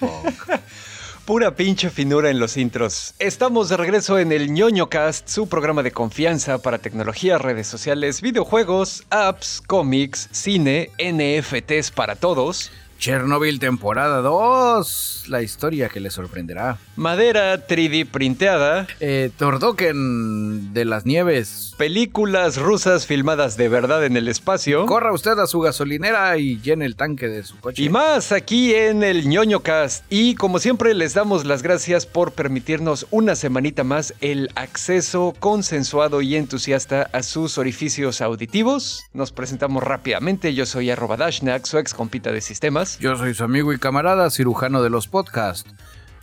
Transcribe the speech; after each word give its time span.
Pura 1.24 1.54
pinche 1.54 1.88
finura 1.88 2.28
en 2.28 2.38
los 2.38 2.56
intros. 2.58 3.14
Estamos 3.18 3.70
de 3.70 3.78
regreso 3.78 4.18
en 4.18 4.30
el 4.30 4.52
ñoño 4.52 4.88
cast, 4.90 5.26
su 5.28 5.48
programa 5.48 5.82
de 5.82 5.92
confianza 5.92 6.58
para 6.58 6.78
tecnología, 6.78 7.38
redes 7.38 7.66
sociales, 7.66 8.20
videojuegos, 8.20 9.04
apps, 9.08 9.62
cómics, 9.66 10.28
cine, 10.32 10.90
NFTs 10.98 11.92
para 11.92 12.16
todos. 12.16 12.70
Chernobyl 13.00 13.58
temporada 13.58 14.20
2, 14.20 15.24
la 15.28 15.40
historia 15.40 15.88
que 15.88 16.00
le 16.00 16.10
sorprenderá. 16.10 16.76
Madera 16.96 17.66
3D 17.66 18.06
printeada. 18.06 18.86
Eh, 19.00 19.30
Tordoken 19.38 20.74
de 20.74 20.84
las 20.84 21.06
nieves. 21.06 21.74
Películas 21.78 22.58
rusas 22.58 23.06
filmadas 23.06 23.56
de 23.56 23.70
verdad 23.70 24.04
en 24.04 24.18
el 24.18 24.28
espacio. 24.28 24.84
Corra 24.84 25.14
usted 25.14 25.38
a 25.38 25.46
su 25.46 25.60
gasolinera 25.60 26.36
y 26.36 26.60
llene 26.60 26.84
el 26.84 26.94
tanque 26.94 27.28
de 27.28 27.42
su 27.42 27.58
coche. 27.58 27.82
Y 27.82 27.88
más 27.88 28.32
aquí 28.32 28.74
en 28.74 29.02
el 29.02 29.26
ñoño 29.26 29.60
cast. 29.60 30.04
Y 30.10 30.34
como 30.34 30.58
siempre 30.58 30.92
les 30.92 31.14
damos 31.14 31.46
las 31.46 31.62
gracias 31.62 32.04
por 32.04 32.32
permitirnos 32.32 33.06
una 33.10 33.34
semanita 33.34 33.82
más 33.82 34.12
el 34.20 34.50
acceso 34.56 35.34
consensuado 35.40 36.20
y 36.20 36.36
entusiasta 36.36 37.08
a 37.14 37.22
sus 37.22 37.56
orificios 37.56 38.20
auditivos. 38.20 39.04
Nos 39.14 39.32
presentamos 39.32 39.82
rápidamente. 39.82 40.52
Yo 40.52 40.66
soy 40.66 40.90
arroba 40.90 41.16
Dashnak, 41.16 41.64
su 41.64 41.78
ex 41.78 41.94
compita 41.94 42.30
de 42.30 42.42
sistemas. 42.42 42.89
Yo 42.98 43.16
soy 43.16 43.34
su 43.34 43.44
amigo 43.44 43.72
y 43.72 43.78
camarada, 43.78 44.30
cirujano 44.30 44.82
de 44.82 44.90
los 44.90 45.06
podcasts. 45.06 45.70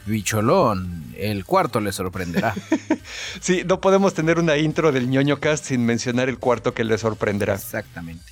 Bicholón, 0.06 1.14
el 1.18 1.46
cuarto 1.46 1.80
le 1.80 1.92
sorprenderá. 1.92 2.54
sí, 3.42 3.64
no 3.66 3.82
podemos 3.82 4.14
tener 4.14 4.40
una 4.40 4.58
intro 4.58 4.92
del 4.92 5.10
ñoño 5.10 5.40
cast 5.40 5.66
sin 5.66 5.86
mencionar 5.86 6.30
el 6.30 6.40
cuarto 6.40 6.74
que 6.74 6.84
le 6.84 6.98
sorprenderá. 6.98 7.56
Exactamente. 7.56 8.24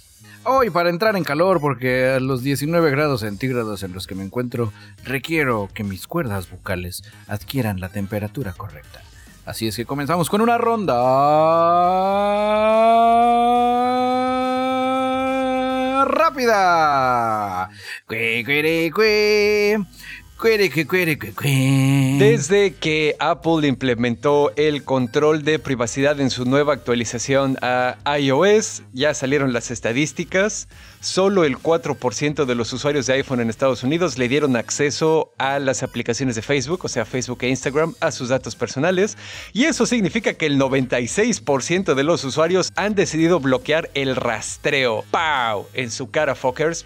Hoy, 0.45 0.69
para 0.69 0.89
entrar 0.89 1.15
en 1.15 1.23
calor, 1.23 1.59
porque 1.59 2.07
a 2.09 2.19
los 2.19 2.43
19 2.43 2.91
grados 2.91 3.21
centígrados 3.21 3.81
en 3.83 3.93
los 3.93 4.05
que 4.07 4.15
me 4.15 4.23
encuentro, 4.23 4.71
requiero 5.03 5.69
que 5.73 5.83
mis 5.83 6.07
cuerdas 6.07 6.49
bucales 6.49 7.03
adquieran 7.27 7.79
la 7.79 7.89
temperatura 7.89 8.53
correcta. 8.53 9.01
Así 9.45 9.67
es 9.67 9.75
que 9.75 9.85
comenzamos 9.85 10.29
con 10.29 10.41
una 10.41 10.57
ronda 10.57 10.93
rápida. 16.05 17.69
Cue, 18.07 18.43
cue, 18.45 18.91
cue. 18.93 19.85
Desde 22.19 22.73
que 22.73 23.15
Apple 23.19 23.67
implementó 23.67 24.51
el 24.57 24.83
control 24.83 25.43
de 25.43 25.59
privacidad 25.59 26.19
en 26.19 26.29
su 26.29 26.43
nueva 26.43 26.73
actualización 26.73 27.57
a 27.61 27.95
iOS, 28.19 28.83
ya 28.91 29.13
salieron 29.13 29.53
las 29.53 29.71
estadísticas. 29.71 30.67
Solo 30.99 31.43
el 31.45 31.57
4% 31.57 32.45
de 32.45 32.55
los 32.55 32.73
usuarios 32.73 33.05
de 33.05 33.13
iPhone 33.13 33.39
en 33.39 33.49
Estados 33.49 33.83
Unidos 33.83 34.17
le 34.17 34.27
dieron 34.27 34.55
acceso 34.55 35.31
a 35.37 35.59
las 35.59 35.83
aplicaciones 35.83 36.35
de 36.35 36.41
Facebook, 36.41 36.83
o 36.83 36.87
sea, 36.87 37.05
Facebook 37.05 37.37
e 37.41 37.49
Instagram, 37.49 37.93
a 37.99 38.11
sus 38.11 38.29
datos 38.29 38.55
personales. 38.55 39.17
Y 39.53 39.65
eso 39.65 39.85
significa 39.85 40.33
que 40.33 40.47
el 40.47 40.59
96% 40.59 41.93
de 41.93 42.03
los 42.03 42.23
usuarios 42.23 42.71
han 42.75 42.95
decidido 42.95 43.39
bloquear 43.39 43.89
el 43.93 44.15
rastreo. 44.15 45.05
¡Pow! 45.11 45.67
En 45.73 45.91
su 45.91 46.09
cara, 46.09 46.35
fuckers. 46.35 46.85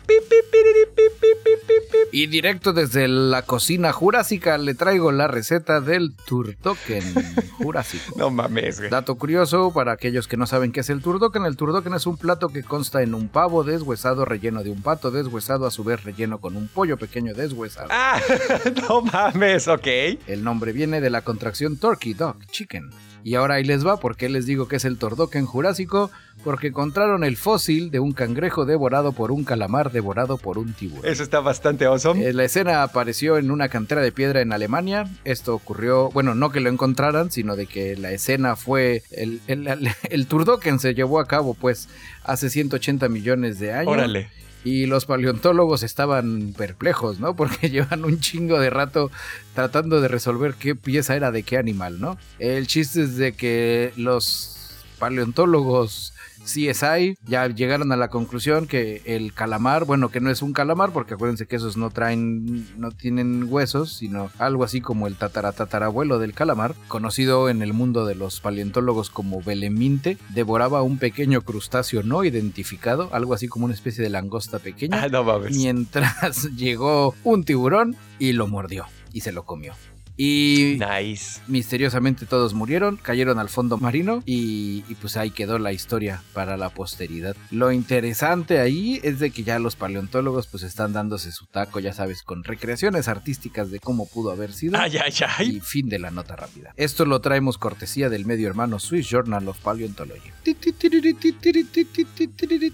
Y 2.11 2.27
directo 2.27 2.73
desde 2.73 3.07
la 3.07 3.38
cocina 3.43 3.91
jurásica 3.91 4.57
le 4.57 4.73
traigo 4.73 5.11
la 5.11 5.27
receta 5.27 5.81
del 5.81 6.15
turdoken 6.15 7.03
jurásico. 7.57 8.13
no 8.17 8.29
mames, 8.29 8.79
güey. 8.79 8.89
Dato 8.89 9.15
curioso 9.15 9.71
para 9.73 9.91
aquellos 9.93 10.27
que 10.27 10.37
no 10.37 10.45
saben 10.47 10.71
qué 10.71 10.81
es 10.81 10.89
el 10.89 11.01
turdoken. 11.01 11.45
El 11.45 11.57
turdoken 11.57 11.93
es 11.93 12.05
un 12.05 12.17
plato 12.17 12.49
que 12.49 12.63
consta 12.63 13.01
en 13.01 13.13
un 13.13 13.27
pavo 13.27 13.63
deshuesado 13.63 14.25
relleno 14.25 14.63
de 14.63 14.71
un 14.71 14.81
pato 14.81 15.11
deshuesado, 15.11 15.65
a 15.65 15.71
su 15.71 15.83
vez 15.83 16.03
relleno 16.03 16.39
con 16.39 16.55
un 16.55 16.67
pollo 16.67 16.97
pequeño 16.97 17.33
deshuesado. 17.33 17.89
Ah, 17.91 18.19
no 18.89 19.01
mames, 19.01 19.67
ok. 19.67 19.87
El 20.27 20.43
nombre 20.43 20.71
viene 20.71 21.01
de 21.01 21.09
la 21.09 21.21
contracción 21.21 21.77
Turkey 21.77 22.13
Dog 22.13 22.45
Chicken. 22.47 22.89
Y 23.23 23.35
ahora 23.35 23.55
ahí 23.55 23.63
les 23.63 23.85
va, 23.85 23.97
porque 23.97 24.29
les 24.29 24.45
digo 24.45 24.67
que 24.67 24.77
es 24.77 24.85
el 24.85 24.97
Tordoken 24.97 25.45
Jurásico? 25.45 26.11
Porque 26.43 26.67
encontraron 26.67 27.23
el 27.23 27.35
fósil 27.35 27.91
de 27.91 27.99
un 27.99 28.13
cangrejo 28.13 28.65
devorado 28.65 29.11
por 29.11 29.31
un 29.31 29.43
calamar 29.43 29.91
devorado 29.91 30.37
por 30.37 30.57
un 30.57 30.73
tiburón. 30.73 31.05
Eso 31.05 31.23
está 31.23 31.41
bastante 31.41 31.85
awesome. 31.85 32.25
Eh, 32.25 32.33
la 32.33 32.45
escena 32.45 32.81
apareció 32.81 33.37
en 33.37 33.51
una 33.51 33.67
cantera 33.67 34.01
de 34.01 34.11
piedra 34.11 34.41
en 34.41 34.53
Alemania. 34.53 35.09
Esto 35.25 35.53
ocurrió, 35.53 36.09
bueno, 36.11 36.35
no 36.35 36.51
que 36.51 36.61
lo 36.61 36.69
encontraran, 36.69 37.29
sino 37.31 37.55
de 37.55 37.65
que 37.65 37.97
la 37.97 38.11
escena 38.11 38.55
fue. 38.55 39.03
El, 39.11 39.41
el, 39.47 39.89
el 40.09 40.27
Turdoken 40.27 40.79
se 40.79 40.93
llevó 40.93 41.19
a 41.19 41.27
cabo, 41.27 41.53
pues, 41.53 41.89
hace 42.23 42.49
180 42.49 43.09
millones 43.09 43.59
de 43.59 43.73
años. 43.73 43.93
Órale. 43.93 44.29
Y 44.63 44.85
los 44.85 45.05
paleontólogos 45.05 45.83
estaban 45.83 46.53
perplejos, 46.57 47.19
¿no? 47.19 47.35
Porque 47.37 47.69
llevan 47.69 48.05
un 48.05 48.19
chingo 48.19 48.59
de 48.59 48.69
rato 48.69 49.11
tratando 49.55 50.01
de 50.01 50.07
resolver 50.07 50.55
qué 50.55 50.75
pieza 50.75 51.15
era 51.15 51.31
de 51.31 51.43
qué 51.43 51.57
animal, 51.57 51.99
¿no? 51.99 52.17
El 52.39 52.67
chiste 52.67 53.03
es 53.03 53.17
de 53.17 53.33
que 53.33 53.93
los 53.95 54.55
paleontólogos 54.99 56.13
CSI 56.43 57.17
ya 57.25 57.47
llegaron 57.47 57.91
a 57.91 57.97
la 57.97 58.09
conclusión 58.09 58.67
que 58.67 59.01
el 59.05 59.33
calamar, 59.33 59.85
bueno, 59.85 60.09
que 60.09 60.19
no 60.19 60.29
es 60.29 60.41
un 60.41 60.53
calamar, 60.53 60.91
porque 60.91 61.13
acuérdense 61.13 61.47
que 61.47 61.55
esos 61.55 61.77
no 61.77 61.89
traen, 61.89 62.67
no 62.79 62.91
tienen 62.91 63.45
huesos, 63.49 63.93
sino 63.93 64.29
algo 64.37 64.63
así 64.63 64.81
como 64.81 65.07
el 65.07 65.15
tataratatarabuelo 65.15 66.19
del 66.19 66.33
calamar, 66.33 66.75
conocido 66.87 67.49
en 67.49 67.61
el 67.61 67.73
mundo 67.73 68.05
de 68.05 68.15
los 68.15 68.39
paleontólogos 68.39 69.09
como 69.09 69.41
beleminte, 69.41 70.17
devoraba 70.29 70.81
un 70.81 70.97
pequeño 70.97 71.41
crustáceo 71.41 72.03
no 72.03 72.23
identificado, 72.23 73.09
algo 73.13 73.33
así 73.33 73.47
como 73.47 73.65
una 73.65 73.73
especie 73.73 74.03
de 74.03 74.09
langosta 74.09 74.59
pequeña, 74.59 75.03
ah, 75.03 75.09
no 75.09 75.39
mientras 75.51 76.43
llegó 76.55 77.13
un 77.23 77.43
tiburón 77.43 77.95
y 78.17 78.33
lo 78.33 78.47
mordió 78.47 78.85
y 79.13 79.21
se 79.21 79.31
lo 79.31 79.43
comió. 79.43 79.73
Y 80.21 80.77
nice. 80.79 81.39
misteriosamente 81.47 82.25
todos 82.25 82.53
murieron, 82.53 82.97
cayeron 82.97 83.39
al 83.39 83.47
fondo 83.47 83.77
marino 83.77 84.21
y, 84.25 84.81
pues 84.95 85.15
ahí 85.15 85.31
quedó 85.31 85.59
la 85.59 85.71
historia 85.71 86.21
para 86.33 86.57
la 86.57 86.69
posteridad. 86.71 87.37
Lo 87.51 87.71
interesante 87.71 88.59
ahí 88.59 88.99
es 89.03 89.19
de 89.19 89.31
que 89.31 89.43
ya 89.43 89.59
los 89.59 89.77
paleontólogos 89.77 90.47
pues 90.47 90.63
están 90.63 90.91
dándose 90.91 91.31
su 91.31 91.45
taco, 91.45 91.79
ya 91.79 91.93
sabes, 91.93 92.21
con 92.21 92.43
recreaciones 92.43 93.07
artísticas 93.07 93.71
de 93.71 93.79
cómo 93.79 94.09
pudo 94.09 94.31
haber 94.31 94.51
sido. 94.51 94.77
Ay, 94.77 94.97
ay, 94.97 95.13
ay. 95.37 95.55
Y 95.55 95.59
fin 95.61 95.87
de 95.87 95.99
la 95.99 96.11
nota 96.11 96.35
rápida. 96.35 96.73
Esto 96.75 97.05
lo 97.05 97.21
traemos 97.21 97.57
cortesía 97.57 98.09
del 98.09 98.25
medio 98.25 98.49
hermano 98.49 98.77
Swiss 98.79 99.07
Journal 99.07 99.47
of 99.47 99.57
Paleontology. 99.59 100.31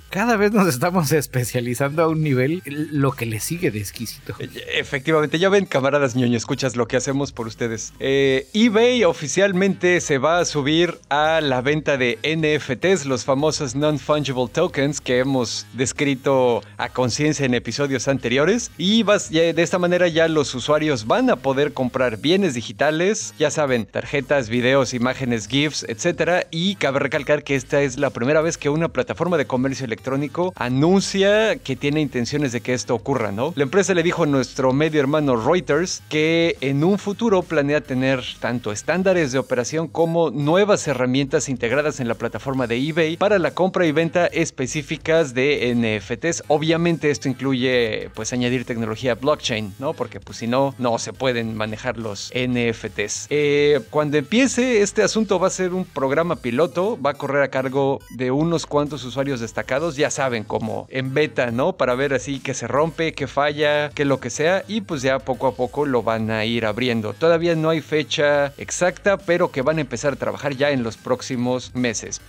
Cada 0.10 0.36
vez 0.36 0.52
nos 0.52 0.68
estamos 0.68 1.12
especializando 1.12 2.02
a 2.02 2.08
un 2.08 2.24
nivel 2.24 2.64
lo 2.66 3.12
que 3.12 3.28
le 3.28 3.40
sigue 3.40 3.70
de 3.70 3.82
exquisito. 3.82 4.36
Efectivamente, 4.74 5.38
ya 5.38 5.50
ven, 5.50 5.68
camaradas 5.68 6.16
ñoño, 6.16 6.38
escuchas 6.38 6.76
lo 6.76 6.88
que 6.88 6.98
hacemos 6.98 7.35
por 7.36 7.48
ustedes. 7.48 7.94
Eh, 8.00 8.48
eBay 8.54 9.04
oficialmente 9.04 10.02
se 10.02 10.18
va 10.18 10.40
a 10.40 10.46
subir 10.46 10.98
a 11.10 11.42
la 11.42 11.62
venta 11.62 11.98
de 11.98 12.18
NFTs, 12.24 13.06
los 13.06 13.26
famosos 13.26 13.76
non-fungible 13.76 14.48
tokens 14.52 15.02
que 15.02 15.20
hemos 15.20 15.68
descrito 15.74 16.64
a 16.78 16.90
conciencia 16.90 17.46
en 17.46 17.54
episodios 17.54 18.08
anteriores. 18.08 18.72
Y 18.78 19.04
de 19.04 19.62
esta 19.62 19.78
manera 19.78 20.08
ya 20.08 20.28
los 20.28 20.56
usuarios 20.56 21.06
van 21.06 21.30
a 21.30 21.36
poder 21.36 21.74
comprar 21.74 22.18
bienes 22.18 22.54
digitales, 22.54 23.34
ya 23.38 23.52
saben, 23.52 23.86
tarjetas, 23.86 24.50
videos, 24.50 24.94
imágenes, 24.94 25.48
GIFs, 25.48 25.84
etc. 25.84 26.48
Y 26.52 26.76
cabe 26.76 27.00
recalcar 27.00 27.44
que 27.44 27.56
esta 27.56 27.82
es 27.82 27.98
la 27.98 28.10
primera 28.10 28.42
vez 28.42 28.58
que 28.58 28.70
una 28.70 28.90
plataforma 28.90 29.38
de 29.38 29.46
comercio 29.46 29.86
electrónico 29.86 30.54
anuncia 30.56 31.58
que 31.58 31.76
tiene 31.76 32.02
intenciones 32.02 32.52
de 32.52 32.62
que 32.62 32.74
esto 32.74 32.96
ocurra, 32.96 33.32
¿no? 33.32 33.54
La 33.56 33.64
empresa 33.64 33.94
le 33.94 34.04
dijo 34.04 34.24
a 34.24 34.28
nuestro 34.28 34.72
medio 34.74 35.02
hermano 35.02 35.36
Reuters 35.36 36.02
que 36.10 36.58
en 36.62 36.84
un 36.84 36.98
futuro 36.98 37.25
planea 37.26 37.82
tener 37.82 38.24
tanto 38.40 38.72
estándares 38.72 39.32
de 39.32 39.40
operación 39.40 39.88
como 39.88 40.30
nuevas 40.30 40.88
herramientas 40.88 41.50
integradas 41.50 42.00
en 42.00 42.08
la 42.08 42.14
plataforma 42.14 42.68
de 42.68 42.78
eBay 42.78 43.18
para 43.18 43.40
la 43.40 43.52
compra 43.52 43.88
y 43.88 43.92
venta 43.92 44.28
específicas 44.28 45.34
de 45.34 45.74
NFTs. 45.76 46.44
Obviamente 46.48 47.10
esto 47.10 47.28
incluye 47.28 48.12
pues 48.14 48.32
añadir 48.32 48.64
tecnología 48.66 49.16
blockchain, 49.16 49.74
¿no? 49.80 49.94
Porque 49.94 50.20
pues 50.20 50.38
si 50.38 50.48
no, 50.48 50.76
no 50.78 51.00
se 51.00 51.14
pueden 51.14 51.58
manejar 51.58 51.98
los 51.98 52.32
NFTs. 52.36 53.28
Eh, 53.32 53.82
cuando 53.90 54.18
empiece 54.18 54.84
este 54.84 55.02
asunto 55.02 55.40
va 55.40 55.48
a 55.48 55.50
ser 55.52 55.74
un 55.74 55.84
programa 55.84 56.36
piloto, 56.36 57.00
va 57.02 57.12
a 57.12 57.14
correr 57.16 57.42
a 57.42 57.50
cargo 57.50 58.00
de 58.12 58.30
unos 58.30 58.68
cuantos 58.68 59.04
usuarios 59.04 59.40
destacados, 59.40 59.96
ya 59.96 60.12
saben, 60.12 60.44
como 60.44 60.86
en 60.92 61.16
beta, 61.16 61.50
¿no? 61.50 61.74
Para 61.74 61.96
ver 61.96 62.14
así 62.14 62.40
que 62.40 62.54
se 62.54 62.68
rompe, 62.68 63.14
que 63.14 63.26
falla, 63.26 63.90
que 63.90 64.06
lo 64.06 64.20
que 64.20 64.30
sea 64.30 64.64
y 64.68 64.82
pues 64.82 65.02
ya 65.02 65.18
poco 65.18 65.48
a 65.48 65.56
poco 65.56 65.88
lo 65.88 66.04
van 66.04 66.30
a 66.30 66.46
ir 66.46 66.68
abriendo. 66.68 67.15
Todavía 67.20 67.56
no 67.56 67.70
hay 67.70 67.82
fecha 67.82 68.54
exacta, 68.58 69.18
pero 69.18 69.52
que 69.52 69.62
van 69.62 69.78
a 69.78 69.82
empezar 69.82 70.14
a 70.14 70.16
trabajar 70.16 70.56
ya 70.56 70.72
en 70.72 70.84
los 70.84 70.98
próximos 70.98 71.74
meses. 71.74 72.22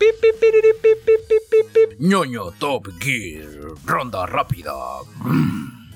ñoño 1.98 2.52
Top 2.58 2.88
Gear, 3.00 3.46
ronda 3.84 4.26
rápida. 4.26 4.72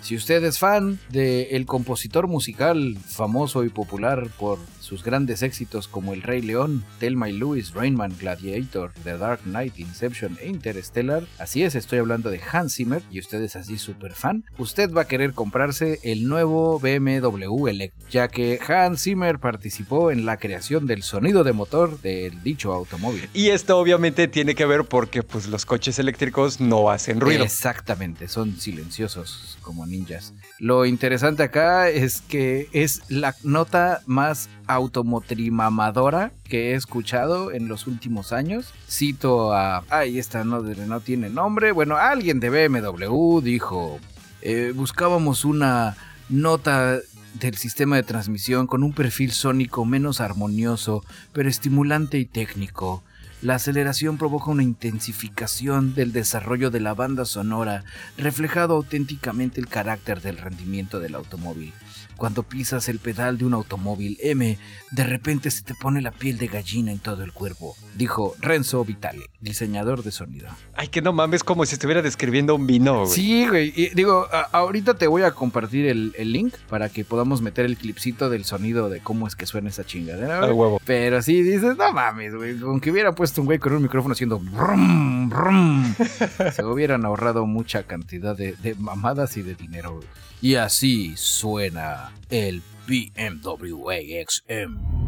Si 0.01 0.17
usted 0.17 0.43
es 0.45 0.59
fan 0.59 0.99
del 1.11 1.67
compositor 1.67 2.27
musical 2.27 2.97
famoso 3.07 3.65
y 3.65 3.69
popular 3.69 4.29
por 4.39 4.59
sus 4.91 5.05
grandes 5.05 5.43
éxitos 5.43 5.87
como 5.87 6.15
El 6.15 6.23
Rey 6.23 6.43
León, 6.43 6.85
Thelma 6.99 7.29
y 7.29 7.33
Louis, 7.33 7.73
Rainman, 7.75 8.13
Gladiator, 8.19 8.91
The 9.05 9.19
Dark 9.19 9.43
Knight, 9.45 9.79
Inception 9.79 10.37
e 10.41 10.49
Interstellar, 10.49 11.29
así 11.39 11.63
es, 11.63 11.77
estoy 11.77 12.01
hablando 12.01 12.29
de 12.29 12.41
Hans 12.41 12.75
Zimmer 12.75 13.01
y 13.09 13.21
usted 13.21 13.41
es 13.41 13.55
así 13.55 13.79
súper 13.79 14.15
fan, 14.15 14.45
usted 14.59 14.93
va 14.93 15.03
a 15.03 15.07
querer 15.07 15.33
comprarse 15.33 16.01
el 16.03 16.27
nuevo 16.27 16.81
BMW 16.81 17.69
Electric, 17.69 18.09
ya 18.11 18.27
que 18.27 18.59
Hans 18.67 19.05
Zimmer 19.05 19.39
participó 19.39 20.11
en 20.11 20.27
la 20.27 20.39
creación 20.39 20.89
del 20.89 21.05
sonido 21.05 21.45
de 21.45 21.53
motor 21.53 22.01
del 22.01 22.43
dicho 22.43 22.73
automóvil. 22.73 23.29
Y 23.33 23.51
esto 23.51 23.79
obviamente 23.79 24.27
tiene 24.27 24.57
que 24.57 24.67
ver 24.67 24.87
porque 24.87 25.23
pues 25.23 25.47
los 25.47 25.67
coches 25.67 26.01
eléctricos 26.01 26.61
no 26.61 26.91
hacen 26.91 27.21
ruido. 27.21 27.45
Exactamente, 27.45 28.27
son 28.27 28.59
silenciosos 28.59 29.57
como 29.63 29.87
ninjas. 29.87 30.35
Lo 30.59 30.85
interesante 30.85 31.45
acá 31.45 31.89
es 31.91 32.23
que 32.23 32.69
es 32.73 33.03
la 33.09 33.37
nota 33.45 34.03
más 34.07 34.49
automotrimamadora 34.75 36.33
que 36.45 36.71
he 36.71 36.75
escuchado 36.75 37.53
en 37.53 37.69
los 37.69 37.87
últimos 37.87 38.33
años. 38.33 38.73
Cito 38.89 39.53
a... 39.53 39.85
Ay, 39.89 40.19
esta 40.19 40.45
no, 40.45 40.61
no 40.63 41.01
tiene 41.01 41.31
nombre. 41.31 41.73
Bueno, 41.73 41.97
alguien 41.97 42.41
de 42.41 42.69
BMW 42.69 43.41
dijo... 43.41 43.99
Eh, 44.43 44.73
buscábamos 44.75 45.45
una 45.45 45.97
nota 46.31 46.99
del 47.35 47.57
sistema 47.57 47.97
de 47.97 48.03
transmisión 48.03 48.67
con 48.67 48.83
un 48.83 48.93
perfil 48.93 49.33
sónico 49.33 49.85
menos 49.85 50.21
armonioso, 50.21 51.05
pero 51.33 51.49
estimulante 51.49 52.19
y 52.19 52.25
técnico. 52.25 53.03
La 53.43 53.55
aceleración 53.55 54.19
provoca 54.19 54.51
una 54.51 54.63
intensificación 54.63 55.95
del 55.95 56.13
desarrollo 56.13 56.71
de 56.71 56.81
la 56.81 56.93
banda 56.93 57.25
sonora, 57.25 57.85
reflejado 58.19 58.75
auténticamente 58.75 59.61
el 59.61 59.67
carácter 59.67 60.21
del 60.21 60.37
rendimiento 60.37 61.01
del 61.01 61.15
automóvil. 61.15 61.73
Cuando 62.21 62.43
pisas 62.43 62.91
el 62.91 62.99
pedal 62.99 63.39
de 63.39 63.47
un 63.47 63.55
automóvil 63.55 64.19
M, 64.21 64.59
de 64.91 65.05
repente 65.05 65.51
se 65.51 65.63
te 65.63 65.75
pone 65.75 66.03
la 66.03 66.11
piel 66.11 66.37
de 66.37 66.49
gallina 66.49 66.93
en 66.93 66.99
todo 66.99 67.25
el 67.25 67.33
cuerpo, 67.33 67.75
dijo 67.97 68.35
Renzo 68.41 68.85
Vitale, 68.85 69.31
diseñador 69.41 70.03
de 70.03 70.11
sonido. 70.11 70.51
Ay, 70.75 70.89
que 70.89 71.01
no 71.01 71.15
mames, 71.15 71.43
como 71.43 71.65
si 71.65 71.77
estuviera 71.77 72.03
describiendo 72.03 72.55
un 72.55 72.67
vino, 72.67 73.07
güey. 73.07 73.11
Sí, 73.11 73.49
güey. 73.49 73.73
Y 73.75 73.95
digo, 73.95 74.27
ahorita 74.53 74.99
te 74.99 75.07
voy 75.07 75.23
a 75.23 75.31
compartir 75.31 75.87
el, 75.87 76.13
link 76.31 76.53
para 76.69 76.91
que 76.91 77.07
podamos 77.07 77.41
meter 77.41 77.65
el 77.65 77.79
clipcito 77.79 78.29
del 78.29 78.45
sonido 78.45 78.91
de 78.91 79.01
cómo 79.01 79.27
es 79.27 79.35
que 79.35 79.47
suena 79.47 79.71
esa 79.71 79.85
chingadera. 79.85 80.41
Güey. 80.41 80.53
huevo. 80.53 80.83
Pero 80.85 81.23
sí 81.23 81.41
dices, 81.41 81.79
no 81.79 81.91
mames, 81.91 82.35
güey. 82.35 82.59
Con 82.59 82.83
que 82.83 82.91
hubiera 82.91 83.15
puesto 83.15 83.41
un 83.41 83.47
güey 83.47 83.59
con 83.59 83.73
un 83.73 83.83
micrófono 83.83 84.13
haciendo 84.13 84.39
brum, 84.39 85.31
brum, 85.31 85.95
se 86.55 86.65
hubieran 86.65 87.07
ahorrado 87.07 87.47
mucha 87.47 87.85
cantidad 87.85 88.37
de, 88.37 88.57
de 88.57 88.75
mamadas 88.75 89.39
y 89.39 89.43
de 89.43 89.55
dinero, 89.55 89.95
güey. 89.95 90.07
Y 90.43 90.55
así 90.55 91.13
suena 91.17 92.10
el 92.31 92.63
BMW 92.87 94.25
XM. 94.27 95.00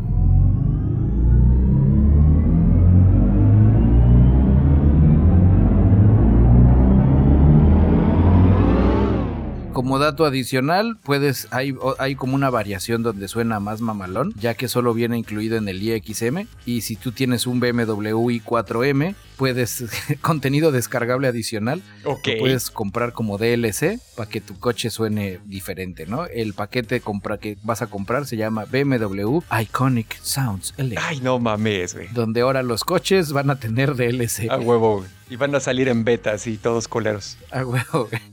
Como 9.93 10.03
dato 10.03 10.25
adicional, 10.25 10.97
puedes, 11.03 11.49
hay, 11.51 11.75
hay 11.99 12.15
como 12.15 12.35
una 12.35 12.49
variación 12.49 13.03
donde 13.03 13.29
suena 13.29 13.61
más 13.61 13.83
mamalón, 13.83 14.33
ya 14.39 14.55
que 14.55 14.67
solo 14.67 14.95
viene 14.95 15.19
incluido 15.19 15.59
en 15.59 15.69
el 15.69 15.83
iXM. 15.83 16.47
Y 16.65 16.81
si 16.81 16.97
tú 16.97 17.13
tienes 17.13 17.47
un 17.47 17.61
BMW 17.61 18.31
i4M, 18.31 19.15
puedes, 19.37 19.85
contenido 20.23 20.73
descargable 20.73 21.29
adicional, 21.29 21.83
okay. 22.05 22.41
puedes 22.41 22.71
comprar 22.71 23.13
como 23.13 23.37
DLC 23.37 24.01
para 24.17 24.31
que 24.31 24.41
tu 24.41 24.59
coche 24.59 24.89
suene 24.89 25.41
diferente, 25.45 26.07
¿no? 26.07 26.25
El 26.25 26.55
paquete 26.55 27.03
compra 27.03 27.37
que 27.37 27.59
vas 27.63 27.83
a 27.83 27.89
comprar 27.89 28.25
se 28.25 28.39
llama 28.39 28.65
BMW 28.65 29.41
Iconic 29.61 30.19
Sounds 30.23 30.73
LA. 30.79 31.07
Ay, 31.07 31.21
no 31.21 31.39
mames, 31.39 31.93
güey. 31.93 32.09
Donde 32.15 32.41
ahora 32.41 32.63
los 32.63 32.85
coches 32.85 33.35
van 33.35 33.51
a 33.51 33.57
tener 33.57 33.95
DLC. 33.95 34.51
A 34.51 34.57
huevo, 34.57 35.05
Y 35.29 35.37
van 35.37 35.55
a 35.55 35.61
salir 35.61 35.89
en 35.89 36.03
betas 36.05 36.47
y 36.47 36.57
todos 36.57 36.89
coleros. 36.89 37.37
A 37.51 37.63
huevo, 37.67 38.09
güey. 38.09 38.32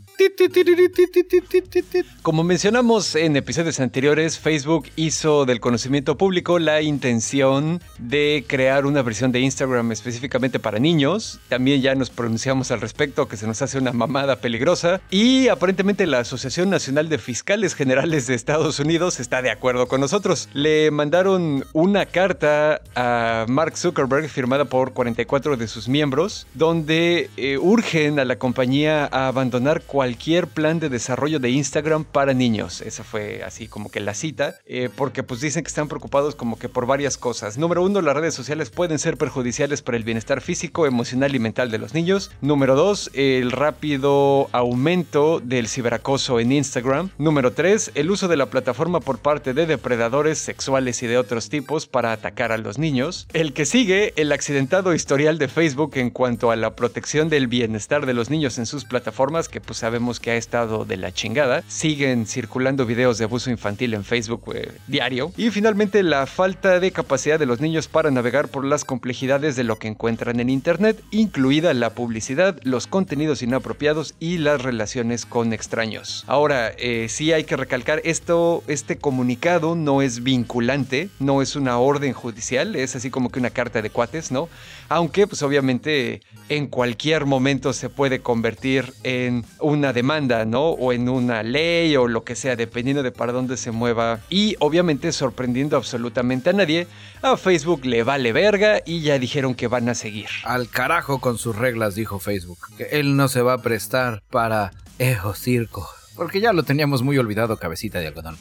Como 2.21 2.44
mencionamos 2.44 3.16
en 3.16 3.38
episodios 3.38 3.80
anteriores, 3.80 4.38
Facebook 4.38 4.88
hizo 4.98 5.45
del 5.45 5.62
conocimiento 5.62 6.18
público 6.18 6.60
la 6.60 6.81
intención 6.81 7.81
de 8.00 8.44
crear 8.45 8.86
una 8.86 9.01
versión 9.01 9.31
de 9.31 9.39
Instagram 9.39 9.94
específicamente 9.94 10.60
para 10.60 10.77
niños. 10.77 11.39
También 11.48 11.81
ya 11.81 11.95
nos 11.95 12.10
pronunciamos 12.10 12.69
al 12.71 12.81
respecto, 12.81 13.30
que 13.30 13.38
se 13.38 13.48
nos 13.48 13.62
hace 13.62 13.77
una 13.77 13.94
mamada 13.94 14.36
peligrosa. 14.36 15.00
Y 15.10 15.48
aparentemente 15.48 16.06
la 16.06 16.19
Asociación 16.19 16.69
Nacional 16.69 17.07
de 17.07 17.18
Fiscales 17.18 17.74
Generales 17.74 18.27
de 18.27 18.36
Estados 18.36 18.80
Unidos 18.80 19.21
está 19.21 19.42
de 19.42 19.51
acuerdo 19.51 19.88
con 19.88 20.01
nosotros. 20.01 20.50
Le 20.54 20.92
mandaron 20.92 21.63
una 21.71 22.06
carta 22.06 22.81
a 22.94 23.45
Mark 23.48 23.77
Zuckerberg 23.77 24.27
firmada 24.27 24.66
por 24.66 24.92
44 24.92 25.56
de 25.56 25.68
sus 25.69 25.88
miembros, 25.88 26.45
donde 26.56 27.30
eh, 27.38 27.57
urgen 27.57 28.19
a 28.19 28.25
la 28.25 28.38
compañía 28.38 29.07
a 29.12 29.27
abandonar 29.27 29.81
cualquier 29.83 30.08
cualquier 30.09 30.47
plan 30.47 30.79
de 30.79 30.89
desarrollo 30.89 31.38
de 31.38 31.51
Instagram 31.51 32.03
para 32.03 32.33
niños. 32.33 32.81
Esa 32.81 33.03
fue 33.03 33.44
así 33.44 33.67
como 33.67 33.91
que 33.91 34.00
la 34.00 34.15
cita, 34.15 34.56
eh, 34.65 34.89
porque 34.95 35.21
pues 35.21 35.39
dicen 35.39 35.61
que 35.61 35.67
están 35.67 35.88
preocupados 35.88 36.33
como 36.33 36.57
que 36.57 36.67
por 36.67 36.88
varias 36.88 37.15
cosas. 37.15 37.59
Número 37.59 37.83
uno, 37.83 38.01
las 38.01 38.15
redes 38.15 38.33
sociales 38.33 38.71
pueden 38.71 38.97
ser 38.97 39.17
perjudiciales 39.17 39.83
para 39.83 39.97
el 39.97 40.03
bienestar 40.03 40.41
físico, 40.41 40.88
emocional 40.88 41.35
y 41.35 41.39
mental 41.39 41.69
de 41.69 41.77
los 41.77 41.94
niños. 41.94 42.31
Número 42.41 42.75
dos, 42.75 43.11
el 43.13 43.51
rápido 43.51 44.50
aumento 44.51 45.41
del 45.41 45.67
ciberacoso 45.67 46.39
en 46.39 46.53
Instagram. 46.53 47.11
Número 47.19 47.53
tres, 47.53 47.91
el 47.94 48.09
uso 48.09 48.27
de 48.27 48.38
la 48.38 48.47
plataforma 48.47 49.01
por 49.01 49.19
parte 49.19 49.53
de 49.53 49.67
depredadores 49.67 50.39
sexuales 50.39 51.03
y 51.03 51.06
de 51.06 51.19
otros 51.19 51.50
tipos 51.50 51.85
para 51.85 52.13
atacar 52.13 52.51
a 52.51 52.57
los 52.57 52.79
niños. 52.79 53.27
El 53.31 53.53
que 53.53 53.65
sigue, 53.65 54.13
el 54.15 54.31
accidentado 54.31 54.95
historial 54.95 55.38
de 55.38 55.50
Facebook 55.50 55.97
en 55.97 56.09
cuanto 56.09 56.50
a 56.50 56.56
la 56.56 56.75
protección 56.75 57.29
del 57.29 57.45
bienestar 57.45 58.07
de 58.07 58.15
los 58.15 58.31
niños 58.31 58.57
en 58.57 58.65
sus 58.65 58.85
plataformas, 58.85 59.50
que 59.50 59.61
pues 59.61 59.77
sabemos 59.77 59.98
que 60.19 60.31
ha 60.31 60.35
estado 60.35 60.85
de 60.85 60.97
la 60.97 61.11
chingada. 61.11 61.63
Siguen 61.67 62.25
circulando 62.25 62.85
videos 62.85 63.17
de 63.17 63.25
abuso 63.25 63.49
infantil 63.49 63.93
en 63.93 64.03
Facebook 64.03 64.43
eh, 64.55 64.71
diario. 64.87 65.31
Y 65.37 65.49
finalmente 65.49 66.01
la 66.03 66.25
falta 66.25 66.79
de 66.79 66.91
capacidad 66.91 67.37
de 67.37 67.45
los 67.45 67.59
niños 67.59 67.87
para 67.87 68.11
navegar 68.11 68.47
por 68.47 68.63
las 68.63 68.85
complejidades 68.85 69.55
de 69.55 69.63
lo 69.63 69.77
que 69.77 69.89
encuentran 69.89 70.39
en 70.39 70.49
Internet, 70.49 71.03
incluida 71.11 71.73
la 71.73 71.91
publicidad, 71.91 72.59
los 72.63 72.87
contenidos 72.87 73.41
inapropiados 73.41 74.15
y 74.19 74.37
las 74.37 74.61
relaciones 74.61 75.25
con 75.25 75.53
extraños. 75.53 76.23
Ahora, 76.27 76.71
eh, 76.77 77.07
sí 77.09 77.33
hay 77.33 77.44
que 77.44 77.57
recalcar 77.57 78.01
esto, 78.06 78.63
este 78.68 78.97
comunicado 78.97 79.75
no 79.75 80.01
es 80.01 80.23
vinculante, 80.23 81.09
no 81.19 81.41
es 81.41 81.56
una 81.56 81.77
orden 81.77 82.13
judicial, 82.13 82.75
es 82.75 82.95
así 82.95 83.09
como 83.09 83.29
que 83.29 83.39
una 83.39 83.49
carta 83.49 83.81
de 83.81 83.89
cuates, 83.89 84.31
¿no? 84.31 84.47
Aunque 84.87 85.27
pues 85.27 85.44
obviamente 85.44 86.21
en 86.49 86.68
cualquier 86.68 87.25
momento 87.25 87.73
se 87.73 87.89
puede 87.89 88.21
convertir 88.21 88.94
en 89.03 89.45
una 89.59 89.88
demanda, 89.93 90.45
¿no? 90.45 90.69
O 90.69 90.93
en 90.93 91.09
una 91.09 91.43
ley 91.43 91.95
o 91.95 92.07
lo 92.07 92.23
que 92.23 92.35
sea, 92.35 92.55
dependiendo 92.55 93.03
de 93.03 93.11
para 93.11 93.31
dónde 93.31 93.57
se 93.57 93.71
mueva. 93.71 94.19
Y 94.29 94.55
obviamente 94.59 95.11
sorprendiendo 95.11 95.77
absolutamente 95.77 96.49
a 96.49 96.53
nadie, 96.53 96.87
a 97.21 97.37
Facebook 97.37 97.85
le 97.85 98.03
vale 98.03 98.31
verga 98.33 98.81
y 98.85 99.01
ya 99.01 99.19
dijeron 99.19 99.55
que 99.55 99.67
van 99.67 99.89
a 99.89 99.95
seguir. 99.95 100.29
Al 100.43 100.69
carajo 100.69 101.19
con 101.19 101.37
sus 101.37 101.55
reglas, 101.55 101.95
dijo 101.95 102.19
Facebook. 102.19 102.59
Que 102.77 102.83
él 102.99 103.15
no 103.15 103.27
se 103.27 103.41
va 103.41 103.53
a 103.53 103.61
prestar 103.61 104.21
para 104.29 104.71
ejo 104.97 105.33
circo. 105.33 105.98
Porque 106.19 106.42
ya 106.42 106.52
lo 106.52 106.64
teníamos 106.64 107.02
muy 107.02 107.18
olvidado, 107.18 107.56
cabecita 107.56 107.99
de 107.99 108.07
algodón. 108.07 108.35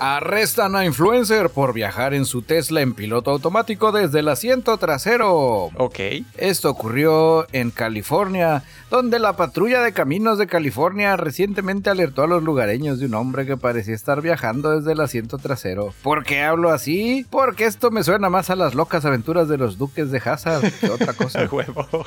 Arrestan 0.00 0.74
a 0.74 0.86
influencer 0.86 1.50
por 1.50 1.74
viajar 1.74 2.14
en 2.14 2.24
su 2.24 2.40
Tesla 2.40 2.80
en 2.80 2.94
piloto 2.94 3.30
automático 3.30 3.92
desde 3.92 4.20
el 4.20 4.28
asiento 4.28 4.78
trasero. 4.78 5.64
Ok. 5.76 5.98
Esto 6.38 6.70
ocurrió 6.70 7.46
en 7.52 7.70
California, 7.70 8.62
donde 8.90 9.18
la 9.18 9.34
patrulla 9.34 9.82
de 9.82 9.92
caminos 9.92 10.38
de 10.38 10.46
California 10.46 11.14
recientemente 11.18 11.90
alertó 11.90 12.22
a 12.22 12.26
los 12.26 12.42
lugareños 12.42 13.00
de 13.00 13.04
un 13.04 13.12
hombre 13.14 13.44
que 13.44 13.58
parecía 13.58 13.94
estar 13.94 14.22
viajando 14.22 14.70
desde 14.80 14.92
el 14.92 15.00
asiento 15.00 15.36
trasero. 15.36 15.92
¿Por 16.02 16.24
qué 16.24 16.40
hablo 16.40 16.70
así? 16.70 17.26
Porque 17.28 17.66
esto 17.66 17.90
me 17.90 18.02
suena 18.02 18.30
más 18.30 18.48
a 18.48 18.56
las 18.56 18.74
locas 18.74 19.04
aventuras 19.04 19.46
de 19.48 19.58
los 19.58 19.76
duques 19.76 20.10
de 20.10 20.22
Hazard 20.24 20.72
que 20.80 20.88
otra 20.88 21.12
cosa. 21.12 21.46
huevo. 21.52 21.86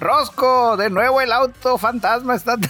Rosco, 0.00 0.76
de 0.76 0.90
nuevo 0.90 1.20
el 1.20 1.30
auto 1.32 1.78
fantasma 1.78 2.27
está. 2.36 2.56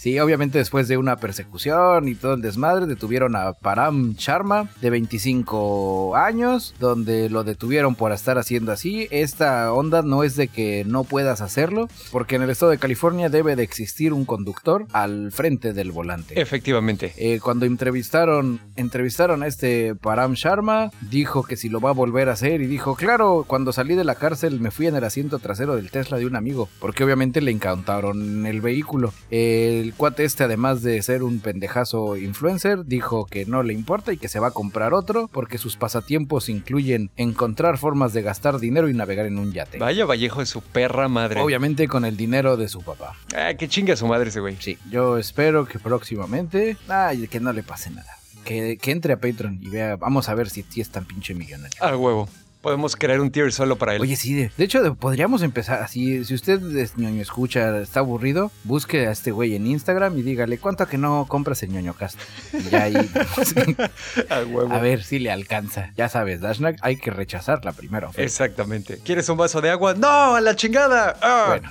Sí, 0.00 0.18
obviamente 0.18 0.56
después 0.56 0.88
de 0.88 0.96
una 0.96 1.16
persecución 1.16 2.08
y 2.08 2.14
todo 2.14 2.32
el 2.32 2.40
desmadre, 2.40 2.86
detuvieron 2.86 3.36
a 3.36 3.52
Param 3.52 4.14
Sharma, 4.14 4.70
de 4.80 4.88
25 4.88 6.16
años, 6.16 6.74
donde 6.80 7.28
lo 7.28 7.44
detuvieron 7.44 7.94
por 7.94 8.10
estar 8.12 8.38
haciendo 8.38 8.72
así. 8.72 9.08
Esta 9.10 9.70
onda 9.74 10.00
no 10.00 10.24
es 10.24 10.36
de 10.36 10.48
que 10.48 10.86
no 10.86 11.04
puedas 11.04 11.42
hacerlo, 11.42 11.86
porque 12.12 12.36
en 12.36 12.42
el 12.42 12.48
estado 12.48 12.72
de 12.72 12.78
California 12.78 13.28
debe 13.28 13.56
de 13.56 13.62
existir 13.62 14.14
un 14.14 14.24
conductor 14.24 14.86
al 14.92 15.32
frente 15.32 15.74
del 15.74 15.92
volante. 15.92 16.40
Efectivamente. 16.40 17.12
Eh, 17.18 17.38
cuando 17.38 17.66
entrevistaron, 17.66 18.58
entrevistaron 18.76 19.42
a 19.42 19.48
este 19.48 19.94
Param 19.96 20.32
Sharma, 20.32 20.92
dijo 21.10 21.42
que 21.42 21.58
si 21.58 21.68
lo 21.68 21.78
va 21.78 21.90
a 21.90 21.92
volver 21.92 22.30
a 22.30 22.32
hacer 22.32 22.62
y 22.62 22.66
dijo, 22.66 22.96
claro, 22.96 23.44
cuando 23.46 23.70
salí 23.74 23.96
de 23.96 24.04
la 24.04 24.14
cárcel 24.14 24.60
me 24.60 24.70
fui 24.70 24.86
en 24.86 24.96
el 24.96 25.04
asiento 25.04 25.40
trasero 25.40 25.76
del 25.76 25.90
Tesla 25.90 26.16
de 26.16 26.24
un 26.24 26.36
amigo, 26.36 26.70
porque 26.78 27.04
obviamente 27.04 27.42
le 27.42 27.50
encantaron 27.50 28.46
el 28.46 28.62
vehículo. 28.62 29.12
El 29.30 29.89
cuate 29.92 30.24
este, 30.24 30.44
además 30.44 30.82
de 30.82 31.00
ser 31.02 31.22
un 31.22 31.40
pendejazo 31.40 32.16
influencer, 32.16 32.84
dijo 32.84 33.26
que 33.26 33.46
no 33.46 33.62
le 33.62 33.72
importa 33.72 34.12
y 34.12 34.16
que 34.16 34.28
se 34.28 34.40
va 34.40 34.48
a 34.48 34.50
comprar 34.52 34.94
otro, 34.94 35.28
porque 35.28 35.58
sus 35.58 35.76
pasatiempos 35.76 36.48
incluyen 36.48 37.10
encontrar 37.16 37.78
formas 37.78 38.12
de 38.12 38.22
gastar 38.22 38.58
dinero 38.58 38.88
y 38.88 38.94
navegar 38.94 39.26
en 39.26 39.38
un 39.38 39.52
yate. 39.52 39.78
Vaya 39.78 40.06
Vallejo 40.06 40.40
de 40.40 40.46
su 40.46 40.62
perra 40.62 41.08
madre. 41.08 41.40
Obviamente 41.40 41.88
con 41.88 42.04
el 42.04 42.16
dinero 42.16 42.56
de 42.56 42.68
su 42.68 42.82
papá. 42.82 43.16
Ah, 43.34 43.54
que 43.54 43.68
chinga 43.68 43.96
su 43.96 44.06
madre 44.06 44.30
ese 44.30 44.40
güey. 44.40 44.56
Sí, 44.60 44.78
yo 44.90 45.18
espero 45.18 45.66
que 45.66 45.78
próximamente, 45.78 46.76
ay, 46.88 47.28
que 47.28 47.40
no 47.40 47.52
le 47.52 47.62
pase 47.62 47.90
nada. 47.90 48.16
Que, 48.44 48.78
que 48.78 48.90
entre 48.90 49.12
a 49.12 49.20
Patreon 49.20 49.58
y 49.60 49.68
vea, 49.68 49.96
vamos 49.96 50.28
a 50.28 50.34
ver 50.34 50.48
si, 50.48 50.62
si 50.62 50.80
es 50.80 50.90
tan 50.90 51.04
pinche 51.04 51.34
millonario. 51.34 51.82
A 51.82 51.96
huevo. 51.96 52.28
Podemos 52.60 52.94
crear 52.96 53.20
un 53.20 53.30
tier 53.30 53.52
solo 53.52 53.76
para 53.76 53.94
él. 53.94 54.02
Oye, 54.02 54.16
sí, 54.16 54.34
de, 54.34 54.50
de 54.56 54.64
hecho 54.64 54.94
podríamos 54.94 55.42
empezar 55.42 55.82
así, 55.82 56.24
si 56.24 56.34
usted 56.34 56.60
es 56.76 56.96
ñoño 56.98 57.22
escucha, 57.22 57.80
está 57.80 58.00
aburrido, 58.00 58.50
busque 58.64 59.06
a 59.06 59.12
este 59.12 59.30
güey 59.30 59.54
en 59.54 59.66
Instagram 59.66 60.18
y 60.18 60.22
dígale, 60.22 60.58
¿cuánto 60.58 60.86
que 60.86 60.98
no 60.98 61.24
compras 61.28 61.62
el 61.62 61.70
ñoño 61.70 61.94
cast? 61.94 62.18
Y 62.52 62.68
ya 62.70 62.82
ahí, 62.82 62.94
A 64.28 64.40
huevo. 64.44 64.72
a 64.72 64.78
ver 64.78 65.02
si 65.02 65.18
le 65.18 65.30
alcanza. 65.30 65.92
Ya 65.96 66.08
sabes, 66.08 66.40
Dashnak, 66.40 66.76
hay 66.82 66.96
que 66.96 67.10
rechazarla 67.10 67.72
primero. 67.72 68.10
Exactamente. 68.16 68.98
¿Quieres 69.04 69.28
un 69.28 69.38
vaso 69.38 69.60
de 69.60 69.70
agua? 69.70 69.94
¡No! 69.94 70.34
¡A 70.34 70.40
la 70.40 70.54
chingada! 70.54 71.16
¡Ah! 71.22 71.44
Bueno. 71.48 71.70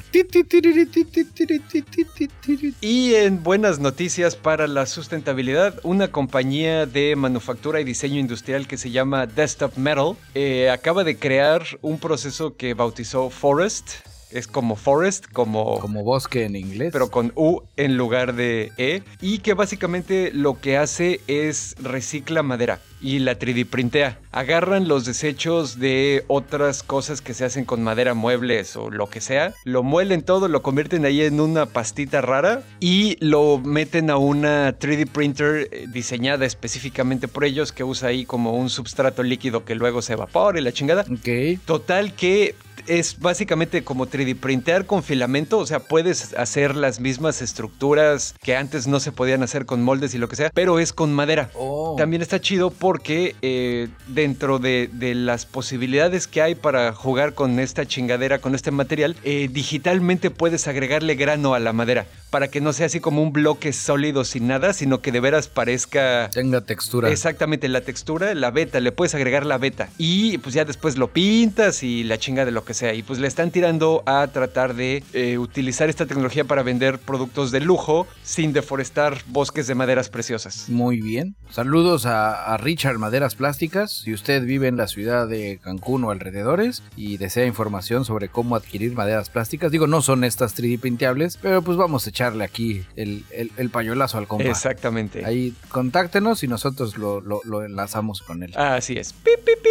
Y 2.81 3.13
en 3.15 3.43
buenas 3.43 3.79
noticias 3.79 4.35
para 4.35 4.67
la 4.67 4.85
sustentabilidad, 4.85 5.79
una 5.83 6.09
compañía 6.09 6.85
de 6.85 7.15
manufactura 7.15 7.79
y 7.79 7.83
diseño 7.83 8.19
industrial 8.19 8.67
que 8.67 8.77
se 8.77 8.91
llama 8.91 9.27
Desktop 9.27 9.77
Metal 9.77 10.13
eh, 10.33 10.69
acaba 10.79 11.03
de 11.03 11.17
crear 11.17 11.61
un 11.81 11.99
proceso 11.99 12.55
que 12.55 12.73
bautizó 12.73 13.29
Forest. 13.29 14.08
Es 14.31 14.47
como 14.47 14.75
Forest, 14.75 15.25
como, 15.31 15.79
Como 15.79 16.03
bosque 16.03 16.45
en 16.45 16.55
inglés. 16.55 16.89
pero 16.93 17.09
con 17.09 17.31
U 17.35 17.61
en 17.77 17.97
lugar 17.97 18.35
de 18.35 18.71
E. 18.77 19.03
Y 19.21 19.39
que 19.39 19.53
básicamente 19.53 20.31
lo 20.33 20.59
que 20.59 20.77
hace 20.77 21.21
es 21.27 21.75
recicla 21.81 22.43
madera 22.43 22.79
y 23.01 23.19
la 23.19 23.39
3D 23.39 23.65
printea. 23.65 24.19
Agarran 24.31 24.87
los 24.87 25.05
desechos 25.05 25.79
de 25.79 26.25
otras 26.27 26.83
cosas 26.83 27.21
que 27.21 27.33
se 27.33 27.45
hacen 27.45 27.65
con 27.65 27.81
madera, 27.81 28.13
muebles 28.13 28.75
o 28.75 28.89
lo 28.89 29.09
que 29.09 29.21
sea, 29.21 29.53
lo 29.63 29.83
muelen 29.83 30.21
todo, 30.21 30.47
lo 30.47 30.61
convierten 30.61 31.05
ahí 31.05 31.21
en 31.21 31.39
una 31.39 31.65
pastita 31.65 32.21
rara 32.21 32.61
y 32.79 33.17
lo 33.25 33.57
meten 33.57 34.09
a 34.09 34.17
una 34.17 34.77
3D 34.77 35.07
printer 35.07 35.69
eh, 35.71 35.85
diseñada 35.91 36.45
específicamente 36.45 37.27
por 37.27 37.45
ellos 37.45 37.71
que 37.71 37.83
usa 37.83 38.09
ahí 38.09 38.25
como 38.25 38.53
un 38.53 38.69
substrato 38.69 39.23
líquido 39.23 39.65
que 39.65 39.75
luego 39.75 40.01
se 40.01 40.13
evapora 40.13 40.59
y 40.59 40.63
la 40.63 40.73
chingada. 40.73 41.05
Ok. 41.09 41.59
Total 41.65 42.13
que 42.13 42.55
es 42.87 43.19
básicamente 43.19 43.83
como 43.83 44.07
3D 44.07 44.35
printear 44.35 44.85
con 44.85 45.03
filamento, 45.03 45.57
o 45.57 45.65
sea, 45.65 45.79
puedes 45.79 46.33
hacer 46.33 46.75
las 46.75 46.99
mismas 46.99 47.41
estructuras 47.41 48.35
que 48.41 48.55
antes 48.55 48.87
no 48.87 48.99
se 48.99 49.11
podían 49.11 49.43
hacer 49.43 49.65
con 49.65 49.81
moldes 49.81 50.13
y 50.13 50.17
lo 50.17 50.29
que 50.29 50.35
sea, 50.35 50.51
pero 50.53 50.79
es 50.79 50.93
con 50.93 51.13
madera. 51.13 51.49
Oh. 51.53 51.95
También 51.97 52.21
está 52.21 52.39
chido 52.39 52.71
porque 52.71 53.35
eh, 53.41 53.89
dentro 54.07 54.59
de, 54.59 54.89
de 54.91 55.15
las 55.15 55.45
posibilidades 55.45 56.27
que 56.27 56.41
hay 56.41 56.55
para 56.55 56.93
jugar 56.93 57.33
con 57.33 57.59
esta 57.59 57.85
chingadera, 57.85 58.39
con 58.39 58.55
este 58.55 58.71
material, 58.71 59.15
eh, 59.23 59.49
digitalmente 59.51 60.31
puedes 60.31 60.67
agregarle 60.67 61.15
grano 61.15 61.53
a 61.53 61.59
la 61.59 61.73
madera 61.73 62.05
para 62.29 62.49
que 62.49 62.61
no 62.61 62.73
sea 62.73 62.85
así 62.85 62.99
como 62.99 63.21
un 63.21 63.33
bloque 63.33 63.73
sólido 63.73 64.23
sin 64.23 64.47
nada, 64.47 64.73
sino 64.73 65.01
que 65.01 65.11
de 65.11 65.19
veras 65.19 65.47
parezca 65.47 66.29
Tenga 66.31 66.61
textura. 66.61 67.09
Exactamente, 67.09 67.67
la 67.67 67.81
textura, 67.81 68.33
la 68.35 68.51
beta, 68.51 68.79
le 68.79 68.91
puedes 68.91 69.15
agregar 69.15 69.45
la 69.45 69.57
beta. 69.57 69.89
Y 69.97 70.37
pues 70.39 70.53
ya 70.53 70.65
después 70.65 70.97
lo 70.97 71.11
pintas 71.11 71.83
y 71.83 72.03
la 72.03 72.17
chinga 72.17 72.45
de 72.45 72.51
lo 72.51 72.63
que 72.69 72.75
sea. 72.75 72.93
Y 72.93 73.01
pues 73.01 73.17
le 73.17 73.27
están 73.27 73.49
tirando 73.49 74.03
a 74.05 74.27
tratar 74.27 74.75
de 74.75 75.03
eh, 75.13 75.39
utilizar 75.39 75.89
esta 75.89 76.05
tecnología 76.05 76.43
para 76.43 76.61
vender 76.61 76.99
productos 76.99 77.49
de 77.49 77.61
lujo 77.61 78.05
sin 78.21 78.53
deforestar 78.53 79.17
bosques 79.25 79.65
de 79.65 79.73
maderas 79.73 80.07
preciosas. 80.09 80.69
Muy 80.69 81.01
bien. 81.01 81.35
Saludos 81.49 82.05
a, 82.05 82.53
a 82.53 82.57
Richard 82.57 82.99
Maderas 82.99 83.33
Plásticas. 83.33 83.91
Si 84.03 84.13
usted 84.13 84.43
vive 84.45 84.67
en 84.67 84.77
la 84.77 84.87
ciudad 84.87 85.27
de 85.27 85.59
Cancún 85.63 86.03
o 86.03 86.11
alrededores 86.11 86.83
y 86.95 87.17
desea 87.17 87.47
información 87.47 88.05
sobre 88.05 88.29
cómo 88.29 88.55
adquirir 88.55 88.93
maderas 88.93 89.31
plásticas, 89.31 89.71
digo, 89.71 89.87
no 89.87 90.03
son 90.03 90.23
estas 90.23 90.55
3D 90.55 90.79
printables, 90.79 91.39
pero 91.41 91.63
pues 91.63 91.75
vamos 91.75 92.05
a 92.05 92.11
echarle 92.11 92.43
aquí 92.43 92.83
el, 92.95 93.25
el, 93.31 93.51
el 93.57 93.71
pañuelazo 93.71 94.19
al 94.19 94.27
compa. 94.27 94.43
Exactamente. 94.47 95.25
Ahí 95.25 95.55
contáctenos 95.69 96.43
y 96.43 96.47
nosotros 96.47 96.99
lo, 96.99 97.19
lo- 97.19 97.41
lo 97.45 97.63
enlazamos 97.65 98.21
con 98.21 98.43
él. 98.43 98.55
Así 98.55 98.93
es. 98.93 99.11
Pi, 99.13 99.31
pi, 99.43 99.53
pi. 99.63 99.69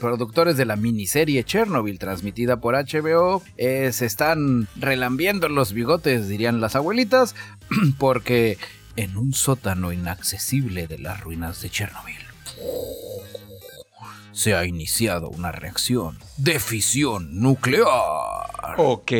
Productores 0.00 0.56
de 0.56 0.64
la 0.64 0.76
miniserie 0.76 1.44
Chernobyl 1.44 1.69
transmitida 1.98 2.60
por 2.60 2.74
HBO 2.74 3.42
eh, 3.56 3.92
se 3.92 4.06
están 4.06 4.68
relambiendo 4.76 5.48
los 5.48 5.72
bigotes, 5.72 6.28
dirían 6.28 6.60
las 6.60 6.76
abuelitas, 6.76 7.34
porque 7.98 8.58
en 8.96 9.16
un 9.16 9.32
sótano 9.32 9.92
inaccesible 9.92 10.86
de 10.86 10.98
las 10.98 11.20
ruinas 11.20 11.62
de 11.62 11.70
Chernobyl 11.70 12.16
se 14.32 14.54
ha 14.54 14.64
iniciado 14.64 15.28
una 15.28 15.52
reacción 15.52 16.18
de 16.42 16.58
fisión 16.58 17.38
nuclear. 17.38 17.84
Ok. 18.78 19.12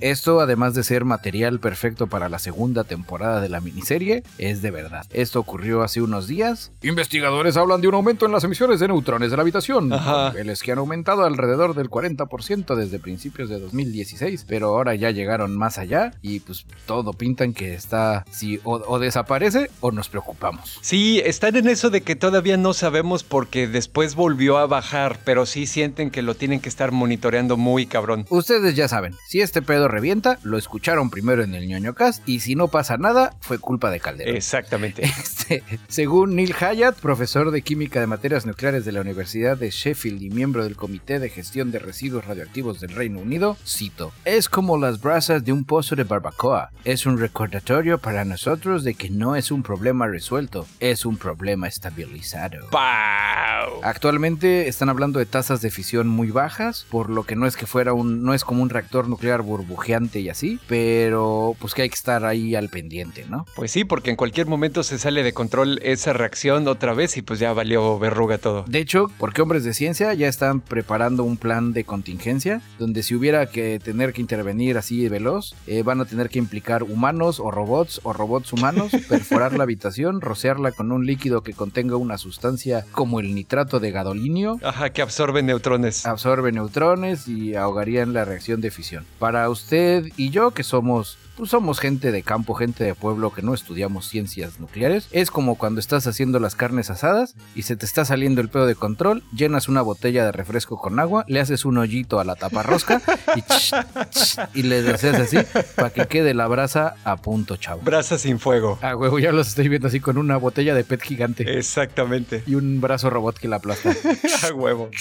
Esto, 0.00 0.40
además 0.40 0.74
de 0.74 0.84
ser 0.84 1.04
material 1.04 1.60
perfecto 1.60 2.06
para 2.06 2.30
la 2.30 2.38
segunda 2.38 2.84
temporada 2.84 3.40
de 3.40 3.50
la 3.50 3.60
miniserie, 3.60 4.22
es 4.38 4.62
de 4.62 4.70
verdad. 4.70 5.04
Esto 5.10 5.40
ocurrió 5.40 5.82
hace 5.82 6.00
unos 6.00 6.28
días. 6.28 6.72
Investigadores 6.82 7.58
hablan 7.58 7.82
de 7.82 7.88
un 7.88 7.94
aumento 7.94 8.24
en 8.24 8.32
las 8.32 8.44
emisiones 8.44 8.80
de 8.80 8.88
neutrones 8.88 9.30
de 9.30 9.36
la 9.36 9.42
habitación. 9.42 9.92
Ajá. 9.92 10.30
Niveles 10.30 10.62
que 10.62 10.72
han 10.72 10.78
aumentado 10.78 11.24
alrededor 11.24 11.74
del 11.74 11.90
40% 11.90 12.74
desde 12.74 12.98
principios 12.98 13.50
de 13.50 13.58
2016, 13.58 14.46
pero 14.48 14.68
ahora 14.68 14.94
ya 14.94 15.10
llegaron 15.10 15.56
más 15.56 15.76
allá 15.76 16.12
y 16.22 16.40
pues 16.40 16.64
todo 16.86 17.12
pintan 17.12 17.52
que 17.52 17.74
está, 17.74 18.24
si 18.30 18.60
o, 18.64 18.76
o 18.86 18.98
desaparece 18.98 19.70
o 19.80 19.90
nos 19.90 20.08
preocupamos. 20.08 20.78
Sí, 20.80 21.20
están 21.22 21.56
en 21.56 21.68
eso 21.68 21.90
de 21.90 22.00
que 22.00 22.16
todavía 22.16 22.56
no 22.56 22.72
sabemos 22.72 23.24
porque 23.24 23.66
después 23.66 24.14
volvió 24.14 24.56
a 24.56 24.66
bajar, 24.66 25.18
pero 25.24 25.44
sí 25.44 25.66
sienten 25.66 26.10
que 26.10 26.22
lo 26.22 26.34
tienen 26.34 26.61
que 26.62 26.70
estar 26.70 26.92
monitoreando 26.92 27.58
muy 27.58 27.86
cabrón. 27.86 28.24
Ustedes 28.30 28.74
ya 28.74 28.88
saben, 28.88 29.14
si 29.28 29.42
este 29.42 29.60
pedo 29.60 29.88
revienta, 29.88 30.38
lo 30.42 30.56
escucharon 30.56 31.10
primero 31.10 31.42
en 31.42 31.54
el 31.54 31.68
ñoño 31.68 31.94
cast 31.94 32.26
y 32.26 32.40
si 32.40 32.54
no 32.54 32.68
pasa 32.68 32.96
nada, 32.96 33.36
fue 33.40 33.58
culpa 33.58 33.90
de 33.90 34.00
Calderón. 34.00 34.36
Exactamente. 34.36 35.02
Este, 35.42 35.62
según 35.88 36.36
Neil 36.36 36.54
Hayat, 36.58 36.94
profesor 36.94 37.50
de 37.50 37.62
química 37.62 37.98
de 38.00 38.06
materias 38.06 38.46
nucleares 38.46 38.84
de 38.84 38.92
la 38.92 39.00
Universidad 39.00 39.56
de 39.56 39.70
Sheffield 39.70 40.22
y 40.22 40.30
miembro 40.30 40.62
del 40.62 40.76
Comité 40.76 41.18
de 41.18 41.30
Gestión 41.30 41.72
de 41.72 41.80
Residuos 41.80 42.24
Radioactivos 42.24 42.80
del 42.80 42.94
Reino 42.94 43.18
Unido, 43.18 43.56
cito, 43.66 44.12
es 44.24 44.48
como 44.48 44.78
las 44.78 45.00
brasas 45.00 45.44
de 45.44 45.52
un 45.52 45.64
pozo 45.64 45.96
de 45.96 46.04
barbacoa. 46.04 46.70
Es 46.84 47.06
un 47.06 47.18
recordatorio 47.18 47.98
para 47.98 48.24
nosotros 48.24 48.84
de 48.84 48.94
que 48.94 49.10
no 49.10 49.34
es 49.34 49.50
un 49.50 49.62
problema 49.62 50.06
resuelto, 50.06 50.66
es 50.78 51.04
un 51.04 51.16
problema 51.16 51.66
estabilizado. 51.66 52.68
¡Pau! 52.70 53.80
Actualmente 53.82 54.68
están 54.68 54.88
hablando 54.88 55.18
de 55.18 55.26
tasas 55.26 55.60
de 55.60 55.70
fisión 55.70 56.06
muy 56.06 56.30
bajas, 56.30 56.51
por 56.90 57.10
lo 57.10 57.24
que 57.24 57.36
no 57.36 57.46
es 57.46 57.56
que 57.56 57.66
fuera 57.66 57.92
un, 57.92 58.22
no 58.22 58.34
es 58.34 58.44
como 58.44 58.62
un 58.62 58.70
reactor 58.70 59.08
nuclear 59.08 59.42
burbujeante 59.42 60.20
y 60.20 60.28
así, 60.28 60.58
pero 60.68 61.56
pues 61.58 61.74
que 61.74 61.82
hay 61.82 61.88
que 61.88 61.94
estar 61.94 62.24
ahí 62.24 62.54
al 62.54 62.68
pendiente, 62.68 63.24
¿no? 63.28 63.46
Pues 63.54 63.70
sí, 63.70 63.84
porque 63.84 64.10
en 64.10 64.16
cualquier 64.16 64.46
momento 64.46 64.82
se 64.82 64.98
sale 64.98 65.22
de 65.22 65.32
control 65.32 65.78
esa 65.82 66.12
reacción 66.12 66.66
otra 66.68 66.92
vez 66.94 67.16
y 67.16 67.22
pues 67.22 67.38
ya 67.38 67.52
valió 67.52 67.98
verruga 67.98 68.38
todo. 68.38 68.64
De 68.66 68.78
hecho, 68.80 69.10
porque 69.18 69.42
hombres 69.42 69.64
de 69.64 69.74
ciencia 69.74 70.12
ya 70.14 70.28
están 70.28 70.60
preparando 70.60 71.24
un 71.24 71.36
plan 71.36 71.72
de 71.72 71.84
contingencia, 71.84 72.60
donde 72.78 73.02
si 73.02 73.14
hubiera 73.14 73.46
que 73.46 73.78
tener 73.78 74.12
que 74.12 74.20
intervenir 74.20 74.76
así 74.78 75.08
veloz, 75.08 75.54
eh, 75.66 75.82
van 75.82 76.00
a 76.00 76.04
tener 76.04 76.28
que 76.28 76.38
implicar 76.38 76.82
humanos 76.82 77.40
o 77.40 77.50
robots 77.50 78.00
o 78.02 78.12
robots 78.12 78.52
humanos, 78.52 78.92
perforar 79.08 79.54
la 79.54 79.62
habitación, 79.64 80.20
rociarla 80.20 80.72
con 80.72 80.92
un 80.92 81.06
líquido 81.06 81.42
que 81.42 81.52
contenga 81.52 81.96
una 81.96 82.18
sustancia 82.18 82.84
como 82.92 83.20
el 83.20 83.34
nitrato 83.34 83.78
de 83.80 83.90
gadolinio, 83.90 84.58
Ajá, 84.62 84.90
que 84.90 85.02
absorbe 85.02 85.42
neutrones. 85.42 86.06
absorbe 86.06 86.41
neutrones 86.50 87.28
y 87.28 87.54
ahogarían 87.54 88.12
la 88.12 88.24
reacción 88.24 88.60
de 88.60 88.72
fisión. 88.72 89.04
Para 89.20 89.48
usted 89.50 90.06
y 90.16 90.30
yo, 90.30 90.50
que 90.50 90.64
somos 90.64 91.18
pues 91.36 91.50
somos 91.50 91.80
gente 91.80 92.12
de 92.12 92.22
campo, 92.22 92.54
gente 92.54 92.84
de 92.84 92.94
pueblo 92.94 93.32
que 93.32 93.42
no 93.42 93.54
estudiamos 93.54 94.08
ciencias 94.08 94.60
nucleares. 94.60 95.08
Es 95.10 95.30
como 95.30 95.56
cuando 95.56 95.80
estás 95.80 96.06
haciendo 96.06 96.38
las 96.38 96.54
carnes 96.54 96.90
asadas 96.90 97.34
y 97.54 97.62
se 97.62 97.76
te 97.76 97.86
está 97.86 98.04
saliendo 98.04 98.40
el 98.40 98.48
pedo 98.48 98.66
de 98.66 98.74
control, 98.74 99.22
llenas 99.34 99.68
una 99.68 99.82
botella 99.82 100.24
de 100.24 100.32
refresco 100.32 100.78
con 100.78 100.98
agua, 100.98 101.24
le 101.28 101.40
haces 101.40 101.64
un 101.64 101.78
hoyito 101.78 102.20
a 102.20 102.24
la 102.24 102.36
taparrosca 102.36 103.00
y, 103.34 104.60
y 104.60 104.62
le 104.62 104.90
haces 104.90 105.14
así 105.14 105.38
para 105.76 105.90
que 105.90 106.06
quede 106.06 106.34
la 106.34 106.46
brasa 106.46 106.94
a 107.04 107.16
punto, 107.16 107.56
chavo. 107.56 107.82
Brasa 107.82 108.18
sin 108.18 108.38
fuego. 108.38 108.78
Ah, 108.82 108.96
huevo, 108.96 109.18
ya 109.18 109.32
los 109.32 109.48
estoy 109.48 109.68
viendo 109.68 109.88
así 109.88 110.00
con 110.00 110.18
una 110.18 110.36
botella 110.36 110.74
de 110.74 110.84
PET 110.84 111.02
gigante. 111.02 111.58
Exactamente. 111.58 112.42
Y 112.46 112.54
un 112.54 112.80
brazo 112.80 113.10
robot 113.10 113.38
que 113.38 113.48
la 113.48 113.56
aplasta. 113.56 113.94
A 114.42 114.52
huevo. 114.54 114.90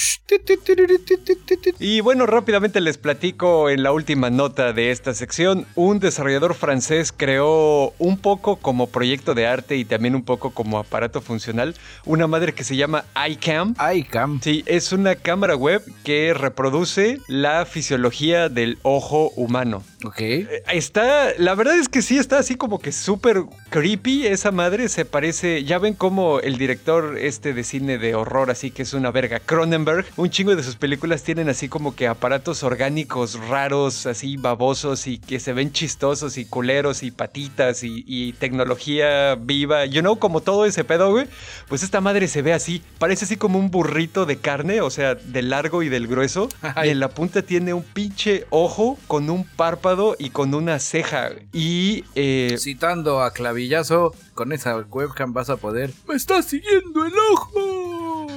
Y 1.79 1.99
bueno, 2.01 2.25
rápidamente 2.25 2.79
les 2.81 2.97
platico 2.97 3.69
en 3.69 3.83
la 3.83 3.91
última 3.91 4.29
nota 4.29 4.73
de 4.73 4.91
esta 4.91 5.13
sección. 5.13 5.65
Un 5.75 5.99
desarrollador 6.21 6.53
francés 6.53 7.11
creó 7.11 7.93
un 7.97 8.15
poco 8.19 8.57
como 8.57 8.85
proyecto 8.85 9.33
de 9.33 9.47
arte 9.47 9.77
y 9.77 9.85
también 9.85 10.13
un 10.13 10.21
poco 10.21 10.51
como 10.51 10.77
aparato 10.77 11.19
funcional 11.19 11.73
una 12.05 12.27
madre 12.27 12.53
que 12.53 12.63
se 12.63 12.75
llama 12.75 13.05
iCam. 13.27 13.73
iCam. 13.95 14.39
Sí, 14.39 14.63
es 14.67 14.91
una 14.91 15.15
cámara 15.15 15.55
web 15.55 15.81
que 16.03 16.35
reproduce 16.35 17.17
la 17.27 17.65
fisiología 17.65 18.49
del 18.49 18.77
ojo 18.83 19.31
humano. 19.35 19.83
Ok. 20.05 20.19
Eh, 20.21 20.63
Está, 20.71 21.33
la 21.39 21.55
verdad 21.55 21.77
es 21.77 21.89
que 21.89 22.03
sí, 22.03 22.17
está 22.17 22.37
así 22.37 22.53
como 22.53 22.77
que 22.77 22.91
súper 22.91 23.41
creepy 23.71 24.27
esa 24.27 24.51
madre. 24.51 24.89
Se 24.89 25.05
parece, 25.05 25.63
ya 25.63 25.79
ven 25.79 25.95
como 25.95 26.39
el 26.39 26.59
director 26.59 27.17
este 27.17 27.53
de 27.53 27.63
cine 27.63 27.97
de 27.97 28.13
horror, 28.13 28.51
así 28.51 28.69
que 28.69 28.83
es 28.83 28.93
una 28.93 29.09
verga, 29.09 29.39
Cronenberg. 29.39 30.05
Un 30.17 30.29
chingo 30.29 30.55
de 30.55 30.61
sus 30.61 30.75
películas 30.75 31.23
tienen 31.23 31.49
así 31.49 31.67
como 31.67 31.95
que 31.95 32.07
aparatos 32.07 32.61
orgánicos 32.61 33.39
raros, 33.47 34.05
así 34.05 34.37
babosos 34.37 35.07
y 35.07 35.17
que 35.17 35.39
se 35.39 35.53
ven 35.53 35.71
chistosos 35.71 36.10
y 36.37 36.45
culeros 36.45 37.03
y 37.03 37.11
patitas 37.11 37.83
y, 37.83 38.03
y 38.05 38.33
tecnología 38.33 39.35
viva. 39.35 39.85
You 39.85 40.01
know, 40.01 40.19
como 40.19 40.41
todo 40.41 40.65
ese 40.65 40.83
pedo, 40.83 41.11
güey. 41.11 41.27
Pues 41.69 41.83
esta 41.83 42.01
madre 42.01 42.27
se 42.27 42.41
ve 42.41 42.53
así, 42.53 42.81
parece 42.99 43.25
así 43.25 43.37
como 43.37 43.59
un 43.59 43.71
burrito 43.71 44.25
de 44.25 44.37
carne, 44.37 44.81
o 44.81 44.89
sea, 44.89 45.15
del 45.15 45.49
largo 45.49 45.83
y 45.83 45.89
del 45.89 46.07
grueso. 46.07 46.49
Y 46.83 46.89
en 46.89 46.99
la 46.99 47.09
punta 47.09 47.43
tiene 47.43 47.73
un 47.73 47.83
pinche 47.83 48.45
ojo 48.49 48.97
con 49.07 49.29
un 49.29 49.43
párpado 49.45 50.15
y 50.17 50.31
con 50.31 50.53
una 50.53 50.79
ceja. 50.79 51.29
Y 51.53 52.05
eh, 52.15 52.55
Citando 52.57 53.21
a 53.21 53.31
Clavillazo, 53.31 54.15
con 54.33 54.51
esa 54.51 54.77
webcam 54.77 55.33
vas 55.33 55.49
a 55.49 55.57
poder. 55.57 55.91
¡Me 56.07 56.15
está 56.15 56.41
siguiendo 56.41 57.05
el 57.05 57.13
ojo! 57.33 57.90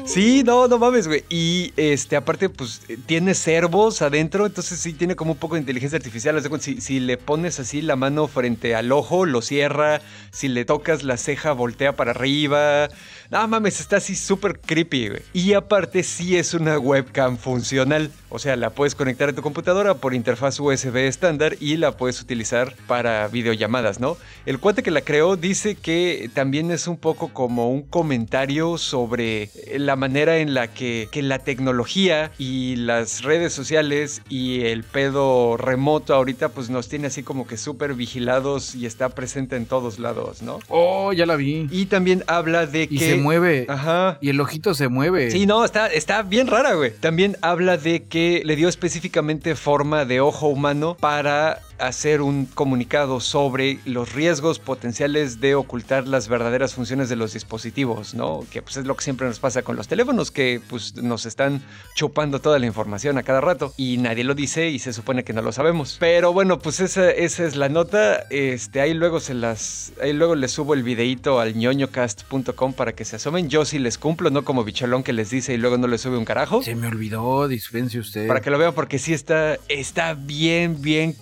Sí, 0.05 0.43
no, 0.45 0.69
no 0.69 0.79
mames, 0.79 1.09
güey. 1.09 1.25
Y 1.31 1.73
este, 1.77 2.17
aparte, 2.17 2.51
pues 2.51 2.83
tiene 3.07 3.35
servos 3.35 4.03
adentro, 4.03 4.45
entonces 4.45 4.79
sí 4.79 4.93
tiene 4.93 5.17
como 5.17 5.33
un 5.33 5.39
poco 5.39 5.55
de 5.55 5.63
inteligencia 5.63 5.97
artificial. 5.97 6.41
Si, 6.61 6.81
si 6.83 7.01
le 7.01 7.17
pones 7.17 7.59
así 7.59 7.81
la 7.81 7.97
mano 7.97 8.29
frente 8.29 8.75
al 8.75 8.93
ojo, 8.93 9.25
lo 9.25 9.41
cierra. 9.41 10.03
Si 10.31 10.49
le 10.49 10.67
tocas 10.67 11.05
la 11.05 11.17
ceja, 11.17 11.53
voltea 11.53 11.97
para 11.97 12.11
arriba. 12.11 12.89
No 13.31 13.49
mames, 13.49 13.81
está 13.81 13.97
así 13.97 14.15
súper 14.15 14.61
creepy, 14.61 15.09
güey. 15.09 15.23
Y 15.33 15.55
aparte, 15.55 16.03
sí 16.03 16.37
es 16.37 16.53
una 16.53 16.79
webcam 16.79 17.39
funcional. 17.39 18.11
O 18.29 18.39
sea, 18.39 18.57
la 18.57 18.71
puedes 18.71 18.95
conectar 18.95 19.31
a 19.31 19.33
tu 19.33 19.43
computadora 19.43 19.95
por 19.95 20.13
interfaz 20.13 20.61
USB 20.61 20.97
estándar 20.97 21.57
y 21.61 21.77
la 21.79 21.97
puedes 21.97 22.21
utilizar 22.21 22.75
para 22.87 23.27
videollamadas, 23.29 24.01
¿no? 24.01 24.19
El 24.45 24.59
cuate 24.59 24.83
que 24.83 24.91
la 24.91 25.01
creó 25.01 25.37
dice 25.37 25.77
que 25.77 26.31
también 26.35 26.71
es 26.71 26.87
un 26.87 26.99
poco 26.99 27.29
como 27.29 27.71
un 27.71 27.83
comentario 27.83 28.77
sobre 28.77 29.51
la 29.79 29.94
manera 29.97 30.39
en 30.39 30.55
la 30.55 30.69
que, 30.69 31.09
que 31.11 31.23
la 31.23 31.39
tecnología 31.39 32.31
y 32.39 32.77
las 32.77 33.23
redes 33.23 33.53
sociales 33.53 34.23
y 34.29 34.63
el 34.63 34.85
pedo 34.85 35.57
remoto 35.57 36.15
ahorita 36.15 36.51
pues 36.51 36.71
nos 36.71 36.89
tiene 36.89 37.09
así 37.09 37.23
como 37.23 37.47
que 37.47 37.57
súper 37.57 37.95
vigilados 37.95 38.75
y 38.75 38.87
está 38.87 39.09
presente 39.11 39.57
en 39.57 39.67
todos 39.67 39.99
lados, 39.99 40.43
¿no? 40.43 40.59
Oh, 40.69 41.13
ya 41.13 41.27
la 41.27 41.37
vi. 41.37 41.67
Y 41.71 41.87
también 41.87 42.25
habla 42.27 42.67
de 42.67 42.83
Y 42.85 42.99
que... 42.99 43.11
se 43.11 43.17
mueve. 43.17 43.67
Ajá. 43.69 44.19
Y 44.21 44.31
el 44.31 44.41
ojito 44.41 44.75
se 44.75 44.89
mueve. 44.89 45.31
Sí, 45.31 45.47
no, 45.47 45.65
está, 45.65 45.87
está 45.89 46.23
bien 46.23 46.47
rara, 46.47 46.75
güey. 46.75 46.93
También 46.93 47.37
habla 47.43 47.77
de 47.77 48.05
que 48.05 48.43
le 48.45 48.57
dio 48.57 48.69
específicamente 48.69 49.55
forma 49.55 50.05
de 50.05 50.21
ojo 50.21 50.49
humano 50.49 50.97
para 50.99 51.61
hacer 51.79 52.23
un 52.23 52.47
comunicado 52.47 53.21
sobre 53.21 53.79
los 53.85 54.13
riesgos 54.13 54.59
potenciales 54.59 55.41
de 55.41 55.55
ocultar 55.55 56.07
las 56.07 56.29
verdaderas 56.29 56.75
funciones 56.75 57.09
de 57.09 57.17
los 57.17 57.33
dispositivos, 57.33 58.15
¿no? 58.15 58.45
Que 58.51 58.63
pues 58.63 58.77
es 58.77 58.87
lo 58.87 58.97
que 58.97 59.05
siempre 59.05 59.27
nos 59.27 59.39
pasa 59.39 59.63
con 59.63 59.77
los 59.77 59.89
teléfonos, 59.89 60.31
que 60.31 60.61
pues 60.69 60.97
nos 60.97 61.27
están 61.27 61.63
chupando 61.95 62.41
toda 62.41 62.59
la 62.59 62.67
información 62.67 63.19
a 63.19 63.23
cada 63.23 63.41
rato 63.41 63.73
y 63.77 63.97
nadie 63.99 64.25
lo 64.25 64.35
dice 64.35 64.71
y 64.71 64.79
se 64.79 64.93
supone 64.93 65.25
que 65.25 65.33
no 65.33 65.43
lo 65.43 65.53
sabemos. 65.53 65.97
Pero 66.01 66.33
bueno, 66.33 66.59
pues 66.59 66.81
esa, 66.81 67.11
esa 67.11 67.45
es 67.45 67.57
la 67.57 67.69
nota. 67.69 68.25
Este, 68.31 68.81
ahí 68.81 68.95
luego 68.95 69.21
se 69.21 69.35
las, 69.35 69.93
ahí 70.01 70.13
luego 70.13 70.35
les 70.35 70.53
subo 70.53 70.75
el 70.75 70.83
videito 70.83 71.41
al 71.41 71.55
ñoñocast.com 71.55 72.73
para 72.73 72.93
que 72.93 73.05
se 73.05 73.17
asomen. 73.17 73.49
Yo 73.49 73.65
sí 73.65 73.79
les 73.79 73.99
cumplo, 73.99 74.31
no 74.31 74.45
como 74.45 74.65
bicholón 74.65 75.03
que 75.03 75.13
les 75.13 75.31
dice 75.31 75.55
y 75.55 75.57
luego 75.57 75.79
no 75.79 75.87
les 75.87 76.01
sube 76.01 76.17
un 76.17 76.25
carajo. 76.25 76.63
Se 76.63 76.75
me 76.75 76.87
olvidó, 76.87 77.49
dispense 77.49 77.99
usted. 77.99 78.29
Para 78.29 78.41
que 78.41 78.51
lo 78.51 78.59
vean 78.59 78.75
porque 78.75 78.99
sí 78.99 79.13
está, 79.13 79.59
está 79.69 80.15
bien, 80.15 80.81
bien 80.81 81.13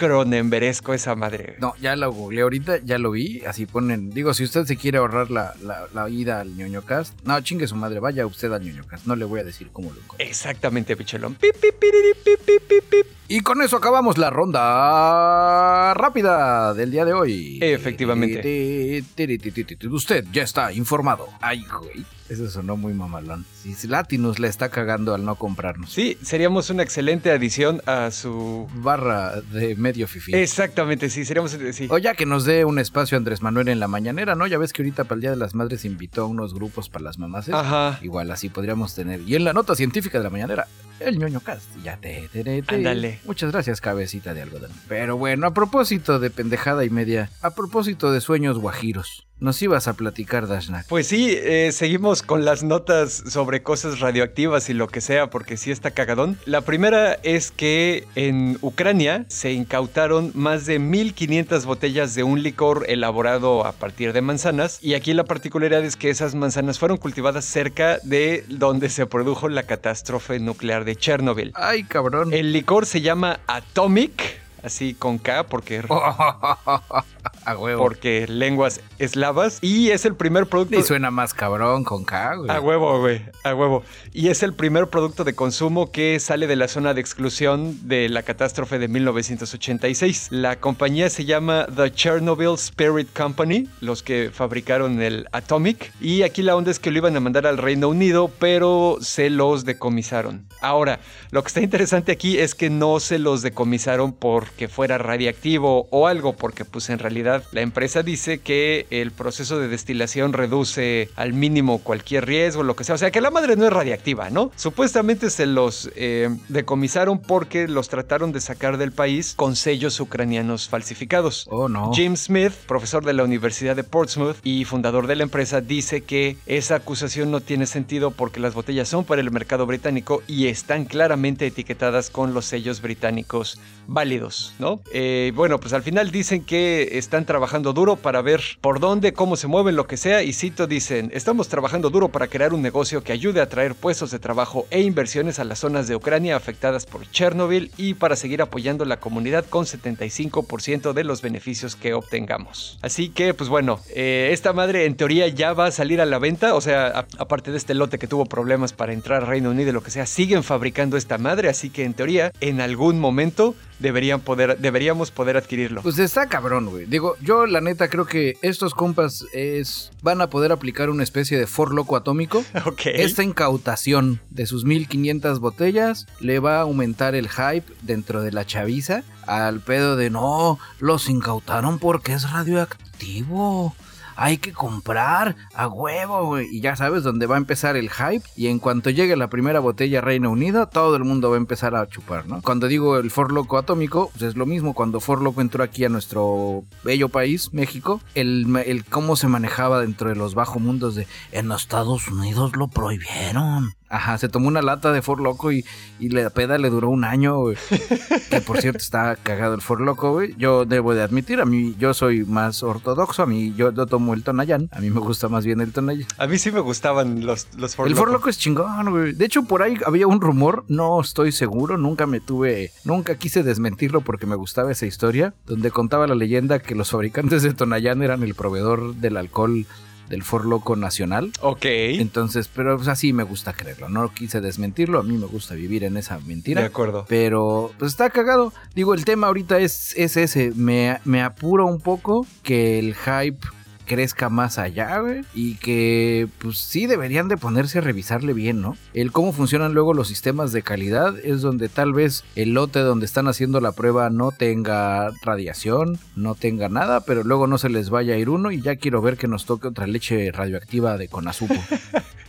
cronenberesco 0.43 0.93
esa 0.95 1.15
madre. 1.15 1.57
No, 1.61 1.75
ya 1.81 1.95
lo 1.97 2.13
googleé 2.13 2.43
ahorita, 2.43 2.79
ya 2.85 2.99
lo 2.99 3.13
vi. 3.13 3.43
Así 3.47 3.67
ponen. 3.67 4.11
Digo, 4.11 4.35
si 4.35 4.45
usted 4.45 4.65
se 4.65 4.77
quiere 4.77 4.99
ahorrar 4.99 5.31
la, 5.31 5.55
la, 5.63 5.87
la 5.95 6.09
ida 6.09 6.41
al 6.41 6.57
ñoño 6.57 6.83
cast, 6.83 7.15
no, 7.25 7.41
chingue 7.41 7.67
su 7.67 7.77
madre, 7.77 8.01
vaya 8.01 8.27
usted 8.27 8.53
al 8.53 8.63
ñoño 8.63 8.85
cast. 8.87 9.07
No 9.07 9.17
le 9.17 9.25
voy 9.25 9.41
a 9.41 9.45
decir 9.45 9.69
cómo 9.73 9.93
lo 9.93 10.01
encontré. 10.01 10.27
Exactamente, 10.27 10.95
bicholón. 10.95 11.35
Pip, 11.35 11.55
pip, 11.57 11.75
pip, 11.79 12.85
pip. 12.91 13.07
Y 13.29 13.41
con 13.41 13.63
eso 13.63 13.77
acabamos 13.77 14.19
la 14.19 14.31
ronda 14.31 15.95
rápida 15.95 16.75
del 16.75 16.91
día 16.91 17.05
de 17.05 17.15
hoy. 17.15 17.59
Efectivamente. 17.63 18.43
Ti, 18.43 19.03
ti, 19.15 19.39
ti, 19.39 19.51
ti, 19.51 19.65
ti, 19.65 19.77
ti. 19.77 19.87
Usted 19.87 20.27
ya 20.33 20.43
está 20.43 20.73
informado. 20.73 21.29
Ay, 21.41 21.65
güey. 21.81 22.05
Eso 22.33 22.49
sonó 22.49 22.79
muy 22.79 22.95
mamalón. 22.95 23.45
Si 23.63 23.87
Latinus 23.87 24.39
le 24.39 24.49
está 24.49 24.71
cagando 24.71 25.15
al 25.15 25.23
no 25.23 25.35
comprarnos. 25.35 25.93
Sí, 25.93 26.17
seríamos 26.23 26.71
una 26.71 26.83
excelente 26.83 27.31
adición 27.31 27.83
a 27.85 28.11
su... 28.11 28.67
Barra 28.77 29.43
de 29.43 29.77
medio 29.77 30.09
fifi. 30.09 30.35
Exactamente, 30.35 31.11
sí, 31.11 31.27
seríamos... 31.27 31.59
Sí. 31.73 31.89
O 31.91 31.99
ya 31.99 32.15
que 32.15 32.25
nos 32.25 32.47
dé 32.47 32.65
un 32.65 32.79
espacio 32.79 33.19
Andrés 33.19 33.43
Manuel 33.43 33.69
en 33.69 33.81
la 33.81 33.87
mañanera, 33.87 34.35
¿no? 34.35 34.47
Ya 34.47 34.57
ves 34.57 34.73
que 34.73 34.81
ahorita 34.81 35.05
para 35.05 35.17
el 35.17 35.21
Día 35.21 35.31
de 35.31 35.37
las 35.37 35.55
Madres 35.55 35.85
invitó 35.85 36.23
a 36.23 36.27
unos 36.27 36.55
grupos 36.55 36.89
para 36.89 37.05
las 37.05 37.19
mamás. 37.19 37.51
Ajá. 37.51 37.99
Igual 38.01 38.31
así 38.31 38.49
podríamos 38.49 38.95
tener. 38.95 39.21
Y 39.21 39.35
en 39.35 39.45
la 39.45 39.53
nota 39.53 39.75
científica 39.75 40.17
de 40.17 40.25
la 40.25 40.31
mañanera, 40.31 40.67
el 41.01 41.19
ñoño 41.19 41.41
cast. 41.41 41.69
Ya 41.85 41.99
te, 41.99 42.31
te, 42.33 42.45
te, 42.45 42.63
te. 42.63 42.75
Ándale. 42.75 43.21
Muchas 43.27 43.53
gracias, 43.53 43.83
cabecita 43.83 44.33
de 44.33 44.41
algodón. 44.41 44.71
Pero 44.89 45.19
bueno, 45.19 45.47
a 45.47 45.53
propósito 45.53 46.19
de 46.19 46.31
pendejada 46.31 46.85
y 46.85 46.91
media, 46.91 47.31
a 47.43 47.51
propósito 47.51 48.11
de 48.11 48.21
sueños 48.21 48.59
guajiros, 48.59 49.27
nos 49.43 49.61
ibas 49.61 49.89
a 49.89 49.95
platicar, 49.95 50.47
Dashnak. 50.47 50.87
Pues 50.87 51.09
sí, 51.09 51.37
eh, 51.37 51.71
seguimos 51.73 52.23
con 52.23 52.45
las 52.45 52.63
notas 52.63 53.25
sobre 53.27 53.63
cosas 53.63 54.01
radioactivas 54.01 54.71
y 54.71 54.75
lo 54.75 54.87
que 54.87 55.01
sea, 55.01 55.31
porque 55.31 55.57
sí 55.57 55.71
está 55.71 55.91
cagadón. 55.91 56.39
La 56.45 56.61
primera 56.61 57.15
es 57.23 57.51
que 57.51 58.07
en 58.15 58.57
Ucrania 58.63 59.27
se 59.29 59.53
incautaron 59.53 60.31
más 60.35 60.65
de 60.67 60.79
1500 60.79 61.67
botellas 61.67 62.15
de 62.15 62.23
un 62.23 62.43
licor 62.43 62.85
elaborado 62.89 63.67
a 63.67 63.73
partir 63.73 64.13
de 64.13 64.23
manzanas. 64.23 64.79
Y 64.81 64.95
aquí 64.95 65.13
la 65.13 65.25
particularidad 65.25 65.85
es 65.85 65.97
que 65.97 66.11
esas 66.11 66.35
manzanas 66.35 66.79
fueron 66.79 66.97
cultivadas 66.99 67.45
cerca 67.45 67.99
de 68.05 68.45
donde 68.49 68.89
se 68.89 69.07
produjo 69.07 69.49
la 69.49 69.65
catástrofe 69.65 70.39
nuclear 70.39 70.85
de 70.85 70.95
Chernobyl. 70.95 71.53
Ay, 71.55 71.83
cabrón. 71.83 72.33
El 72.33 72.53
licor 72.53 72.87
se 72.87 73.01
llama 73.01 73.41
Atomic, 73.49 74.42
así 74.63 74.95
con 74.95 75.19
K, 75.19 75.45
porque 75.47 75.83
a 77.45 77.57
huevo. 77.57 77.83
porque 77.83 78.27
lenguas 78.29 78.81
eslavas 78.99 79.59
y 79.63 79.91
es 79.91 80.05
el 80.05 80.15
primer 80.15 80.47
producto 80.47 80.79
Y 80.79 80.83
suena 80.83 81.11
más 81.11 81.35
cabrón 81.35 81.85
con 81.85 82.05
K, 82.05 82.37
güey. 82.37 82.51
a 82.51 82.61
huevo, 82.61 83.01
güey, 83.01 83.23
a 83.45 83.55
huevo. 83.55 83.83
Y 84.13 84.29
es 84.29 84.43
el 84.43 84.55
primer 84.55 84.89
producto 84.89 85.25
de 85.25 85.35
consumo 85.35 85.91
que 85.91 86.19
sale 86.21 86.47
de 86.47 86.57
la 86.57 86.69
zona 86.69 86.95
de 86.95 87.01
exclusión 87.01 87.89
de 87.89 88.09
la 88.09 88.23
catástrofe 88.23 88.79
de 88.79 88.89
1986. 88.89 90.29
La 90.31 90.57
compañía 90.61 91.11
se 91.11 91.25
llama 91.25 91.67
The 91.75 91.93
Chernobyl 91.93 92.55
Spirit 92.55 93.09
Company, 93.17 93.69
los 93.81 94.03
que 94.03 94.31
fabricaron 94.33 95.01
el 95.03 95.27
Atomic. 95.33 95.93
Y 96.01 96.23
aquí 96.23 96.43
la 96.43 96.57
onda 96.57 96.71
es 96.71 96.79
que 96.79 96.91
lo 96.91 96.99
iban 96.99 97.17
a 97.17 97.21
mandar 97.21 97.47
al 97.47 97.59
Reino 97.59 97.89
Unido, 97.89 98.31
pero 98.39 98.99
se 99.01 99.31
los 99.31 99.65
decomisaron. 99.65 100.47
Ahora, 100.61 101.01
lo 101.31 101.43
que 101.43 101.49
está 101.49 101.61
interesante 101.61 102.13
aquí 102.13 102.39
es 102.39 102.55
que 102.55 102.71
no 102.71 103.01
se 103.01 103.19
los 103.19 103.43
decomisaron 103.43 104.13
porque 104.53 104.69
fuera 104.69 104.99
radiactivo 104.99 105.87
o 105.91 106.07
algo, 106.07 106.35
porque 106.35 106.67
pues 106.67 106.91
en 106.91 106.99
realidad 106.99 107.43
la 107.53 107.63
empresa 107.63 108.03
dice 108.03 108.39
que 108.39 108.87
el 108.91 109.11
proceso 109.11 109.59
de 109.59 109.67
destilación 109.67 110.35
reduce 110.35 111.09
al 111.17 111.33
mínimo 111.33 111.79
cualquier 111.79 112.27
riesgo, 112.27 112.63
lo 112.63 112.77
que 112.77 112.85
sea. 112.85 112.97
O 112.97 112.99
sea, 112.99 113.11
que 113.11 113.23
la 113.23 113.31
madre 113.31 113.57
no 113.57 113.65
es 113.65 113.73
radiactiva, 113.73 114.29
¿no? 114.29 114.53
Supuestamente 114.57 115.31
se 115.31 115.47
los 115.47 115.91
eh, 115.97 116.29
decomisaron 116.49 117.19
porque 117.19 117.67
los 117.67 117.89
trataron 117.89 118.31
de 118.33 118.43
sacar 118.43 118.77
del 118.77 118.93
país 118.93 119.33
con 119.35 119.57
sellos 119.57 119.99
ucranianos 120.01 120.69
falsificados. 120.69 121.47
Oh, 121.49 121.71
no. 121.71 121.91
Jim 121.95 122.15
Smith, 122.17 122.53
profesor 122.67 123.07
de 123.07 123.15
la 123.15 123.25
Universidad 123.25 123.75
de 123.75 123.85
Portsmouth 123.85 124.37
y 124.43 124.67
fundador 124.67 125.07
de 125.07 125.17
la 125.17 125.23
empresa, 125.23 125.63
dice 125.63 126.03
que 126.03 126.37
esa 126.45 126.75
acusación 126.75 127.31
no 127.31 127.41
tiene 127.41 127.65
sentido 127.65 128.11
porque 128.11 128.39
las 128.39 128.53
botellas 128.53 128.87
son 128.87 129.07
para 129.07 129.23
el 129.23 129.31
mercado 129.31 129.65
británico 129.65 130.23
y 130.27 130.49
están 130.49 130.85
claramente 130.85 131.47
etiquetadas 131.47 132.11
con 132.11 132.35
los 132.35 132.45
sellos 132.45 132.83
británicos 132.83 133.59
válidos. 133.87 134.42
¿No? 134.59 134.81
Eh, 134.93 135.33
bueno, 135.35 135.59
pues 135.59 135.73
al 135.73 135.83
final 135.83 136.11
dicen 136.11 136.45
que 136.45 136.99
están 136.99 137.25
trabajando 137.25 137.73
duro 137.73 137.97
para 137.97 138.23
ver 138.23 138.41
por 138.61 138.81
dónde, 138.81 139.13
cómo 139.13 139.37
se 139.37 139.47
mueven, 139.47 139.77
lo 139.77 139.87
que 139.87 139.97
sea, 139.97 140.23
y 140.23 140.33
cito, 140.33 140.67
dicen, 140.67 141.11
estamos 141.15 141.49
trabajando 141.49 141.91
duro 141.91 142.09
para 142.09 142.29
crear 142.29 142.55
un 142.55 142.63
negocio 142.63 143.03
que 143.03 143.13
ayude 143.13 143.41
a 143.41 143.49
traer 143.49 143.75
puestos 143.75 144.11
de 144.11 144.19
trabajo 144.19 144.67
e 144.71 144.81
inversiones 144.83 145.39
a 145.39 145.45
las 145.45 145.61
zonas 145.61 145.89
de 145.89 145.97
Ucrania 145.97 146.37
afectadas 146.37 146.87
por 146.87 147.11
Chernobyl 147.11 147.71
y 147.77 147.95
para 147.95 148.17
seguir 148.17 148.43
apoyando 148.43 148.85
la 148.85 148.99
comunidad 148.99 149.45
con 149.47 149.65
75% 149.65 150.93
de 150.93 151.05
los 151.05 151.23
beneficios 151.23 151.77
que 151.77 151.95
obtengamos. 151.95 152.79
Así 152.83 153.09
que, 153.09 153.35
pues 153.35 153.49
bueno, 153.49 153.81
eh, 153.95 154.31
esta 154.33 154.53
madre 154.53 154.87
en 154.87 154.97
teoría 154.97 155.29
ya 155.29 155.53
va 155.53 155.67
a 155.67 155.71
salir 155.71 156.01
a 156.01 156.07
la 156.07 156.19
venta, 156.19 156.55
o 156.55 156.61
sea, 156.61 157.07
aparte 157.19 157.51
de 157.51 157.57
este 157.57 157.75
lote 157.75 157.99
que 157.99 158.07
tuvo 158.07 158.27
problemas 158.27 158.73
para 158.73 158.93
entrar 158.93 159.23
a 159.23 159.27
Reino 159.27 159.51
Unido 159.51 159.73
lo 159.73 159.83
que 159.83 159.91
sea, 159.91 160.07
siguen 160.07 160.43
fabricando 160.43 160.97
esta 160.97 161.19
madre, 161.19 161.49
así 161.49 161.71
que 161.71 161.85
en 161.85 161.95
teoría, 161.95 162.33
en 162.41 162.61
algún 162.61 162.99
momento 162.99 163.55
deberían 163.83 164.21
poder, 164.21 164.59
deberíamos 164.59 165.11
poder 165.11 165.37
adquirirlo. 165.37 165.83
Pues 165.83 165.99
está 165.99 166.29
cabrón, 166.29 166.67
güey. 166.71 166.87
Digo, 166.87 167.17
yo 167.21 167.47
la 167.47 167.61
neta 167.61 167.89
creo 167.89 168.07
que 168.07 168.39
estos 168.41 168.75
compas 168.75 169.27
es, 169.33 169.91
van 170.03 170.21
a 170.21 170.31
poder 170.31 170.53
aplicar 170.53 170.89
una 170.89 171.03
especie 171.03 171.39
de 171.39 171.47
for 171.47 171.75
loco 171.75 171.97
atómico. 171.97 172.45
Ok. 172.65 172.83
Esta 172.87 173.25
incautación 173.25 174.21
de 174.31 174.47
sus 174.47 174.65
1500 174.65 175.41
botellas 175.41 176.07
le 176.21 176.39
va 176.39 176.59
a 176.59 176.61
aumentar 176.61 177.17
el 177.17 177.29
hype 177.29 177.65
dentro 177.83 178.23
de 178.23 178.31
la 178.31 178.47
chaviza 178.47 179.03
al 179.27 179.61
pedo 179.61 179.97
de 179.97 180.11
no, 180.11 180.59
los 180.79 181.09
incautaron 181.09 181.79
porque 181.79 182.13
es 182.13 182.31
radioactivo 182.31 183.75
hay 184.23 184.39
que 184.39 184.53
comprar 184.53 185.35
a 185.53 185.67
huevo, 185.67 186.27
güey. 186.27 186.47
Y 186.53 186.61
ya 186.61 186.77
sabes 186.77 187.03
dónde 187.03 187.27
va 187.27 187.35
a 187.35 187.39
empezar 187.39 187.75
el 187.75 187.91
hype. 187.91 188.23
Y 188.37 188.47
en 188.47 188.61
cuanto 188.61 188.89
llegue 188.91 189.17
la 189.17 189.29
primera 189.29 189.59
botella 189.59 190.01
Reino 190.01 190.31
Unido, 190.31 190.69
todo 190.69 190.95
el 190.95 191.03
mundo 191.03 191.31
va 191.31 191.35
a 191.35 191.39
empezar 191.39 191.75
a 191.75 191.89
chupar, 191.89 192.29
¿no? 192.29 192.41
Cuando 192.41 192.69
digo 192.69 192.99
el 192.99 193.11
For 193.11 193.33
Loco 193.33 193.59
atómico, 193.59 194.11
pues 194.13 194.23
es 194.23 194.37
lo 194.37 194.47
mismo. 194.47 194.75
Cuando 194.75 195.01
For 195.01 195.21
Loco 195.21 195.41
entró 195.41 195.65
aquí 195.65 195.85
a 195.85 195.89
nuestro 195.89 196.63
bello 196.85 197.09
país, 197.09 197.53
México, 197.53 198.01
el, 198.15 198.47
el 198.65 198.85
cómo 198.85 199.17
se 199.17 199.27
manejaba 199.27 199.81
dentro 199.81 200.09
de 200.09 200.15
los 200.15 200.37
bajos 200.37 200.63
mundos 200.63 200.95
de 200.95 201.09
en 201.33 201.51
Estados 201.51 202.07
Unidos 202.07 202.55
lo 202.55 202.69
prohibieron. 202.69 203.75
Ajá, 203.93 204.17
se 204.17 204.31
tomó 204.31 204.49
una 204.49 204.63
lata 204.63 204.91
de 204.91 205.03
For 205.03 205.21
Loco 205.21 205.53
y, 205.53 205.67
y 206.01 206.09
la 206.09 206.31
peda 206.31 206.57
le 206.57 206.71
duró 206.71 206.89
un 206.89 207.05
año, 207.05 207.39
güey. 207.39 207.59
que 208.31 208.41
por 208.41 208.59
cierto 208.59 208.79
está 208.79 209.17
cagado 209.17 209.55
el 209.55 209.61
For 209.61 209.83
Loco, 209.83 210.13
güey. 210.13 210.35
Yo 210.39 210.65
debo 210.65 210.95
de 210.95 211.03
admitir, 211.03 211.43
a 211.43 211.45
mí 211.45 211.75
yo 211.79 211.93
soy 211.93 212.25
más 212.25 212.63
ortodoxo, 212.63 213.23
a 213.23 213.27
mí 213.27 213.53
yo, 213.55 213.71
yo 213.71 213.85
tomo 213.85 214.15
el 214.15 214.25
Tonayán, 214.25 214.71
a 214.73 214.81
mí 214.81 214.89
me 214.89 214.99
gusta 214.99 215.29
más 215.29 215.45
bien 215.45 215.61
el 215.61 215.75
Tonayán. 215.75 216.09
A 216.17 216.27
mí 216.27 216.39
sí 216.39 216.51
me 216.51 216.61
gustaban 216.61 217.27
los, 217.27 217.49
los 217.59 217.77
For 217.77 217.87
El 217.87 217.93
Loco. 217.93 218.05
For 218.05 218.13
Loco 218.13 218.31
es 218.31 218.39
chingón, 218.39 218.91
güey. 218.91 219.13
De 219.13 219.27
hecho, 219.27 219.43
por 219.43 219.63
ahí 219.63 219.77
había 219.85 220.07
un 220.07 220.23
rumor, 220.23 220.65
no 220.69 220.99
estoy 220.99 221.31
seguro, 221.31 221.77
nunca 221.77 222.07
me 222.07 222.21
tuve, 222.21 222.73
nunca 222.85 223.17
quise 223.17 223.43
desmentirlo 223.43 224.01
porque 224.01 224.25
me 224.25 224.37
gustaba 224.37 224.73
esa 224.73 224.87
historia, 224.87 225.35
donde 225.45 225.71
contaba 225.71 226.07
la 226.07 226.15
leyenda 226.15 226.61
que 226.61 226.75
los 226.75 226.91
fabricantes 226.91 227.43
de 227.43 227.53
Tonayán 227.53 228.03
eran 228.03 228.23
el 228.23 228.35
proveedor 228.35 228.95
del 228.95 229.19
alcohol 229.19 229.67
del 230.09 230.23
For 230.23 230.45
Loco 230.45 230.77
nacional. 230.77 231.33
Ok. 231.41 231.65
Entonces, 231.65 232.49
pero 232.55 232.77
pues, 232.77 232.89
así 232.89 233.13
me 233.13 233.23
gusta 233.23 233.53
creerlo. 233.53 233.89
No 233.89 234.13
quise 234.13 234.41
desmentirlo. 234.41 235.01
A 235.01 235.03
mí 235.03 235.17
me 235.17 235.27
gusta 235.27 235.55
vivir 235.55 235.85
en 235.85 235.97
esa 235.97 236.19
mentira. 236.21 236.61
De 236.61 236.67
acuerdo. 236.67 237.07
Pero 237.09 237.73
pues 237.79 237.93
está 237.93 238.11
cagado. 238.11 238.53
Digo, 238.75 238.95
el 238.95 239.05
tema 239.05 239.29
ahorita 239.29 239.59
es, 239.59 239.95
es 239.97 240.17
ese. 240.17 240.53
Me, 240.55 241.01
me 241.05 241.23
apura 241.23 241.65
un 241.65 241.81
poco 241.81 242.27
que 242.43 242.79
el 242.79 242.95
hype 242.95 243.47
crezca 243.85 244.29
más 244.29 244.59
allá, 244.59 244.99
güey. 244.99 245.23
Y 245.35 245.57
que, 245.57 246.29
pues 246.39 246.59
sí, 246.59 246.87
deberían 246.87 247.29
de 247.29 247.37
ponerse 247.37 247.79
a 247.79 247.83
revisarle 247.83 248.33
bien, 248.33 248.61
¿no? 248.61 248.77
El 248.95 249.13
cómo 249.13 249.33
funcionan 249.33 249.75
luego 249.75 249.95
los 249.95 250.09
sistemas 250.09 250.53
de 250.53 250.63
calidad 250.63 251.19
es 251.19 251.43
donde 251.43 251.69
tal 251.69 251.93
vez 251.93 252.25
el 252.37 252.55
lote 252.55 252.81
donde 252.81 253.07
están 253.07 253.29
haciendo 253.29 253.61
la 253.61 253.73
prueba 253.73 254.11
no 254.11 254.31
tenga 254.31 255.11
radiación, 255.23 255.99
no 256.17 256.35
tenga 256.35 256.69
nada, 256.69 257.01
pero 257.01 257.25
luego 257.25 257.47
no 257.47 257.59
se 257.59 257.69
les 257.69 257.91
vaya 257.91 258.15
a 258.15 258.19
ir 258.19 258.29
uno 258.29 258.51
y 258.51 258.61
ya 258.61 258.77
quiero 258.77 259.03
ver 259.03 259.17
que 259.17 259.29
nos 259.29 259.47
toque 259.47 259.69
otra 259.69 259.87
leche 259.87 260.31
radioactiva 260.33 260.97
de 260.97 261.09
Conazupo. 261.09 261.55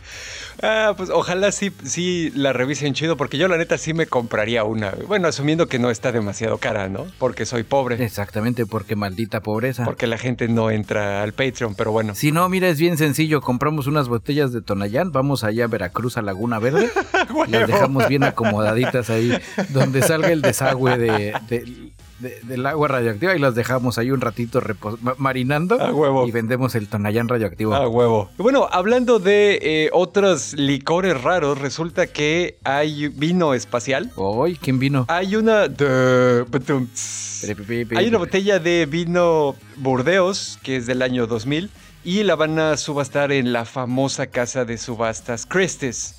Ah, 0.62 0.94
pues 0.96 1.10
ojalá 1.10 1.52
sí, 1.52 1.72
sí 1.84 2.32
la 2.34 2.52
revisen 2.52 2.94
chido, 2.94 3.16
porque 3.16 3.38
yo 3.38 3.48
la 3.48 3.56
neta 3.56 3.78
sí 3.78 3.94
me 3.94 4.06
compraría 4.06 4.64
una. 4.64 4.92
Bueno, 5.06 5.28
asumiendo 5.28 5.66
que 5.66 5.78
no 5.78 5.90
está 5.90 6.12
demasiado 6.12 6.58
cara, 6.58 6.88
¿no? 6.88 7.06
Porque 7.18 7.46
soy 7.46 7.62
pobre. 7.62 8.02
Exactamente, 8.04 8.66
porque 8.66 8.96
maldita 8.96 9.40
pobreza. 9.40 9.84
Porque 9.84 10.06
la 10.06 10.18
gente 10.18 10.48
no 10.48 10.70
entra 10.70 11.22
al 11.22 11.32
Patreon, 11.32 11.74
pero 11.74 11.92
bueno. 11.92 12.14
Si 12.14 12.32
no, 12.32 12.48
mira, 12.48 12.68
es 12.68 12.78
bien 12.78 12.96
sencillo. 12.96 13.40
Compramos 13.40 13.86
unas 13.86 14.08
botellas 14.08 14.52
de 14.52 14.62
Tonayán, 14.62 15.12
vamos 15.12 15.44
allá 15.44 15.64
a 15.64 15.68
Veracruz, 15.68 16.16
a 16.16 16.22
Laguna 16.22 16.58
Verde. 16.58 16.90
las 17.48 17.66
dejamos 17.66 18.08
bien 18.08 18.24
acomodaditas 18.24 19.10
ahí, 19.10 19.36
donde 19.70 20.02
salga 20.02 20.28
el 20.28 20.42
desagüe 20.42 20.98
de, 20.98 21.34
de, 21.48 21.92
de, 22.18 22.40
del 22.42 22.66
agua 22.66 22.88
radioactiva 22.88 23.34
y 23.34 23.38
las 23.38 23.54
dejamos 23.54 23.98
ahí 23.98 24.10
un 24.10 24.20
ratito 24.20 24.60
marinando. 25.18 25.80
A 25.80 25.92
huevo. 25.92 26.26
Y 26.26 26.30
vendemos 26.30 26.74
el 26.74 26.88
Tonayán 26.88 27.28
radioactivo. 27.28 27.74
A 27.74 27.88
huevo. 27.88 28.30
Bueno, 28.38 28.68
hablando 28.70 29.18
de 29.18 29.58
eh, 29.62 29.90
otros 29.92 30.54
licores 30.54 31.20
raros, 31.22 31.58
resulta 31.58 32.06
que 32.06 32.58
hay 32.64 33.08
vino 33.08 33.54
espacial. 33.54 34.12
Uy, 34.16 34.56
¿quién 34.56 34.78
vino? 34.78 35.06
Hay 35.08 35.36
una... 35.36 35.68
De... 35.68 36.44
Hay 37.96 38.08
una 38.08 38.18
botella 38.18 38.58
de 38.58 38.86
vino 38.86 39.54
Burdeos, 39.76 40.58
que 40.62 40.76
es 40.76 40.86
del 40.86 41.02
año 41.02 41.26
2000, 41.26 41.70
y 42.04 42.22
la 42.22 42.36
van 42.36 42.58
a 42.58 42.76
subastar 42.76 43.32
en 43.32 43.52
la 43.52 43.64
famosa 43.64 44.26
casa 44.26 44.64
de 44.64 44.78
subastas 44.78 45.46
Christie's. 45.46 46.14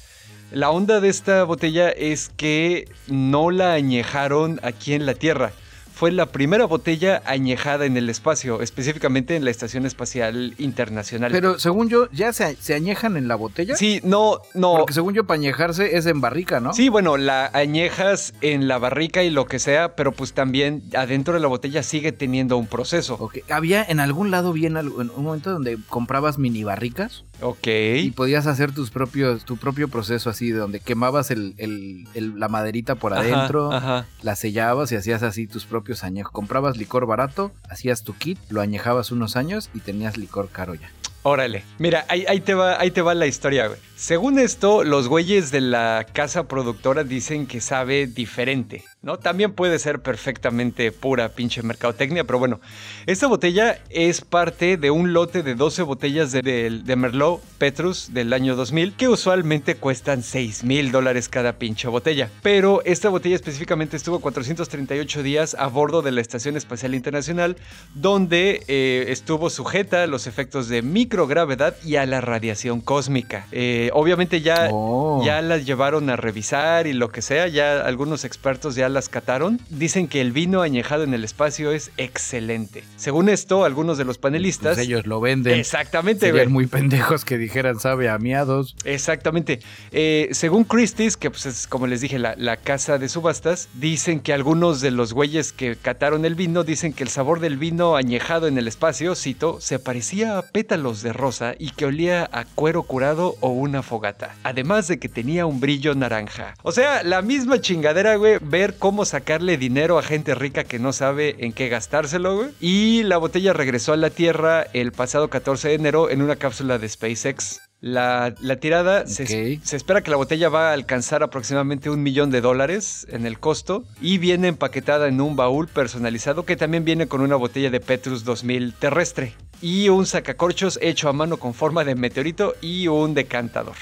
La 0.51 0.69
onda 0.69 0.99
de 0.99 1.09
esta 1.09 1.43
botella 1.43 1.89
es 1.89 2.29
que 2.29 2.87
no 3.07 3.51
la 3.51 3.73
añejaron 3.73 4.59
aquí 4.63 4.93
en 4.93 5.05
la 5.05 5.13
Tierra. 5.15 5.51
Fue 5.95 6.11
la 6.11 6.25
primera 6.25 6.65
botella 6.65 7.23
añejada 7.25 7.85
en 7.85 7.95
el 7.95 8.09
espacio, 8.09 8.61
específicamente 8.61 9.37
en 9.37 9.45
la 9.45 9.51
Estación 9.51 9.85
Espacial 9.85 10.53
Internacional. 10.57 11.31
Pero 11.31 11.57
según 11.57 11.87
yo, 11.87 12.11
¿ya 12.11 12.33
se, 12.33 12.57
se 12.57 12.73
añejan 12.73 13.15
en 13.15 13.29
la 13.29 13.35
botella? 13.35 13.77
Sí, 13.77 14.01
no, 14.03 14.41
no. 14.53 14.73
Porque 14.75 14.91
según 14.91 15.13
yo, 15.13 15.25
para 15.25 15.39
añejarse 15.39 15.95
es 15.95 16.05
en 16.05 16.19
barrica, 16.19 16.59
¿no? 16.59 16.73
Sí, 16.73 16.89
bueno, 16.89 17.15
la 17.15 17.49
añejas 17.53 18.33
en 18.41 18.67
la 18.67 18.77
barrica 18.77 19.23
y 19.23 19.29
lo 19.29 19.45
que 19.45 19.57
sea, 19.57 19.95
pero 19.95 20.11
pues 20.11 20.33
también 20.33 20.83
adentro 20.97 21.33
de 21.33 21.39
la 21.39 21.47
botella 21.47 21.81
sigue 21.81 22.11
teniendo 22.11 22.57
un 22.57 22.67
proceso. 22.67 23.15
Ok, 23.17 23.37
Había 23.49 23.81
en 23.81 24.01
algún 24.01 24.31
lado, 24.31 24.51
bien 24.51 24.75
en 24.75 24.89
un 24.89 25.23
momento 25.23 25.53
donde 25.53 25.77
comprabas 25.87 26.37
mini 26.37 26.65
barricas. 26.65 27.23
Ok. 27.41 27.67
Y 27.67 28.11
podías 28.11 28.47
hacer 28.47 28.71
tus 28.73 28.91
propios, 28.91 29.45
tu 29.45 29.57
propio 29.57 29.87
proceso 29.89 30.29
así, 30.29 30.51
de 30.51 30.59
donde 30.59 30.79
quemabas 30.79 31.31
el, 31.31 31.53
el, 31.57 32.07
el, 32.13 32.39
la 32.39 32.47
maderita 32.47 32.95
por 32.95 33.13
adentro, 33.13 33.71
Ajá, 33.71 33.97
ajá. 33.99 34.07
la 34.21 34.35
sellabas 34.35 34.91
y 34.91 34.95
hacías 34.95 35.21
así 35.23 35.47
tus 35.47 35.65
propios 35.65 36.03
añejos. 36.03 36.31
Comprabas 36.31 36.77
licor 36.77 37.05
barato, 37.05 37.51
hacías 37.69 38.03
tu 38.03 38.13
kit, 38.15 38.37
lo 38.49 38.61
añejabas 38.61 39.11
unos 39.11 39.35
años 39.35 39.69
y 39.73 39.79
tenías 39.79 40.17
licor 40.17 40.49
caro 40.49 40.75
ya. 40.75 40.89
Órale. 41.23 41.63
Mira, 41.79 42.05
ahí, 42.07 42.23
ahí 42.27 42.39
te 42.39 42.53
va, 42.53 42.79
ahí 42.79 42.91
te 42.91 43.01
va 43.01 43.15
la 43.15 43.25
historia, 43.25 43.67
güey. 43.67 43.79
Según 43.97 44.39
esto, 44.39 44.83
los 44.83 45.07
güeyes 45.07 45.51
de 45.51 45.61
la 45.61 46.05
casa 46.11 46.49
productora 46.49 47.05
dicen 47.05 47.47
que 47.47 47.61
sabe 47.61 48.07
diferente, 48.07 48.83
¿no? 49.01 49.17
También 49.19 49.53
puede 49.53 49.79
ser 49.79 50.01
perfectamente 50.01 50.91
pura 50.91 51.29
pinche 51.29 51.63
mercadotecnia, 51.63 52.25
pero 52.25 52.37
bueno. 52.37 52.59
Esta 53.05 53.27
botella 53.27 53.79
es 53.89 54.19
parte 54.19 54.75
de 54.75 54.91
un 54.91 55.13
lote 55.13 55.43
de 55.43 55.55
12 55.55 55.83
botellas 55.83 56.33
de, 56.33 56.41
de- 56.41 56.81
de 56.83 56.95
Merlot 56.97 57.41
Petrus 57.57 58.13
del 58.13 58.33
año 58.33 58.57
2000, 58.57 58.93
que 58.97 59.07
usualmente 59.07 59.75
cuestan 59.75 60.23
6 60.23 60.65
mil 60.65 60.91
dólares 60.91 61.29
cada 61.29 61.53
pinche 61.53 61.87
botella. 61.87 62.29
Pero 62.41 62.81
esta 62.83 63.07
botella 63.07 63.35
específicamente 63.35 63.95
estuvo 63.95 64.19
438 64.19 65.23
días 65.23 65.55
a 65.57 65.67
bordo 65.67 66.01
de 66.01 66.11
la 66.11 66.19
Estación 66.19 66.57
Espacial 66.57 66.95
Internacional, 66.95 67.55
donde 67.93 68.61
eh, 68.67 69.05
estuvo 69.07 69.49
sujeta 69.49 70.03
a 70.03 70.07
los 70.07 70.27
efectos 70.27 70.67
de 70.67 70.81
microgravedad 70.81 71.77
y 71.85 71.95
a 71.95 72.05
la 72.05 72.19
radiación 72.19 72.81
cósmica. 72.81 73.47
Eh, 73.53 73.84
obviamente 73.93 74.41
ya, 74.41 74.69
Oh. 74.71 75.21
ya 75.25 75.41
las 75.41 75.65
llevaron 75.65 76.09
a 76.09 76.15
revisar 76.15 76.87
y 76.87 76.93
lo 76.93 77.09
que 77.09 77.21
sea, 77.21 77.47
ya 77.47 77.81
algunos 77.81 78.25
expertos 78.25 78.75
ya 78.75 78.89
las 78.89 79.09
cataron. 79.09 79.59
Dicen 79.69 80.07
que 80.07 80.21
el 80.21 80.31
vino 80.31 80.61
añejado 80.61 81.03
en 81.03 81.13
el 81.13 81.23
espacio 81.23 81.71
es 81.71 81.91
excelente. 81.97 82.83
Según 82.97 83.29
esto, 83.29 83.65
algunos 83.65 83.97
de 83.97 84.05
los 84.05 84.17
panelistas... 84.17 84.75
Pues 84.75 84.87
ellos 84.87 85.05
lo 85.05 85.19
venden. 85.21 85.59
Exactamente, 85.59 86.27
Serían 86.27 86.51
muy 86.51 86.67
pendejos 86.67 87.25
que 87.25 87.37
dijeran 87.37 87.79
sabe 87.79 88.09
a 88.09 88.17
miados. 88.17 88.75
Exactamente. 88.85 89.59
Eh, 89.91 90.29
según 90.31 90.63
Christie's, 90.63 91.17
que 91.17 91.29
pues 91.29 91.45
es 91.45 91.67
como 91.67 91.87
les 91.87 92.01
dije, 92.01 92.19
la, 92.19 92.35
la 92.37 92.57
casa 92.57 92.97
de 92.97 93.09
subastas, 93.09 93.69
dicen 93.73 94.19
que 94.19 94.33
algunos 94.33 94.81
de 94.81 94.91
los 94.91 95.13
güeyes 95.13 95.51
que 95.51 95.75
cataron 95.75 96.25
el 96.25 96.35
vino 96.35 96.63
dicen 96.63 96.93
que 96.93 97.03
el 97.03 97.09
sabor 97.09 97.39
del 97.39 97.57
vino 97.57 97.95
añejado 97.95 98.47
en 98.47 98.57
el 98.57 98.67
espacio, 98.67 99.15
cito, 99.15 99.59
se 99.61 99.79
parecía 99.79 100.37
a 100.37 100.41
pétalos 100.41 101.01
de 101.01 101.13
rosa 101.13 101.55
y 101.57 101.71
que 101.71 101.85
olía 101.85 102.29
a 102.31 102.45
cuero 102.45 102.83
curado 102.83 103.35
o 103.41 103.49
una 103.49 103.74
fogata. 103.83 104.35
Además 104.43 104.87
de 104.87 104.99
que 104.99 105.09
tenía 105.09 105.45
un 105.45 105.59
brillo 105.59 105.95
naranja. 105.95 106.53
O 106.63 106.71
sea, 106.71 107.03
la 107.03 107.21
misma 107.21 107.59
chingadera, 107.61 108.15
güey, 108.15 108.37
ver 108.41 108.75
cómo 108.77 109.05
sacarle 109.05 109.57
dinero 109.57 109.97
a 109.97 110.03
gente 110.03 110.35
rica 110.35 110.63
que 110.63 110.79
no 110.79 110.93
sabe 110.93 111.35
en 111.39 111.53
qué 111.53 111.69
gastárselo, 111.69 112.35
güey. 112.35 112.49
Y 112.59 113.03
la 113.03 113.17
botella 113.17 113.53
regresó 113.53 113.93
a 113.93 113.97
la 113.97 114.09
Tierra 114.09 114.65
el 114.73 114.91
pasado 114.91 115.29
14 115.29 115.69
de 115.69 115.73
enero 115.75 116.09
en 116.09 116.21
una 116.21 116.35
cápsula 116.35 116.77
de 116.77 116.89
SpaceX. 116.89 117.61
La, 117.81 118.33
la 118.39 118.55
tirada, 118.55 119.05
se, 119.05 119.23
Ok. 119.57 119.61
se 119.63 119.75
espera 119.75 120.01
que 120.01 120.09
la 120.09 120.17
botella 120.17 120.49
va 120.49 120.69
a 120.69 120.73
alcanzar 120.73 121.21
aproximadamente 121.21 121.89
un 121.91 122.01
millón 122.01 122.31
de 122.31 122.41
dólares 122.41 123.05
en 123.11 123.27
el 123.27 123.37
costo 123.37 123.83
y 124.01 124.17
viene 124.17 124.47
empaquetada 124.47 125.07
en 125.07 125.21
un 125.21 125.35
baúl 125.35 125.67
personalizado 125.67 126.45
que 126.45 126.55
también 126.55 126.83
viene 126.83 127.05
con 127.07 127.21
una 127.21 127.35
botella 127.35 127.69
de 127.69 127.79
Petrus 127.81 128.23
2000 128.23 128.73
terrestre 128.73 129.35
y 129.61 129.89
un 129.89 130.05
sacacorchos 130.05 130.79
hecho 130.81 131.09
a 131.09 131.13
mano 131.13 131.37
con 131.37 131.53
forma 131.53 131.83
de 131.83 131.95
meteorito 131.95 132.55
y 132.61 132.87
un 132.87 133.13
decantador. 133.13 133.75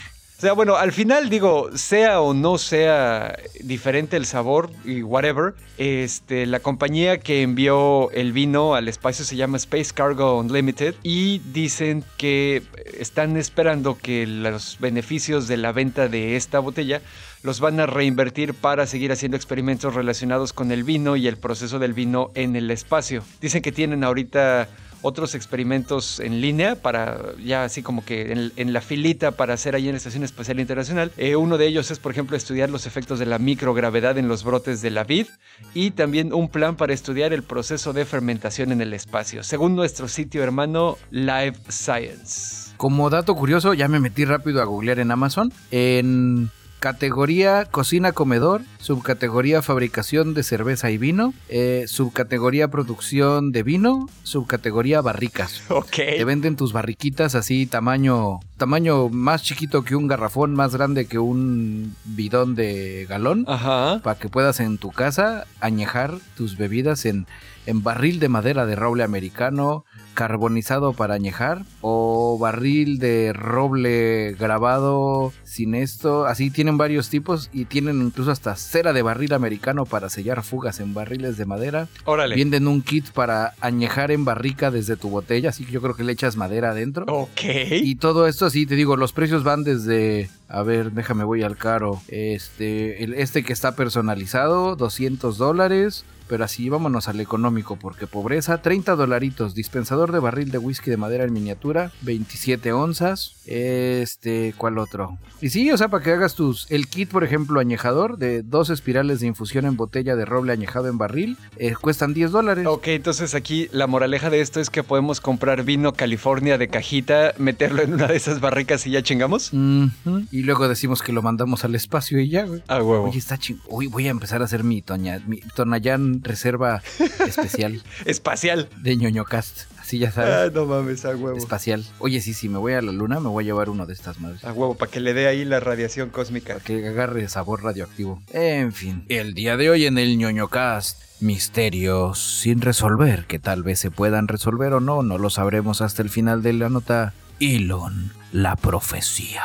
O 0.43 0.45
sea, 0.45 0.51
bueno, 0.51 0.75
al 0.75 0.91
final 0.91 1.29
digo, 1.29 1.69
sea 1.77 2.19
o 2.19 2.33
no 2.33 2.57
sea 2.57 3.38
diferente 3.62 4.17
el 4.17 4.25
sabor 4.25 4.71
y 4.83 5.01
whatever, 5.01 5.53
este, 5.77 6.45
la 6.45 6.59
compañía 6.59 7.19
que 7.19 7.43
envió 7.43 8.12
el 8.12 8.33
vino 8.33 8.75
al 8.75 8.89
espacio 8.89 9.23
se 9.23 9.38
llama 9.38 9.55
Space 9.55 9.93
Cargo 9.93 10.38
Unlimited 10.38 10.95
y 11.01 11.39
dicen 11.53 12.03
que 12.17 12.62
están 12.99 13.38
esperando 13.38 13.97
que 13.97 14.27
los 14.27 14.79
beneficios 14.81 15.47
de 15.47 15.55
la 15.55 15.71
venta 15.71 16.09
de 16.09 16.36
esta 16.36 16.59
botella 16.59 17.01
los 17.41 17.62
van 17.62 17.79
a 17.79 17.86
reinvertir 17.86 18.53
para 18.53 18.86
seguir 18.86 19.13
haciendo 19.13 19.38
experimentos 19.38 19.93
relacionados 19.93 20.51
con 20.51 20.73
el 20.73 20.83
vino 20.83 21.15
y 21.15 21.27
el 21.27 21.38
proceso 21.38 21.79
del 21.79 21.93
vino 21.93 22.31
en 22.36 22.57
el 22.57 22.69
espacio. 22.69 23.23
Dicen 23.39 23.62
que 23.62 23.71
tienen 23.71 24.03
ahorita 24.03 24.67
otros 25.03 25.35
experimentos 25.35 26.19
en 26.19 26.41
línea 26.41 26.75
para 26.75 27.19
ya 27.43 27.63
así 27.63 27.83
como 27.83 28.03
que 28.03 28.31
en, 28.31 28.51
en 28.55 28.73
la 28.73 28.81
filita 28.81 29.31
para 29.31 29.53
hacer 29.53 29.75
ahí 29.75 29.87
en 29.87 29.93
la 29.93 29.97
Estación 29.97 30.23
Espacial 30.23 30.59
Internacional. 30.59 31.11
Eh, 31.17 31.35
uno 31.35 31.57
de 31.57 31.67
ellos 31.67 31.91
es, 31.91 31.99
por 31.99 32.11
ejemplo, 32.11 32.35
estudiar 32.35 32.69
los 32.69 32.87
efectos 32.87 33.19
de 33.19 33.27
la 33.27 33.37
microgravedad 33.37 34.17
en 34.17 34.27
los 34.27 34.43
brotes 34.43 34.81
de 34.81 34.89
la 34.89 35.03
vid 35.03 35.27
y 35.73 35.91
también 35.91 36.33
un 36.33 36.49
plan 36.49 36.75
para 36.75 36.93
estudiar 36.93 37.33
el 37.33 37.43
proceso 37.43 37.93
de 37.93 38.05
fermentación 38.05 38.71
en 38.71 38.81
el 38.81 38.93
espacio, 38.93 39.43
según 39.43 39.75
nuestro 39.75 40.07
sitio 40.07 40.41
hermano 40.41 40.97
Live 41.11 41.57
Science. 41.69 42.73
Como 42.77 43.09
dato 43.09 43.35
curioso, 43.35 43.73
ya 43.73 43.87
me 43.87 43.99
metí 43.99 44.25
rápido 44.25 44.61
a 44.61 44.65
googlear 44.65 44.99
en 44.99 45.11
Amazon. 45.11 45.51
En 45.71 46.49
categoría 46.83 47.63
cocina 47.63 48.11
comedor, 48.11 48.61
subcategoría 48.79 49.61
fabricación 49.61 50.33
de 50.33 50.43
cerveza 50.43 50.91
y 50.91 50.97
vino, 50.97 51.33
eh, 51.47 51.85
subcategoría 51.87 52.67
producción 52.67 53.53
de 53.53 53.63
vino, 53.63 54.09
subcategoría 54.23 54.99
barricas. 54.99 55.63
Ok. 55.69 55.95
Te 55.95 56.25
venden 56.25 56.57
tus 56.57 56.73
barriquitas 56.73 57.35
así 57.35 57.67
tamaño 57.67 58.41
tamaño 58.57 59.07
más 59.07 59.43
chiquito 59.43 59.83
que 59.83 59.95
un 59.95 60.07
garrafón, 60.07 60.55
más 60.55 60.75
grande 60.75 61.05
que 61.05 61.19
un 61.19 61.95
bidón 62.03 62.53
de 62.53 63.05
galón, 63.07 63.45
Ajá. 63.47 64.01
para 64.03 64.19
que 64.19 64.27
puedas 64.27 64.59
en 64.59 64.77
tu 64.77 64.91
casa 64.91 65.45
añejar 65.61 66.15
tus 66.35 66.57
bebidas 66.57 67.05
en, 67.05 67.27
en 67.65 67.84
barril 67.84 68.19
de 68.19 68.30
madera 68.30 68.65
de 68.65 68.76
roble 68.76 69.04
americano, 69.04 69.86
carbonizado 70.13 70.93
para 70.93 71.15
añejar, 71.15 71.63
o 71.82 72.38
barril 72.39 72.99
de 72.99 73.34
roble 73.34 74.36
grabado 74.39 75.34
sin 75.43 75.76
esto. 75.76 76.26
Así 76.26 76.49
tienen 76.49 76.78
varios 76.78 77.10
tipos 77.10 77.49
y 77.54 77.65
tienen 77.65 78.02
incluso 78.02 78.32
hasta 78.32 78.56
cera 78.56 78.93
de 78.93 79.02
barril 79.02 79.34
americano 79.34 79.86
para 79.86 80.10
sellar 80.10 80.43
fugas 80.43 80.80
en 80.80 80.93
barriles 80.93 81.38
de 81.38 81.45
madera. 81.45 81.88
Órale. 82.06 82.36
Venden 82.36 82.67
un 82.67 82.82
kit 82.82 83.10
para 83.12 83.54
añejar 83.62 84.12
en 84.12 84.26
barrica 84.26 84.71
desde 84.71 84.95
tu 84.95 85.10
botella, 85.10 85.49
así 85.49 85.65
que 85.65 85.71
yo 85.71 85.82
creo 85.82 85.95
que 85.95 86.04
le 86.04 86.13
echas 86.13 86.38
madera 86.38 86.71
adentro. 86.71 87.06
Ok. 87.08 87.41
Y 87.71 87.95
todo 87.95 88.28
esto, 88.28 88.49
sí, 88.49 88.65
te 88.65 88.76
digo, 88.76 88.97
los 88.97 89.13
precios 89.13 89.43
van 89.43 89.63
desde, 89.63 90.30
a 90.47 90.63
ver, 90.63 90.91
déjame 90.91 91.23
voy 91.23 91.43
al 91.43 91.58
caro. 91.58 92.02
Este, 92.08 93.04
el, 93.04 93.13
este 93.13 93.43
que 93.43 93.54
está 93.54 93.76
personalizado, 93.76 94.76
200 94.76 95.38
dólares. 95.38 96.06
Pero 96.33 96.45
así 96.45 96.67
vámonos 96.67 97.07
al 97.09 97.19
económico, 97.19 97.75
porque 97.75 98.07
pobreza, 98.07 98.59
30 98.59 98.95
dolaritos. 98.95 99.53
Dispensador 99.53 100.11
de 100.11 100.17
barril 100.17 100.49
de 100.49 100.57
whisky 100.57 100.89
de 100.89 100.97
madera 100.97 101.25
en 101.25 101.31
miniatura, 101.31 101.91
27 102.01 102.73
onzas. 102.73 103.35
Este, 103.45 104.55
¿cuál 104.57 104.79
otro? 104.79 105.19
Y 105.41 105.49
sí, 105.49 105.69
o 105.71 105.77
sea, 105.77 105.89
para 105.89 106.03
que 106.03 106.09
hagas 106.09 106.33
tus. 106.33 106.65
El 106.71 106.87
kit, 106.87 107.11
por 107.11 107.23
ejemplo, 107.23 107.59
añejador 107.59 108.17
de 108.17 108.41
dos 108.41 108.71
espirales 108.71 109.19
de 109.19 109.27
infusión 109.27 109.65
en 109.65 109.77
botella 109.77 110.15
de 110.15 110.25
roble 110.25 110.53
añejado 110.53 110.87
en 110.87 110.97
barril, 110.97 111.37
eh, 111.57 111.75
cuestan 111.79 112.15
10 112.15 112.31
dólares. 112.31 112.65
Ok, 112.65 112.87
entonces 112.87 113.35
aquí 113.35 113.69
la 113.71 113.85
moraleja 113.85 114.31
de 114.31 114.41
esto 114.41 114.59
es 114.59 114.71
que 114.71 114.81
podemos 114.81 115.21
comprar 115.21 115.63
vino 115.63 115.93
California 115.93 116.57
de 116.57 116.67
cajita, 116.67 117.35
meterlo 117.37 117.83
en 117.83 117.93
una 117.93 118.07
de 118.07 118.15
esas 118.15 118.39
barricas 118.39 118.87
y 118.87 118.89
ya 118.91 119.03
chingamos. 119.03 119.53
Ujú. 119.53 120.25
Y 120.31 120.41
luego 120.41 120.67
decimos 120.67 121.03
que 121.03 121.11
lo 121.11 121.21
mandamos 121.21 121.63
al 121.63 121.75
espacio 121.75 122.19
y 122.19 122.29
ya, 122.29 122.45
güey. 122.45 122.63
A 122.69 122.81
huevo. 122.81 123.09
Oye, 123.09 123.19
está 123.19 123.37
ching... 123.37 123.59
Uy, 123.67 123.85
voy 123.85 124.07
a 124.07 124.11
empezar 124.11 124.41
a 124.41 124.45
hacer 124.45 124.63
mi, 124.63 124.81
toña... 124.81 125.21
mi 125.27 125.41
Tonayán 125.55 126.22
reserva 126.23 126.81
especial 127.27 127.81
Espacial. 128.05 128.69
de 128.81 128.95
ñoñocast. 128.97 129.71
Así 129.79 129.99
ya 129.99 130.09
Ah, 130.09 130.12
sabes. 130.13 130.53
no 130.53 130.65
mames, 130.65 131.03
a 131.03 131.09
huevo. 131.09 131.38
Espacial. 131.38 131.83
Oye, 131.99 132.21
sí, 132.21 132.33
sí, 132.33 132.47
me 132.47 132.57
voy 132.57 132.71
a 132.73 132.81
la 132.81 132.93
luna, 132.93 133.19
me 133.19 133.27
voy 133.27 133.43
a 133.43 133.47
llevar 133.47 133.69
uno 133.69 133.86
de 133.86 133.91
estas 133.93 134.19
madres. 134.21 134.43
A 134.45 134.53
huevo, 134.53 134.75
para 134.75 134.89
que 134.89 135.01
le 135.01 135.13
dé 135.13 135.27
ahí 135.27 135.43
la 135.43 135.59
radiación 135.59 136.09
cósmica. 136.09 136.53
Para 136.53 136.63
que 136.65 136.88
agarre 136.88 137.27
sabor 137.27 137.63
radioactivo. 137.63 138.21
En 138.31 138.71
fin. 138.71 139.03
El 139.09 139.33
día 139.33 139.57
de 139.57 139.69
hoy 139.69 139.86
en 139.86 139.97
el 139.97 140.17
ñoñocast. 140.17 141.01
Misterios 141.19 142.19
sin 142.41 142.59
resolver, 142.62 143.25
que 143.27 143.39
tal 143.39 143.63
vez 143.63 143.79
se 143.79 143.91
puedan 143.91 144.27
resolver 144.27 144.73
o 144.73 144.79
no, 144.81 145.03
no 145.03 145.17
lo 145.17 145.29
sabremos 145.29 145.81
hasta 145.81 146.01
el 146.01 146.09
final 146.09 146.41
de 146.43 146.53
la 146.53 146.69
nota. 146.69 147.13
Elon, 147.39 148.12
la 148.31 148.55
profecía. 148.57 149.41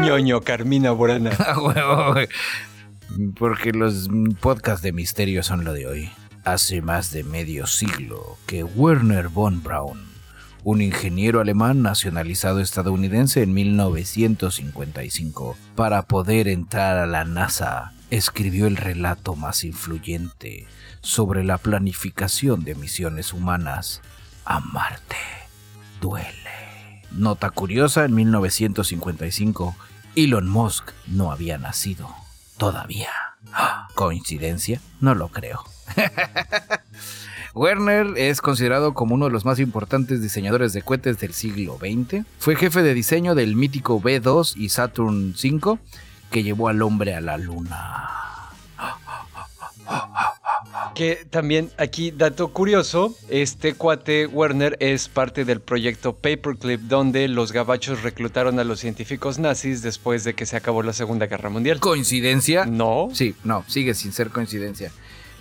ñoño 0.02 0.40
Carmina 0.42 0.92
Burana. 0.92 1.30
Porque 3.38 3.72
los 3.72 4.08
podcasts 4.40 4.82
de 4.82 4.92
misterio 4.92 5.42
son 5.42 5.64
lo 5.64 5.72
de 5.72 5.86
hoy. 5.86 6.10
Hace 6.44 6.80
más 6.80 7.10
de 7.12 7.24
medio 7.24 7.66
siglo 7.66 8.38
que 8.46 8.64
Werner 8.64 9.28
von 9.28 9.62
Braun, 9.62 10.00
un 10.64 10.80
ingeniero 10.80 11.40
alemán 11.40 11.82
nacionalizado 11.82 12.60
estadounidense 12.60 13.42
en 13.42 13.52
1955, 13.52 15.56
para 15.74 16.02
poder 16.02 16.48
entrar 16.48 16.98
a 16.98 17.06
la 17.06 17.24
NASA, 17.24 17.92
escribió 18.10 18.66
el 18.66 18.76
relato 18.76 19.36
más 19.36 19.64
influyente 19.64 20.66
sobre 21.02 21.44
la 21.44 21.58
planificación 21.58 22.64
de 22.64 22.74
misiones 22.74 23.32
humanas 23.32 24.02
a 24.44 24.60
Marte. 24.60 25.16
Duele. 26.00 26.39
Nota 27.12 27.50
curiosa, 27.50 28.04
en 28.04 28.14
1955, 28.14 29.74
Elon 30.16 30.48
Musk 30.48 30.90
no 31.06 31.32
había 31.32 31.58
nacido. 31.58 32.08
Todavía. 32.56 33.10
¿Coincidencia? 33.94 34.80
No 35.00 35.14
lo 35.14 35.28
creo. 35.28 35.64
Werner 37.54 38.16
es 38.16 38.40
considerado 38.40 38.94
como 38.94 39.14
uno 39.14 39.26
de 39.26 39.32
los 39.32 39.44
más 39.44 39.58
importantes 39.58 40.22
diseñadores 40.22 40.72
de 40.72 40.82
cohetes 40.82 41.18
del 41.18 41.34
siglo 41.34 41.78
XX. 41.78 42.24
Fue 42.38 42.54
jefe 42.54 42.82
de 42.82 42.94
diseño 42.94 43.34
del 43.34 43.56
mítico 43.56 44.00
B2 44.00 44.56
y 44.56 44.68
Saturn 44.68 45.34
V 45.34 45.78
que 46.30 46.42
llevó 46.42 46.68
al 46.68 46.82
hombre 46.82 47.14
a 47.14 47.20
la 47.20 47.38
luna. 47.38 48.08
Que 50.94 51.26
también 51.28 51.70
aquí, 51.78 52.10
dato 52.10 52.48
curioso, 52.48 53.14
este 53.28 53.74
cuate 53.74 54.26
Werner 54.26 54.76
es 54.80 55.08
parte 55.08 55.44
del 55.44 55.60
proyecto 55.60 56.14
Paperclip, 56.14 56.80
donde 56.82 57.28
los 57.28 57.52
gabachos 57.52 58.02
reclutaron 58.02 58.58
a 58.58 58.64
los 58.64 58.80
científicos 58.80 59.38
nazis 59.38 59.82
después 59.82 60.24
de 60.24 60.34
que 60.34 60.46
se 60.46 60.56
acabó 60.56 60.82
la 60.82 60.92
Segunda 60.92 61.26
Guerra 61.26 61.50
Mundial. 61.50 61.80
¿Coincidencia? 61.80 62.66
No. 62.66 63.08
Sí, 63.12 63.34
no, 63.44 63.64
sigue 63.68 63.94
sin 63.94 64.12
ser 64.12 64.30
coincidencia. 64.30 64.92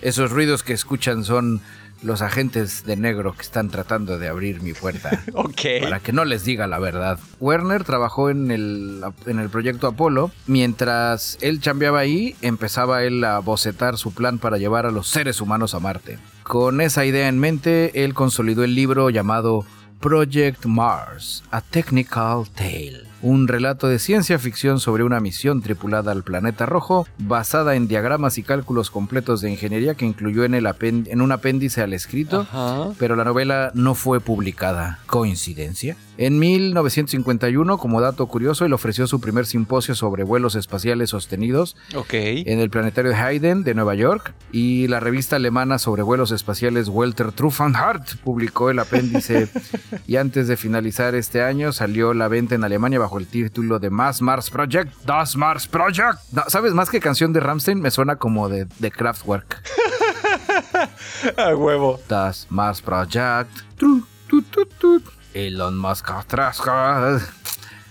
Esos 0.02 0.30
ruidos 0.30 0.62
que 0.62 0.72
escuchan 0.72 1.24
son 1.24 1.60
los 2.02 2.22
agentes 2.22 2.84
de 2.84 2.96
negro 2.96 3.34
que 3.34 3.42
están 3.42 3.68
tratando 3.68 4.18
de 4.18 4.28
abrir 4.28 4.62
mi 4.62 4.72
puerta. 4.72 5.22
Ok. 5.34 5.60
para 5.82 6.00
que 6.00 6.12
no 6.12 6.24
les 6.24 6.44
diga 6.44 6.66
la 6.66 6.78
verdad. 6.78 7.18
Werner 7.40 7.84
trabajó 7.84 8.30
en 8.30 8.50
el, 8.50 9.02
en 9.26 9.38
el 9.38 9.48
proyecto 9.48 9.86
Apolo. 9.86 10.30
Mientras 10.46 11.38
él 11.40 11.60
chambeaba 11.60 12.00
ahí, 12.00 12.36
empezaba 12.42 13.02
él 13.04 13.22
a 13.24 13.38
bocetar 13.38 13.96
su 13.96 14.12
plan 14.12 14.38
para 14.38 14.58
llevar 14.58 14.86
a 14.86 14.90
los 14.90 15.08
seres 15.08 15.40
humanos 15.40 15.74
a 15.74 15.80
Marte. 15.80 16.18
Con 16.42 16.80
esa 16.80 17.04
idea 17.04 17.28
en 17.28 17.38
mente, 17.38 18.04
él 18.04 18.14
consolidó 18.14 18.64
el 18.64 18.74
libro 18.74 19.10
llamado 19.10 19.64
Project 20.00 20.64
Mars, 20.66 21.44
A 21.50 21.60
Technical 21.60 22.48
Tale. 22.54 23.09
Un 23.22 23.48
relato 23.48 23.86
de 23.88 23.98
ciencia 23.98 24.38
ficción 24.38 24.80
sobre 24.80 25.04
una 25.04 25.20
misión 25.20 25.60
tripulada 25.60 26.10
al 26.12 26.22
planeta 26.22 26.64
rojo, 26.64 27.06
basada 27.18 27.74
en 27.74 27.86
diagramas 27.86 28.38
y 28.38 28.42
cálculos 28.42 28.90
completos 28.90 29.40
de 29.42 29.50
ingeniería 29.50 29.94
que 29.94 30.06
incluyó 30.06 30.44
en, 30.44 30.54
el 30.54 30.66
en 30.80 31.20
un 31.20 31.32
apéndice 31.32 31.82
al 31.82 31.92
escrito 31.92 32.40
Ajá. 32.40 32.88
pero 32.98 33.16
la 33.16 33.24
novela 33.24 33.72
no 33.74 33.94
fue 33.94 34.20
publicada. 34.20 35.00
¿Coincidencia? 35.06 35.96
En 36.16 36.38
1951, 36.38 37.78
como 37.78 38.00
dato 38.00 38.26
curioso, 38.26 38.64
él 38.66 38.72
ofreció 38.74 39.06
su 39.06 39.20
primer 39.20 39.46
simposio 39.46 39.94
sobre 39.94 40.22
vuelos 40.24 40.54
espaciales 40.54 41.10
sostenidos 41.10 41.76
Ok. 41.94 42.12
en 42.12 42.60
el 42.60 42.68
planetario 42.70 43.10
de 43.10 43.16
Hayden 43.16 43.64
de 43.64 43.74
Nueva 43.74 43.94
York 43.94 44.34
y 44.52 44.86
la 44.88 45.00
revista 45.00 45.36
alemana 45.36 45.78
sobre 45.78 46.02
vuelos 46.02 46.30
espaciales 46.30 46.88
Welter 46.88 47.32
Truffenhardt 47.32 48.16
publicó 48.22 48.70
el 48.70 48.78
apéndice 48.80 49.48
y 50.06 50.16
antes 50.16 50.46
de 50.46 50.56
finalizar 50.58 51.14
este 51.14 51.42
año 51.42 51.72
salió 51.72 52.12
la 52.12 52.28
venta 52.28 52.54
en 52.54 52.64
Alemania 52.64 52.98
bajo 52.98 53.09
el 53.18 53.26
título 53.26 53.78
de 53.78 53.90
Mass 53.90 54.22
Mars 54.22 54.50
Project. 54.50 54.92
Das 55.04 55.36
Mars 55.36 55.66
Project. 55.66 56.18
No, 56.32 56.42
¿Sabes? 56.48 56.74
Más 56.74 56.90
que 56.90 57.00
canción 57.00 57.32
de 57.32 57.40
Ramstein 57.40 57.80
me 57.80 57.90
suena 57.90 58.16
como 58.16 58.48
de, 58.48 58.66
de 58.78 58.90
Kraftwerk. 58.90 59.62
A 61.36 61.54
huevo. 61.54 62.00
Das 62.08 62.46
Mars 62.50 62.80
Project. 62.80 63.50
Tru, 63.76 64.06
tu, 64.28 64.42
tu, 64.42 64.66
tu. 64.66 65.02
Elon 65.34 65.78
Musk 65.78 66.10
atrás. 66.10 66.60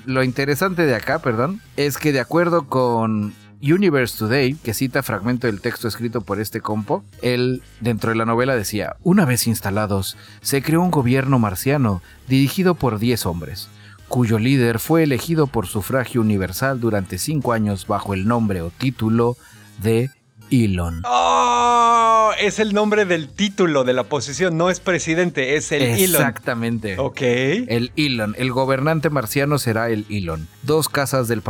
Lo 0.05 0.23
interesante 0.23 0.85
de 0.85 0.95
acá, 0.95 1.19
perdón, 1.19 1.61
es 1.77 1.97
que 1.97 2.11
de 2.11 2.19
acuerdo 2.19 2.67
con 2.67 3.33
Universe 3.61 4.17
Today, 4.17 4.55
que 4.55 4.73
cita 4.73 5.03
fragmento 5.03 5.47
del 5.47 5.61
texto 5.61 5.87
escrito 5.87 6.21
por 6.21 6.39
este 6.39 6.61
compo, 6.61 7.03
él 7.21 7.61
dentro 7.81 8.11
de 8.11 8.15
la 8.15 8.25
novela 8.25 8.55
decía, 8.55 8.95
una 9.03 9.25
vez 9.25 9.47
instalados, 9.47 10.17
se 10.41 10.61
creó 10.61 10.81
un 10.81 10.91
gobierno 10.91 11.39
marciano 11.39 12.01
dirigido 12.27 12.75
por 12.75 12.99
10 12.99 13.25
hombres, 13.25 13.69
cuyo 14.09 14.39
líder 14.39 14.79
fue 14.79 15.03
elegido 15.03 15.47
por 15.47 15.67
sufragio 15.67 16.19
universal 16.19 16.81
durante 16.81 17.17
5 17.17 17.53
años 17.53 17.87
bajo 17.87 18.13
el 18.13 18.27
nombre 18.27 18.61
o 18.61 18.71
título 18.71 19.37
de 19.81 20.09
Elon. 20.51 21.03
¡Oh! 21.05 22.31
Es 22.41 22.59
el 22.59 22.73
nombre 22.73 23.05
del 23.05 23.29
título 23.29 23.83
de 23.83 23.93
la 23.93 24.03
posición, 24.03 24.57
no 24.57 24.69
es 24.69 24.79
presidente, 24.79 25.55
es 25.55 25.71
el 25.71 25.81
Elon. 25.81 26.21
Exactamente. 26.21 26.97
Ok. 26.97 27.21
El 27.21 27.91
Elon, 27.95 28.35
el 28.37 28.51
gobernante 28.51 29.09
marciano 29.09 29.57
será 29.57 29.89
el 29.89 30.05
Elon. 30.09 30.47
Dos 30.63 30.89
casas 30.89 31.27
del, 31.27 31.41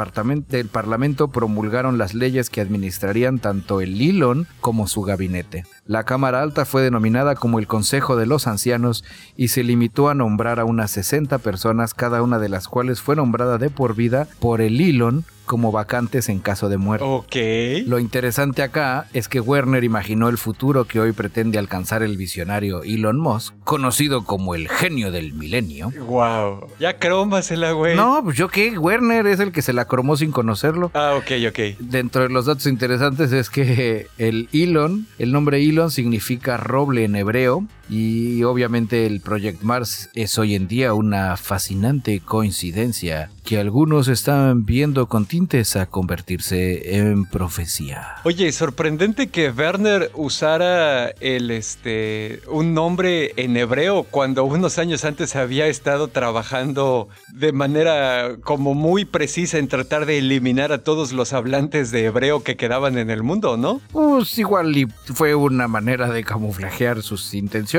del 0.49 0.67
Parlamento 0.67 1.29
promulgaron 1.29 1.97
las 1.97 2.13
leyes 2.13 2.49
que 2.49 2.61
administrarían 2.61 3.39
tanto 3.39 3.81
el 3.81 3.99
Elon 3.99 4.47
como 4.61 4.87
su 4.87 5.01
gabinete. 5.01 5.65
La 5.85 6.03
Cámara 6.03 6.43
Alta 6.43 6.65
fue 6.65 6.83
denominada 6.83 7.33
como 7.33 7.57
el 7.57 7.65
Consejo 7.65 8.15
de 8.15 8.27
los 8.27 8.45
Ancianos 8.45 9.03
y 9.35 9.47
se 9.47 9.63
limitó 9.63 10.09
a 10.09 10.13
nombrar 10.13 10.59
a 10.59 10.65
unas 10.65 10.91
60 10.91 11.39
personas, 11.39 11.95
cada 11.95 12.21
una 12.21 12.37
de 12.37 12.49
las 12.49 12.67
cuales 12.67 13.01
fue 13.01 13.15
nombrada 13.15 13.57
de 13.57 13.71
por 13.71 13.95
vida 13.95 14.27
por 14.39 14.61
el 14.61 14.79
Elon 14.79 15.25
como 15.45 15.71
vacantes 15.71 16.29
en 16.29 16.37
caso 16.37 16.69
de 16.69 16.77
muerte. 16.77 17.03
Ok. 17.09 17.87
Lo 17.87 17.97
interesante 17.97 18.61
acá 18.61 19.07
es 19.13 19.27
que 19.27 19.39
Werner 19.39 19.83
imaginó 19.83 20.29
el 20.29 20.37
futuro 20.37 20.85
que 20.85 20.99
hoy 20.99 21.11
pretende 21.11 21.57
alcanzar 21.57 22.03
el 22.03 22.17
visionario 22.17 22.83
Elon 22.83 23.19
Musk, 23.19 23.55
conocido 23.63 24.25
como 24.25 24.53
el 24.53 24.69
genio 24.69 25.11
del 25.11 25.33
milenio. 25.33 25.91
Wow. 26.05 26.67
Ya 26.79 26.99
crómasela, 26.99 27.71
güey. 27.71 27.95
No, 27.95 28.21
pues 28.23 28.37
yo 28.37 28.49
qué, 28.49 28.77
Werner 28.77 28.98
es 29.27 29.39
el 29.39 29.51
que 29.51 29.61
se 29.61 29.73
la 29.73 29.85
cromó 29.85 30.17
sin 30.17 30.31
conocerlo. 30.31 30.91
Ah, 30.93 31.15
ok, 31.17 31.31
ok. 31.47 31.79
Dentro 31.79 32.23
de 32.23 32.29
los 32.29 32.45
datos 32.45 32.67
interesantes 32.67 33.31
es 33.31 33.49
que 33.49 34.07
el 34.17 34.49
Elon, 34.53 35.07
el 35.17 35.31
nombre 35.31 35.63
Elon 35.63 35.91
significa 35.91 36.57
roble 36.57 37.03
en 37.05 37.15
hebreo 37.15 37.65
y 37.89 38.43
obviamente 38.43 39.05
el 39.05 39.19
Project 39.19 39.63
Mars 39.63 40.09
es 40.13 40.37
hoy 40.37 40.55
en 40.55 40.67
día 40.67 40.93
una 40.93 41.37
fascinante 41.37 42.19
coincidencia 42.19 43.31
que 43.43 43.57
algunos 43.57 44.07
están 44.07 44.65
viendo 44.65 45.07
con 45.07 45.25
tintes 45.25 45.75
a 45.75 45.87
convertirse 45.87 46.97
en 46.97 47.25
profecía. 47.25 48.17
Oye, 48.23 48.51
sorprendente 48.51 49.29
que 49.29 49.49
Werner 49.49 50.11
usara 50.13 51.09
el 51.19 51.49
este 51.49 52.41
un 52.47 52.75
nombre 52.75 53.33
en 53.37 53.57
hebreo 53.57 54.03
cuando 54.03 54.43
unos 54.43 54.77
años 54.77 55.03
antes 55.03 55.35
había 55.35 55.65
estado 55.65 56.09
trabajando 56.09 57.09
de 57.33 57.51
manera 57.51 58.35
como 58.43 58.75
muy 58.75 59.05
precisa 59.05 59.57
en 59.57 59.67
tratar 59.67 60.05
de 60.05 60.19
eliminar 60.19 60.71
a 60.71 60.83
todos 60.83 61.11
los 61.11 61.33
hablantes 61.33 61.89
de 61.89 62.05
hebreo 62.05 62.43
que 62.43 62.55
quedaban 62.55 62.99
en 62.99 63.09
el 63.09 63.23
mundo, 63.23 63.57
¿no? 63.57 63.81
Pues 63.91 64.37
igual 64.37 64.77
y 64.77 64.85
fue 65.13 65.33
una 65.33 65.67
manera 65.67 66.09
de 66.11 66.23
camuflajear 66.23 67.01
sus 67.01 67.33
intenciones. 67.33 67.78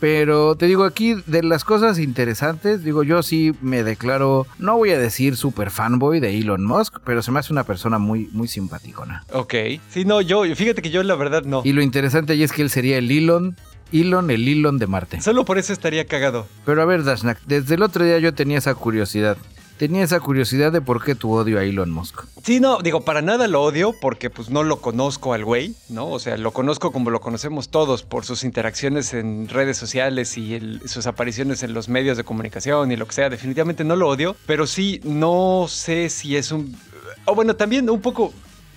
Pero 0.00 0.54
te 0.54 0.66
digo 0.66 0.84
aquí, 0.84 1.16
de 1.26 1.42
las 1.42 1.64
cosas 1.64 1.98
interesantes, 1.98 2.84
digo 2.84 3.02
yo 3.02 3.22
sí 3.22 3.52
me 3.60 3.82
declaro, 3.82 4.46
no 4.58 4.76
voy 4.76 4.90
a 4.90 4.98
decir 4.98 5.36
super 5.36 5.70
fanboy 5.70 6.20
de 6.20 6.38
Elon 6.38 6.64
Musk, 6.64 6.98
pero 7.04 7.20
se 7.20 7.32
me 7.32 7.40
hace 7.40 7.52
una 7.52 7.64
persona 7.64 7.98
muy, 7.98 8.28
muy 8.32 8.46
simpaticona. 8.46 9.24
Ok. 9.32 9.54
Sí, 9.90 10.04
no, 10.04 10.20
yo, 10.20 10.44
fíjate 10.54 10.82
que 10.82 10.90
yo 10.90 11.02
la 11.02 11.16
verdad 11.16 11.42
no. 11.42 11.62
Y 11.64 11.72
lo 11.72 11.82
interesante 11.82 12.34
ahí 12.34 12.44
es 12.44 12.52
que 12.52 12.62
él 12.62 12.70
sería 12.70 12.98
el 12.98 13.10
Elon, 13.10 13.56
Elon, 13.92 14.30
el 14.30 14.46
Elon 14.46 14.78
de 14.78 14.86
Marte. 14.86 15.20
Solo 15.20 15.44
por 15.44 15.58
eso 15.58 15.72
estaría 15.72 16.06
cagado. 16.06 16.46
Pero 16.64 16.80
a 16.80 16.84
ver, 16.84 17.02
Dashnak, 17.02 17.40
desde 17.46 17.74
el 17.74 17.82
otro 17.82 18.04
día 18.04 18.18
yo 18.18 18.32
tenía 18.34 18.58
esa 18.58 18.74
curiosidad. 18.76 19.36
Tenía 19.78 20.02
esa 20.02 20.18
curiosidad 20.20 20.72
de 20.72 20.80
por 20.80 21.04
qué 21.04 21.14
tu 21.14 21.32
odio 21.32 21.58
a 21.58 21.62
Elon 21.64 21.90
Musk. 21.90 22.22
Sí, 22.42 22.58
no, 22.58 22.78
digo, 22.82 23.02
para 23.02 23.22
nada 23.22 23.46
lo 23.46 23.62
odio 23.62 23.94
porque 24.00 24.28
pues 24.28 24.50
no 24.50 24.64
lo 24.64 24.80
conozco 24.80 25.32
al 25.34 25.44
güey, 25.44 25.74
¿no? 25.88 26.08
O 26.10 26.18
sea, 26.18 26.36
lo 26.36 26.50
conozco 26.52 26.90
como 26.90 27.10
lo 27.10 27.20
conocemos 27.20 27.68
todos 27.68 28.02
por 28.02 28.24
sus 28.24 28.42
interacciones 28.42 29.14
en 29.14 29.48
redes 29.48 29.76
sociales 29.76 30.36
y 30.36 30.54
el- 30.54 30.80
sus 30.88 31.06
apariciones 31.06 31.62
en 31.62 31.74
los 31.74 31.88
medios 31.88 32.16
de 32.16 32.24
comunicación 32.24 32.90
y 32.90 32.96
lo 32.96 33.06
que 33.06 33.14
sea. 33.14 33.30
Definitivamente 33.30 33.84
no 33.84 33.94
lo 33.94 34.08
odio, 34.08 34.34
pero 34.46 34.66
sí 34.66 35.00
no 35.04 35.66
sé 35.68 36.08
si 36.10 36.36
es 36.36 36.50
un... 36.50 36.76
O 37.24 37.34
bueno, 37.34 37.54
también 37.54 37.88
un 37.88 38.00
poco 38.00 38.32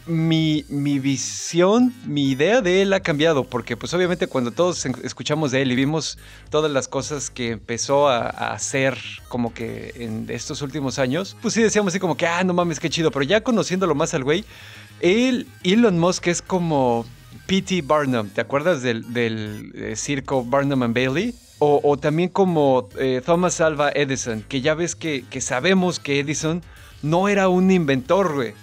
mi, 0.05 0.65
mi 0.69 0.99
visión, 0.99 1.93
mi 2.05 2.29
idea 2.29 2.61
de 2.61 2.81
él 2.81 2.93
ha 2.93 2.99
cambiado, 3.01 3.43
porque 3.43 3.77
pues 3.77 3.93
obviamente 3.93 4.27
cuando 4.27 4.51
todos 4.51 4.85
escuchamos 5.03 5.51
de 5.51 5.61
él 5.61 5.71
y 5.71 5.75
vimos 5.75 6.17
todas 6.49 6.71
las 6.71 6.87
cosas 6.87 7.29
que 7.29 7.51
empezó 7.51 8.07
a, 8.07 8.21
a 8.21 8.53
hacer 8.53 8.97
como 9.27 9.53
que 9.53 9.93
en 9.97 10.25
estos 10.29 10.61
últimos 10.61 10.99
años, 10.99 11.37
pues 11.41 11.53
sí 11.53 11.61
decíamos 11.61 11.93
así 11.93 11.99
como 11.99 12.17
que, 12.17 12.27
ah, 12.27 12.43
no 12.43 12.53
mames, 12.53 12.79
qué 12.79 12.89
chido, 12.89 13.11
pero 13.11 13.23
ya 13.23 13.41
conociéndolo 13.41 13.95
más 13.95 14.13
al 14.13 14.23
güey, 14.23 14.43
él, 15.01 15.47
Elon 15.63 15.99
Musk 15.99 16.27
es 16.27 16.41
como 16.41 17.05
P.T. 17.47 17.81
Barnum, 17.83 18.29
¿te 18.29 18.41
acuerdas 18.41 18.81
del, 18.81 19.13
del, 19.13 19.71
eh, 19.75 19.95
circo 19.95 20.43
Barnum 20.43 20.83
and 20.83 20.95
Bailey? 20.95 21.35
O, 21.59 21.79
o 21.83 21.97
también 21.97 22.29
como 22.29 22.89
eh, 22.97 23.21
Thomas 23.25 23.61
Alva 23.61 23.91
Edison, 23.93 24.41
que 24.47 24.61
ya 24.61 24.73
ves 24.73 24.95
que, 24.95 25.25
que 25.29 25.41
sabemos 25.41 25.99
que 25.99 26.19
Edison 26.19 26.63
no 27.03 27.27
era 27.27 27.49
un 27.49 27.69
inventor, 27.69 28.33
güey. 28.33 28.53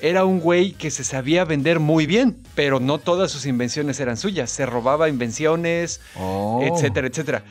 Era 0.00 0.24
un 0.24 0.38
güey 0.40 0.72
que 0.72 0.90
se 0.90 1.02
sabía 1.02 1.44
vender 1.44 1.80
muy 1.80 2.06
bien, 2.06 2.36
pero 2.54 2.78
no 2.78 2.98
todas 2.98 3.30
sus 3.32 3.46
invenciones 3.46 3.98
eran 4.00 4.16
suyas. 4.16 4.50
Se 4.50 4.64
robaba 4.64 5.08
invenciones, 5.08 6.00
Oh. 6.16 6.60
etcétera, 6.62 7.08
etcétera. 7.08 7.44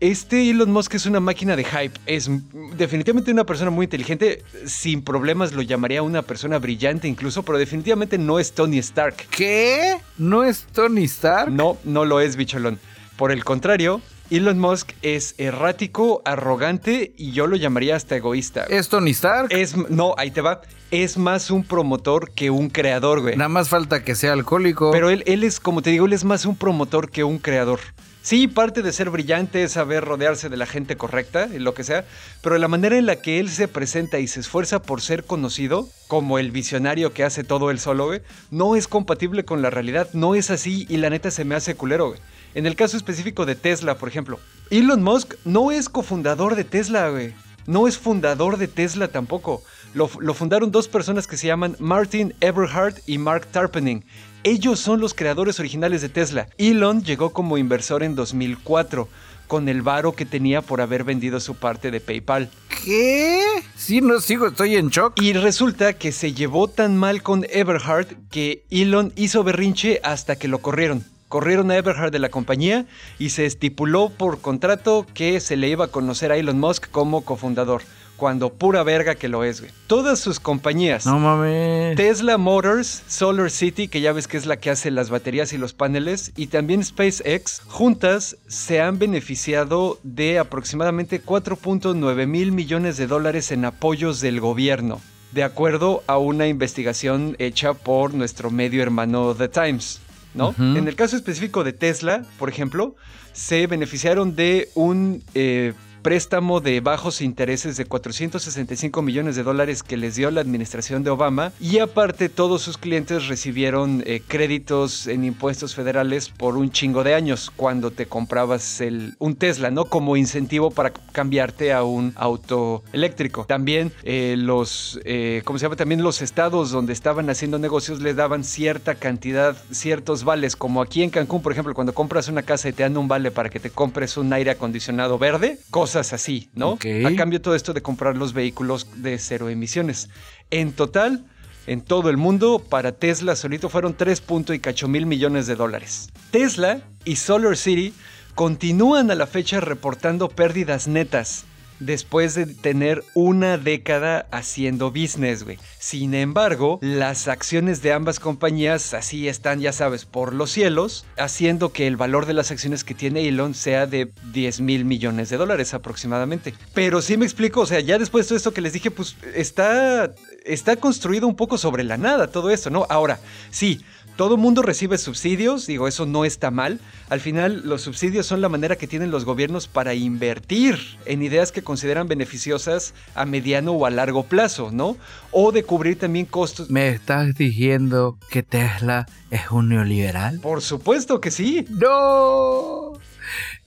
Este 0.00 0.50
Elon 0.50 0.72
Musk 0.72 0.94
es 0.94 1.06
una 1.06 1.20
máquina 1.20 1.54
de 1.54 1.62
hype. 1.62 1.96
Es 2.06 2.28
definitivamente 2.76 3.30
una 3.30 3.44
persona 3.46 3.70
muy 3.70 3.84
inteligente. 3.84 4.42
Sin 4.66 5.02
problemas 5.02 5.52
lo 5.52 5.62
llamaría 5.62 6.02
una 6.02 6.22
persona 6.22 6.58
brillante 6.58 7.06
incluso, 7.06 7.44
pero 7.44 7.56
definitivamente 7.56 8.18
no 8.18 8.40
es 8.40 8.50
Tony 8.52 8.78
Stark. 8.78 9.14
¿Qué? 9.30 9.96
¿No 10.18 10.42
es 10.42 10.64
Tony 10.72 11.04
Stark? 11.04 11.52
No, 11.52 11.78
no 11.84 12.04
lo 12.04 12.20
es, 12.20 12.34
bicholón. 12.34 12.80
Por 13.16 13.30
el 13.30 13.44
contrario, 13.44 14.00
Elon 14.32 14.58
Musk 14.58 14.92
es 15.02 15.34
errático, 15.36 16.22
arrogante 16.24 17.12
y 17.18 17.32
yo 17.32 17.46
lo 17.46 17.56
llamaría 17.56 17.96
hasta 17.96 18.16
egoísta. 18.16 18.64
¿Es 18.64 18.88
Tony 18.88 19.10
Stark? 19.10 19.48
Es, 19.50 19.76
no, 19.76 20.14
ahí 20.16 20.30
te 20.30 20.40
va. 20.40 20.62
Es 20.90 21.18
más 21.18 21.50
un 21.50 21.64
promotor 21.64 22.30
que 22.30 22.48
un 22.48 22.70
creador, 22.70 23.20
güey. 23.20 23.36
Nada 23.36 23.50
más 23.50 23.68
falta 23.68 24.02
que 24.04 24.14
sea 24.14 24.32
alcohólico. 24.32 24.90
Pero 24.90 25.10
él, 25.10 25.22
él 25.26 25.44
es, 25.44 25.60
como 25.60 25.82
te 25.82 25.90
digo, 25.90 26.06
él 26.06 26.14
es 26.14 26.24
más 26.24 26.46
un 26.46 26.56
promotor 26.56 27.10
que 27.10 27.24
un 27.24 27.38
creador. 27.38 27.80
Sí, 28.22 28.48
parte 28.48 28.82
de 28.82 28.92
ser 28.92 29.10
brillante 29.10 29.64
es 29.64 29.72
saber 29.72 30.04
rodearse 30.04 30.48
de 30.48 30.56
la 30.56 30.64
gente 30.64 30.96
correcta 30.96 31.48
y 31.52 31.58
lo 31.58 31.74
que 31.74 31.82
sea, 31.82 32.04
pero 32.40 32.56
la 32.56 32.68
manera 32.68 32.96
en 32.96 33.04
la 33.04 33.16
que 33.16 33.40
él 33.40 33.50
se 33.50 33.66
presenta 33.66 34.20
y 34.20 34.28
se 34.28 34.40
esfuerza 34.40 34.80
por 34.80 35.00
ser 35.00 35.24
conocido, 35.24 35.88
como 36.06 36.38
el 36.38 36.52
visionario 36.52 37.12
que 37.12 37.24
hace 37.24 37.42
todo 37.42 37.70
él 37.72 37.80
solo, 37.80 38.06
güey, 38.06 38.22
no 38.52 38.76
es 38.76 38.86
compatible 38.86 39.44
con 39.44 39.60
la 39.60 39.70
realidad, 39.70 40.08
no 40.12 40.36
es 40.36 40.50
así 40.50 40.86
y 40.88 40.98
la 40.98 41.10
neta 41.10 41.32
se 41.32 41.44
me 41.44 41.56
hace 41.56 41.74
culero, 41.74 42.10
güey. 42.10 42.20
En 42.54 42.66
el 42.66 42.76
caso 42.76 42.96
específico 42.96 43.46
de 43.46 43.54
Tesla, 43.54 43.96
por 43.96 44.08
ejemplo, 44.08 44.38
Elon 44.70 45.02
Musk 45.02 45.34
no 45.44 45.70
es 45.70 45.88
cofundador 45.88 46.54
de 46.54 46.64
Tesla, 46.64 47.08
güey. 47.08 47.34
No 47.66 47.86
es 47.86 47.96
fundador 47.96 48.58
de 48.58 48.68
Tesla 48.68 49.08
tampoco. 49.08 49.62
Lo, 49.94 50.10
lo 50.18 50.34
fundaron 50.34 50.72
dos 50.72 50.88
personas 50.88 51.26
que 51.26 51.36
se 51.36 51.46
llaman 51.46 51.76
Martin 51.78 52.34
Eberhard 52.40 52.96
y 53.06 53.18
Mark 53.18 53.46
Tarpening. 53.46 54.02
Ellos 54.44 54.80
son 54.80 55.00
los 55.00 55.14
creadores 55.14 55.60
originales 55.60 56.02
de 56.02 56.08
Tesla. 56.08 56.48
Elon 56.58 57.04
llegó 57.04 57.32
como 57.32 57.58
inversor 57.58 58.02
en 58.02 58.16
2004, 58.16 59.08
con 59.46 59.68
el 59.68 59.82
varo 59.82 60.12
que 60.12 60.26
tenía 60.26 60.62
por 60.62 60.80
haber 60.80 61.04
vendido 61.04 61.38
su 61.38 61.54
parte 61.54 61.90
de 61.90 62.00
PayPal. 62.00 62.50
¿Qué? 62.84 63.40
Sí, 63.76 64.00
no 64.00 64.18
sigo, 64.20 64.48
estoy 64.48 64.76
en 64.76 64.88
shock. 64.88 65.20
Y 65.22 65.34
resulta 65.34 65.92
que 65.92 66.10
se 66.10 66.32
llevó 66.32 66.68
tan 66.68 66.96
mal 66.96 67.22
con 67.22 67.46
Eberhard 67.50 68.08
que 68.30 68.64
Elon 68.70 69.12
hizo 69.14 69.44
berrinche 69.44 70.00
hasta 70.02 70.36
que 70.36 70.48
lo 70.48 70.58
corrieron. 70.58 71.04
Corrieron 71.32 71.70
a 71.70 71.78
Eberhard 71.78 72.12
de 72.12 72.18
la 72.18 72.28
compañía 72.28 72.84
y 73.18 73.30
se 73.30 73.46
estipuló 73.46 74.10
por 74.10 74.42
contrato 74.42 75.06
que 75.14 75.40
se 75.40 75.56
le 75.56 75.70
iba 75.70 75.86
a 75.86 75.88
conocer 75.88 76.30
a 76.30 76.36
Elon 76.36 76.60
Musk 76.60 76.90
como 76.90 77.22
cofundador. 77.22 77.80
Cuando 78.18 78.52
pura 78.52 78.82
verga 78.82 79.14
que 79.14 79.28
lo 79.28 79.42
es, 79.42 79.62
güey. 79.62 79.72
Todas 79.86 80.18
sus 80.18 80.40
compañías. 80.40 81.06
No 81.06 81.18
mames. 81.18 81.96
Tesla 81.96 82.36
Motors, 82.36 83.04
Solar 83.08 83.50
City, 83.50 83.88
que 83.88 84.02
ya 84.02 84.12
ves 84.12 84.28
que 84.28 84.36
es 84.36 84.44
la 84.44 84.58
que 84.58 84.68
hace 84.68 84.90
las 84.90 85.08
baterías 85.08 85.54
y 85.54 85.56
los 85.56 85.72
paneles, 85.72 86.32
y 86.36 86.48
también 86.48 86.84
SpaceX, 86.84 87.62
juntas 87.66 88.36
se 88.46 88.82
han 88.82 88.98
beneficiado 88.98 89.98
de 90.02 90.38
aproximadamente 90.38 91.24
4.9 91.24 92.26
mil 92.26 92.52
millones 92.52 92.98
de 92.98 93.06
dólares 93.06 93.52
en 93.52 93.64
apoyos 93.64 94.20
del 94.20 94.38
gobierno, 94.38 95.00
de 95.32 95.44
acuerdo 95.44 96.02
a 96.06 96.18
una 96.18 96.46
investigación 96.46 97.36
hecha 97.38 97.72
por 97.72 98.12
nuestro 98.12 98.50
medio 98.50 98.82
hermano 98.82 99.34
The 99.34 99.48
Times. 99.48 100.02
¿No? 100.34 100.50
Ujú. 100.50 100.62
En 100.62 100.88
el 100.88 100.96
caso 100.96 101.16
específico 101.16 101.64
de 101.64 101.72
Tesla, 101.72 102.22
por 102.38 102.48
ejemplo, 102.48 102.96
se 103.32 103.66
beneficiaron 103.66 104.36
de 104.36 104.70
un 104.74 105.22
eh, 105.34 105.72
préstamo 106.02 106.60
de 106.60 106.80
bajos 106.80 107.20
intereses 107.22 107.76
de 107.76 107.84
465 107.84 109.02
millones 109.02 109.36
de 109.36 109.44
dólares 109.44 109.82
que 109.82 109.96
les 109.96 110.16
dio 110.16 110.30
la 110.30 110.40
administración 110.40 111.04
de 111.04 111.10
Obama 111.10 111.52
y 111.60 111.78
aparte 111.78 112.28
todos 112.28 112.62
sus 112.62 112.76
clientes 112.76 113.28
recibieron 113.28 114.02
eh, 114.04 114.20
créditos 114.26 115.06
en 115.06 115.24
impuestos 115.24 115.74
federales 115.74 116.28
por 116.28 116.56
un 116.56 116.72
chingo 116.72 117.04
de 117.04 117.14
años 117.14 117.50
cuando 117.54 117.92
te 117.92 118.06
comprabas 118.06 118.80
el, 118.80 119.14
un 119.18 119.36
Tesla, 119.36 119.70
¿no? 119.70 119.84
Como 119.84 120.16
incentivo 120.16 120.70
para 120.70 120.90
cambiarte 120.90 121.72
a 121.72 121.84
un 121.84 122.12
auto 122.16 122.82
eléctrico. 122.92 123.44
También 123.44 123.92
eh, 124.02 124.34
los, 124.36 125.00
eh, 125.04 125.42
¿cómo 125.44 125.58
se 125.58 125.64
llama? 125.64 125.76
También 125.76 126.02
los 126.02 126.20
estados 126.20 126.70
donde 126.72 126.92
estaban 126.92 127.30
haciendo 127.30 127.58
negocios 127.58 128.00
les 128.00 128.16
daban 128.16 128.42
cierta 128.42 128.96
cantidad, 128.96 129.56
ciertos 129.70 130.24
vales, 130.24 130.56
como 130.56 130.82
aquí 130.82 131.02
en 131.02 131.10
Cancún, 131.10 131.42
por 131.42 131.52
ejemplo, 131.52 131.74
cuando 131.74 131.94
compras 131.94 132.28
una 132.28 132.42
casa 132.42 132.68
y 132.68 132.72
te 132.72 132.82
dan 132.82 132.96
un 132.96 133.06
vale 133.06 133.30
para 133.30 133.50
que 133.50 133.60
te 133.60 133.70
compres 133.70 134.16
un 134.16 134.32
aire 134.32 134.50
acondicionado 134.50 135.18
verde, 135.18 135.58
cosas 135.92 136.14
así, 136.14 136.48
¿no? 136.54 136.78
A 137.04 137.16
cambio 137.16 137.42
todo 137.42 137.54
esto 137.54 137.74
de 137.74 137.82
comprar 137.82 138.16
los 138.16 138.32
vehículos 138.32 138.86
de 138.96 139.18
cero 139.18 139.50
emisiones. 139.50 140.08
En 140.50 140.72
total, 140.72 141.26
en 141.66 141.82
todo 141.82 142.08
el 142.08 142.16
mundo, 142.16 142.60
para 142.66 142.92
Tesla 142.92 143.36
solito 143.36 143.68
fueron 143.68 143.94
3 143.94 144.22
y 144.54 144.58
cacho 144.58 144.88
mil 144.88 145.04
millones 145.04 145.46
de 145.46 145.54
dólares. 145.54 146.08
Tesla 146.30 146.80
y 147.04 147.16
Solar 147.16 147.58
City 147.58 147.92
continúan 148.34 149.10
a 149.10 149.14
la 149.14 149.26
fecha 149.26 149.60
reportando 149.60 150.30
pérdidas 150.30 150.88
netas 150.88 151.44
después 151.86 152.34
de 152.34 152.46
tener 152.46 153.04
una 153.14 153.58
década 153.58 154.26
haciendo 154.30 154.90
business, 154.90 155.44
güey. 155.44 155.58
Sin 155.78 156.14
embargo, 156.14 156.78
las 156.80 157.28
acciones 157.28 157.82
de 157.82 157.92
ambas 157.92 158.20
compañías 158.20 158.94
así 158.94 159.28
están, 159.28 159.60
ya 159.60 159.72
sabes, 159.72 160.04
por 160.04 160.34
los 160.34 160.50
cielos, 160.50 161.04
haciendo 161.18 161.72
que 161.72 161.86
el 161.86 161.96
valor 161.96 162.26
de 162.26 162.34
las 162.34 162.50
acciones 162.50 162.84
que 162.84 162.94
tiene 162.94 163.28
Elon 163.28 163.54
sea 163.54 163.86
de 163.86 164.12
10 164.32 164.60
mil 164.60 164.84
millones 164.84 165.28
de 165.28 165.36
dólares 165.36 165.74
aproximadamente. 165.74 166.54
Pero 166.74 167.02
sí 167.02 167.16
me 167.16 167.24
explico, 167.24 167.62
o 167.62 167.66
sea, 167.66 167.80
ya 167.80 167.98
después 167.98 168.24
de 168.24 168.28
todo 168.28 168.36
esto 168.36 168.54
que 168.54 168.60
les 168.60 168.72
dije, 168.72 168.90
pues 168.90 169.16
está, 169.34 170.14
está 170.44 170.76
construido 170.76 171.26
un 171.26 171.36
poco 171.36 171.58
sobre 171.58 171.84
la 171.84 171.96
nada 171.96 172.28
todo 172.28 172.50
esto, 172.50 172.70
¿no? 172.70 172.86
Ahora, 172.88 173.18
sí, 173.50 173.80
todo 174.16 174.36
mundo 174.36 174.62
recibe 174.62 174.98
subsidios, 174.98 175.66
digo, 175.66 175.88
eso 175.88 176.06
no 176.06 176.24
está 176.24 176.50
mal. 176.50 176.80
Al 177.08 177.20
final, 177.20 177.62
los 177.64 177.82
subsidios 177.82 178.26
son 178.26 178.40
la 178.40 178.48
manera 178.48 178.76
que 178.76 178.86
tienen 178.86 179.10
los 179.10 179.24
gobiernos 179.24 179.68
para 179.68 179.94
invertir 179.94 180.78
en 181.06 181.22
ideas 181.22 181.52
que 181.52 181.62
consideran 181.62 182.08
beneficiosas 182.08 182.94
a 183.14 183.24
mediano 183.24 183.72
o 183.72 183.86
a 183.86 183.90
largo 183.90 184.24
plazo, 184.24 184.70
¿no? 184.70 184.96
O 185.30 185.52
de 185.52 185.64
cubrir 185.64 185.98
también 185.98 186.26
costos. 186.26 186.70
¿Me 186.70 186.90
estás 186.90 187.34
diciendo 187.34 188.18
que 188.30 188.42
Tesla 188.42 189.06
es 189.30 189.50
un 189.50 189.70
neoliberal? 189.70 190.40
Por 190.40 190.62
supuesto 190.62 191.20
que 191.20 191.30
sí. 191.30 191.66
¡No! 191.70 192.92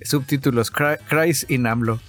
Subtítulos: 0.01 0.71
Christ 0.71 1.49
in 1.49 1.65
AMLO. 1.65 1.99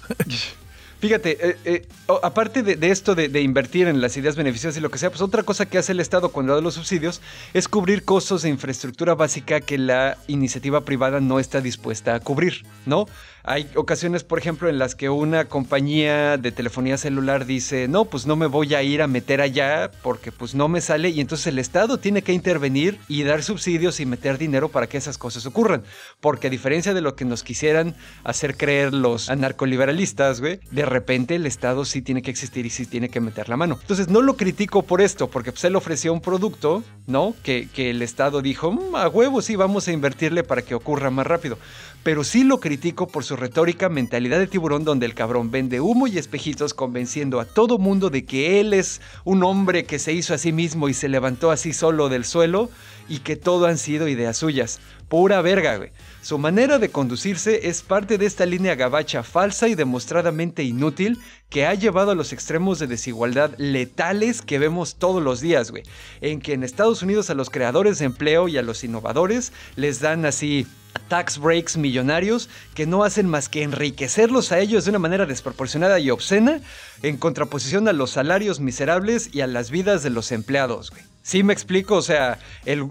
Fíjate, 0.99 1.51
eh, 1.51 1.57
eh, 1.67 1.87
aparte 2.23 2.63
de, 2.63 2.91
esto 2.91 3.15
de, 3.15 3.41
invertir 3.43 3.87
en 3.87 4.01
las 4.01 4.17
ideas 4.17 4.35
beneficiosas 4.35 4.79
y 4.79 4.81
lo 4.81 4.91
que 4.91 4.97
sea, 4.97 5.11
pues 5.11 5.21
otra 5.21 5.43
cosa 5.43 5.67
que 5.67 5.77
hace 5.77 5.93
el 5.93 6.01
Estado 6.01 6.31
cuando 6.31 6.55
da 6.55 6.63
los 6.63 6.75
subsidios 6.75 7.21
es 7.53 7.69
cubrir 7.69 8.05
costos 8.05 8.43
de 8.43 8.49
infraestructura 8.49 9.15
básica 9.15 9.61
que 9.61 9.77
la 9.77 10.17
iniciativa 10.27 10.87
privada 10.87 11.21
no 11.21 11.39
está 11.39 11.61
dispuesta 11.61 12.15
a 12.15 12.21
cubrir, 12.21 12.65
¿no? 12.87 13.07
Hay 13.49 13.71
ocasiones, 13.77 14.25
por 14.25 14.41
ejemplo, 14.41 14.69
en 14.69 14.77
las 14.77 14.97
que 14.97 15.09
una 15.09 15.45
compañía 15.45 16.37
de 16.37 16.51
telefonía 16.51 16.99
celular 16.99 17.47
dice, 17.47 17.87
no, 17.87 18.05
pues 18.05 18.27
no 18.27 18.35
me 18.35 18.47
voy 18.47 18.75
a 18.75 18.83
ir 18.83 19.03
a 19.03 19.07
meter 19.07 19.41
allá 19.41 19.93
porque 20.03 20.33
pues 20.33 20.57
no 20.57 20.67
me 20.67 20.81
sale 20.81 21.11
y 21.11 21.21
entonces 21.21 21.47
el 21.47 21.61
Estado 21.61 21.99
tiene 21.99 22.23
que 22.23 22.33
intervenir 22.33 22.99
y 23.07 23.23
dar 23.23 23.45
subsidios 23.45 24.01
y 24.01 24.07
meter 24.07 24.37
dinero 24.37 24.69
para 24.69 24.89
que 24.89 24.99
esas 24.99 25.17
cosas 25.17 25.47
ocurran. 25.47 25.85
Porque 26.21 26.49
a 26.49 26.51
diferencia 26.51 26.93
de 26.93 27.01
lo 27.03 27.15
que 27.15 27.25
nos 27.25 27.45
quisieran 27.45 27.95
hacer 28.25 28.57
creer 28.57 28.93
los 28.93 29.31
anarcoliberalistas, 29.31 30.41
güey, 30.41 30.59
de 30.73 30.85
repente 30.85 31.37
el 31.37 31.47
Estado 31.47 31.85
sí 31.85 32.03
tiene 32.03 32.23
que 32.23 32.33
existir 32.33 32.67
y 32.67 32.71
sí 32.71 32.85
tiene 32.85 33.11
que 33.11 33.21
meter 33.21 33.49
la 33.49 33.57
mano. 33.57 33.79
Entonces 33.81 34.09
no 34.09 34.23
lo 34.23 34.37
critico 34.37 34.83
por 34.83 35.01
esto, 35.01 35.31
porque 35.31 35.53
pues 35.53 35.63
él 35.63 35.77
ofreció 35.77 36.13
un 36.13 36.21
producto, 36.21 36.83
¿no? 37.07 37.33
Que, 37.45 37.69
que 37.73 37.91
el 37.91 38.03
Estado 38.03 38.43
dijo, 38.43 38.73
mm, 38.73 38.97
a 38.97 39.09
huevo 39.09 39.41
sí, 39.41 39.55
vamos 39.55 39.87
a 39.87 39.93
invertirle 39.93 40.43
para 40.43 40.63
que 40.63 40.75
ocurra 40.75 41.11
más 41.11 41.29
rápido 41.29 41.59
pero 42.07 42.23
sí 42.23 42.45
lo 42.45 42.61
critico 42.61 43.09
por 43.09 43.25
su 43.25 43.35
retórica 43.35 43.89
mentalidad 43.89 44.39
de 44.39 44.47
tiburón 44.47 44.85
donde 44.85 45.07
el 45.07 45.15
cabrón 45.15 45.51
vende 45.51 45.81
humo 45.81 46.07
y 46.07 46.19
espejitos 46.19 46.73
convenciendo 46.73 47.41
a 47.41 47.45
todo 47.47 47.79
mundo 47.79 48.11
de 48.11 48.25
que 48.25 48.61
él 48.61 48.75
es 48.75 49.01
un 49.25 49.43
hombre 49.43 49.87
que 49.87 49.99
se 49.99 50.13
hizo 50.13 50.33
a 50.33 50.39
sí 50.39 50.53
mismo 50.53 50.89
y 50.89 50.95
se 50.95 51.09
levantó 51.09 51.51
así 51.51 51.73
solo 51.73 52.09
del 52.09 52.25
suelo 52.25 52.71
y 53.09 53.19
que 53.19 53.35
todo 53.35 53.67
han 53.67 53.77
sido 53.77 54.07
ideas 54.07 54.37
suyas. 54.37 54.79
Pura 55.09 55.43
verga, 55.43 55.79
güey. 55.79 55.91
Su 56.27 56.39
manera 56.39 56.81
de 56.81 56.89
conducirse 56.89 57.69
es 57.69 57.83
parte 57.83 58.19
de 58.19 58.27
esta 58.27 58.47
línea 58.47 58.75
gabacha 58.75 59.23
falsa 59.23 59.69
y 59.69 59.77
demostradamente 59.77 60.65
inútil 60.65 61.21
que 61.49 61.67
ha 61.67 61.75
llevado 61.75 62.11
a 62.11 62.17
los 62.17 62.33
extremos 62.33 62.81
de 62.81 62.89
desigualdad 62.89 63.53
letales 63.59 64.43
que 64.43 64.59
vemos 64.59 64.97
todos 64.97 65.23
los 65.23 65.41
días, 65.41 65.71
güey. 65.71 65.85
En 66.21 66.41
que 66.41 66.55
en 66.55 66.65
Estados 66.65 67.05
Unidos 67.05 67.31
a 67.31 67.35
los 67.35 67.49
creadores 67.49 68.01
de 68.01 68.07
empleo 68.07 68.49
y 68.49 68.59
a 68.59 68.63
los 68.63 68.83
innovadores 68.83 69.53
les 69.77 70.01
dan 70.01 70.27
así 70.27 70.67
tax 71.07 71.39
breaks 71.39 71.77
millonarios 71.77 72.51
que 72.75 72.87
no 72.87 73.05
hacen 73.05 73.29
más 73.29 73.49
que 73.49 73.63
enriquecerlos 73.63 74.51
a 74.51 74.59
ellos 74.59 74.85
de 74.85 74.91
una 74.91 74.99
manera 74.99 75.27
desproporcionada 75.27 76.01
y 76.01 76.11
obscena 76.11 76.61
en 77.05 77.19
contraposición 77.19 77.87
a 77.87 77.93
los 77.93 78.11
salarios 78.11 78.59
miserables 78.59 79.33
y 79.33 79.43
a 79.43 79.47
las 79.47 79.71
vidas 79.71 80.03
de 80.03 80.11
los 80.11 80.33
empleados, 80.33 80.91
güey. 80.91 81.05
Sí 81.27 81.43
me 81.43 81.53
explico, 81.53 81.97
o 81.97 82.03
sea, 82.03 82.39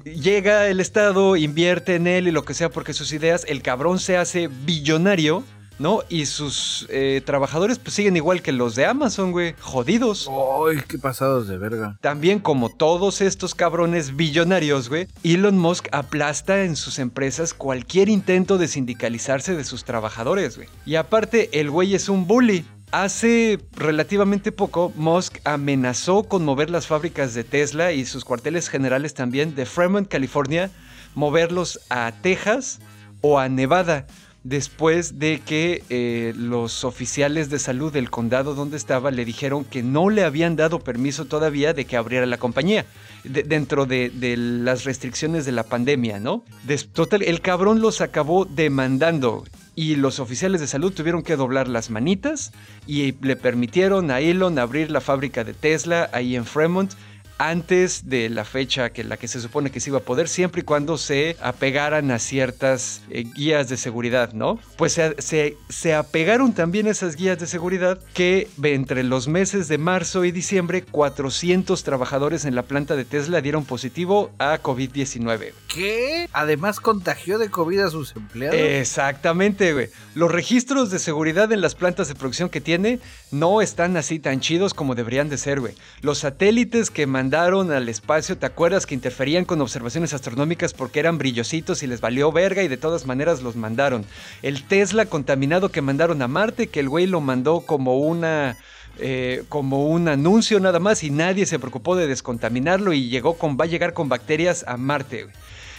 llega 0.03 0.67
el 0.67 0.81
Estado, 0.81 1.37
invierte 1.37 1.95
en 1.95 2.05
él 2.05 2.27
y 2.27 2.31
lo 2.31 2.43
que 2.43 2.53
sea 2.53 2.67
porque 2.67 2.91
sus 2.91 3.13
ideas, 3.13 3.45
el 3.47 3.61
cabrón 3.61 3.97
se 3.97 4.17
hace 4.17 4.49
billonario 4.49 5.45
¿no? 5.79 6.01
Y 6.09 6.25
sus 6.25 6.85
eh, 6.89 7.21
trabajadores 7.25 7.79
pues 7.79 7.95
siguen 7.95 8.15
igual 8.15 8.41
que 8.41 8.51
los 8.51 8.75
de 8.75 8.85
Amazon, 8.85 9.31
güey, 9.31 9.55
jodidos. 9.59 10.29
¡Ay, 10.29 10.77
qué 10.87 10.97
pasados 10.97 11.47
de 11.47 11.57
verga! 11.57 11.97
También 12.01 12.39
como 12.39 12.69
todos 12.69 13.21
estos 13.21 13.55
cabrones 13.55 14.15
billonarios, 14.15 14.89
güey, 14.89 15.07
Elon 15.23 15.57
Musk 15.57 15.87
aplasta 15.91 16.63
en 16.63 16.75
sus 16.75 16.99
empresas 16.99 17.53
cualquier 17.53 18.09
intento 18.09 18.57
de 18.57 18.67
sindicalizarse 18.67 19.55
de 19.55 19.63
sus 19.63 19.83
trabajadores, 19.83 20.57
güey. 20.57 20.69
Y 20.85 20.95
aparte, 20.95 21.59
el 21.59 21.69
güey 21.69 21.95
es 21.95 22.09
un 22.09 22.27
bully. 22.27 22.65
Hace 22.95 23.59
relativamente 23.73 24.53
poco, 24.53 24.93
Musk 24.95 25.39
amenazó 25.43 26.23
con 26.23 26.45
mover 26.45 26.69
las 26.69 26.87
fábricas 26.87 27.33
de 27.33 27.43
Tesla 27.43 27.91
y 27.91 28.05
sus 28.05 28.23
cuarteles 28.23 28.69
generales 28.69 29.13
también 29.13 29.53
de 29.53 29.65
Fremont, 29.65 30.07
California, 30.07 30.71
moverlos 31.13 31.81
a 31.89 32.13
Texas 32.21 32.79
o 33.19 33.37
a 33.37 33.49
Nevada 33.49 34.07
después 34.45 35.19
de 35.19 35.41
que 35.45 35.83
eh, 35.89 36.33
los 36.37 36.85
oficiales 36.85 37.49
de 37.49 37.59
salud 37.59 37.91
del 37.91 38.09
condado 38.09 38.55
donde 38.55 38.77
estaba 38.77 39.11
le 39.11 39.25
dijeron 39.25 39.65
que 39.65 39.83
no 39.83 40.09
le 40.09 40.23
habían 40.23 40.55
dado 40.55 40.79
permiso 40.79 41.25
todavía 41.25 41.73
de 41.73 41.83
que 41.83 41.97
abriera 41.97 42.25
la 42.25 42.37
compañía 42.37 42.85
dentro 43.25 43.85
de, 43.85 44.09
las 44.37 44.85
restricciones 44.85 45.45
de 45.45 45.51
la 45.51 45.63
pandemia, 45.63 46.21
¿no? 46.21 46.45
total, 46.93 47.23
el 47.23 47.41
cabrón 47.41 47.81
los 47.81 47.99
acabó 47.99 48.45
demandando 48.45 49.43
y 49.75 49.95
los 49.95 50.19
oficiales 50.19 50.61
de 50.61 50.67
salud 50.67 50.93
tuvieron 50.93 51.21
que 51.21 51.35
doblar 51.35 51.67
las 51.67 51.89
manitas 51.89 52.53
y 52.87 53.13
le 53.21 53.35
permitieron 53.35 54.09
a 54.09 54.21
Elon 54.21 54.57
abrir 54.57 54.89
la 54.89 55.01
fábrica 55.01 55.43
de 55.43 55.53
Tesla 55.53 56.09
ahí 56.13 56.35
en 56.35 56.45
Fremont 56.45 56.93
antes 57.37 58.07
de 58.09 58.29
la 58.29 58.45
fecha 58.45 58.91
que 58.91 59.03
la 59.03 59.17
que 59.17 59.27
se 59.27 59.41
supone 59.41 59.71
que 59.71 59.79
se 59.79 59.89
iba 59.89 59.99
a 59.99 60.03
poder, 60.03 60.27
siempre 60.27 60.61
y 60.61 60.63
cuando 60.63 60.97
se 60.97 61.35
apegaran 61.41 62.11
a 62.11 62.19
ciertas 62.19 63.01
eh, 63.09 63.25
guías 63.35 63.67
de 63.67 63.77
seguridad, 63.77 64.33
¿no? 64.33 64.59
Pues 64.77 64.93
se, 64.93 65.57
se, 65.69 65.93
apegaron 65.93 66.53
también 66.53 66.87
esas 66.87 67.15
guías 67.15 67.37
de 67.39 67.47
seguridad 67.47 67.99
que 68.13 68.47
entre 68.63 69.03
los 69.03 69.27
meses 69.27 69.67
de 69.67 69.77
marzo 69.77 70.23
y 70.25 70.31
diciembre 70.31 70.83
400 70.83 71.83
trabajadores 71.83 72.45
en 72.45 72.55
la 72.55 72.63
planta 72.63 72.95
de 72.95 73.05
Tesla 73.05 73.41
dieron 73.41 73.65
positivo 73.65 74.31
a 74.39 74.61
COVID-19. 74.61 75.51
¿Qué? 75.67 76.29
Además 76.31 76.79
contagió 76.79 77.37
de 77.37 77.49
COVID 77.49 77.79
a 77.81 77.89
sus 77.89 78.15
empleados. 78.15 78.57
Exactamente, 78.57 79.73
güey. 79.73 79.89
Los 80.13 80.31
registros 80.31 80.89
de 80.89 80.99
seguridad 80.99 81.51
en 81.51 81.61
las 81.61 81.75
plantas 81.75 82.07
de 82.07 82.15
producción 82.15 82.49
que 82.49 82.61
tiene 82.61 82.99
no 83.31 83.61
están 83.61 83.97
así 83.97 84.19
tan 84.19 84.39
chidos 84.39 84.73
como 84.73 84.95
deberían 84.95 85.27
de 85.27 85.37
ser, 85.37 85.59
güey. 85.59 85.73
Los 86.01 86.19
satélites 86.19 86.89
que 86.89 87.05
mandan 87.07 87.24
mandaron 87.25 87.71
al 87.71 87.89
espacio, 87.89 88.37
¿te 88.37 88.45
acuerdas 88.45 88.85
que 88.85 88.93
interferían 88.93 89.45
con 89.45 89.59
observaciones 89.59 90.13
astronómicas 90.13 90.75
porque 90.75 90.99
eran 90.99 91.17
brillositos 91.17 91.81
y 91.81 91.87
les 91.87 91.99
valió 91.99 92.31
verga 92.31 92.61
y 92.61 92.67
de 92.67 92.77
todas 92.77 93.07
maneras 93.07 93.41
los 93.41 93.55
mandaron? 93.55 94.05
El 94.43 94.61
Tesla 94.61 95.07
contaminado 95.07 95.69
que 95.69 95.81
mandaron 95.81 96.21
a 96.21 96.27
Marte, 96.27 96.67
que 96.67 96.81
el 96.81 96.87
güey 96.87 97.07
lo 97.07 97.21
mandó 97.21 97.61
como 97.61 97.97
una... 97.97 98.57
Eh, 98.97 99.43
como 99.49 99.87
un 99.87 100.07
anuncio 100.07 100.57
nada 100.61 100.79
más 100.79 101.03
y 101.03 101.09
nadie 101.09 101.45
se 101.45 101.59
preocupó 101.59 101.97
de 101.97 102.07
descontaminarlo 102.07 102.93
y 102.93 103.09
llegó 103.09 103.37
con, 103.37 103.57
va 103.59 103.65
a 103.65 103.67
llegar 103.67 103.93
con 103.93 104.07
bacterias 104.07 104.63
a 104.69 104.77
Marte. 104.77 105.27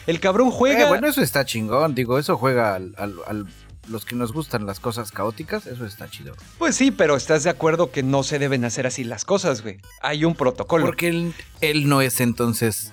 El 0.06 0.20
cabrón 0.20 0.50
juega. 0.50 0.82
Eh, 0.82 0.88
bueno, 0.88 1.06
eso 1.06 1.22
está 1.22 1.46
chingón, 1.46 1.94
digo, 1.94 2.18
eso 2.18 2.36
juega 2.36 2.74
al 2.74 3.46
los 3.88 4.04
que 4.04 4.14
nos 4.14 4.32
gustan 4.32 4.66
las 4.66 4.80
cosas 4.80 5.12
caóticas, 5.12 5.66
eso 5.66 5.84
está 5.84 6.08
chido. 6.08 6.34
Pues 6.58 6.76
sí, 6.76 6.90
pero 6.90 7.16
estás 7.16 7.44
de 7.44 7.50
acuerdo 7.50 7.90
que 7.90 8.02
no 8.02 8.22
se 8.22 8.38
deben 8.38 8.64
hacer 8.64 8.86
así 8.86 9.04
las 9.04 9.24
cosas, 9.24 9.62
güey. 9.62 9.78
Hay 10.00 10.24
un 10.24 10.34
protocolo. 10.34 10.86
Porque 10.86 11.08
él, 11.08 11.34
él 11.60 11.88
no 11.88 12.00
es 12.00 12.20
entonces 12.20 12.92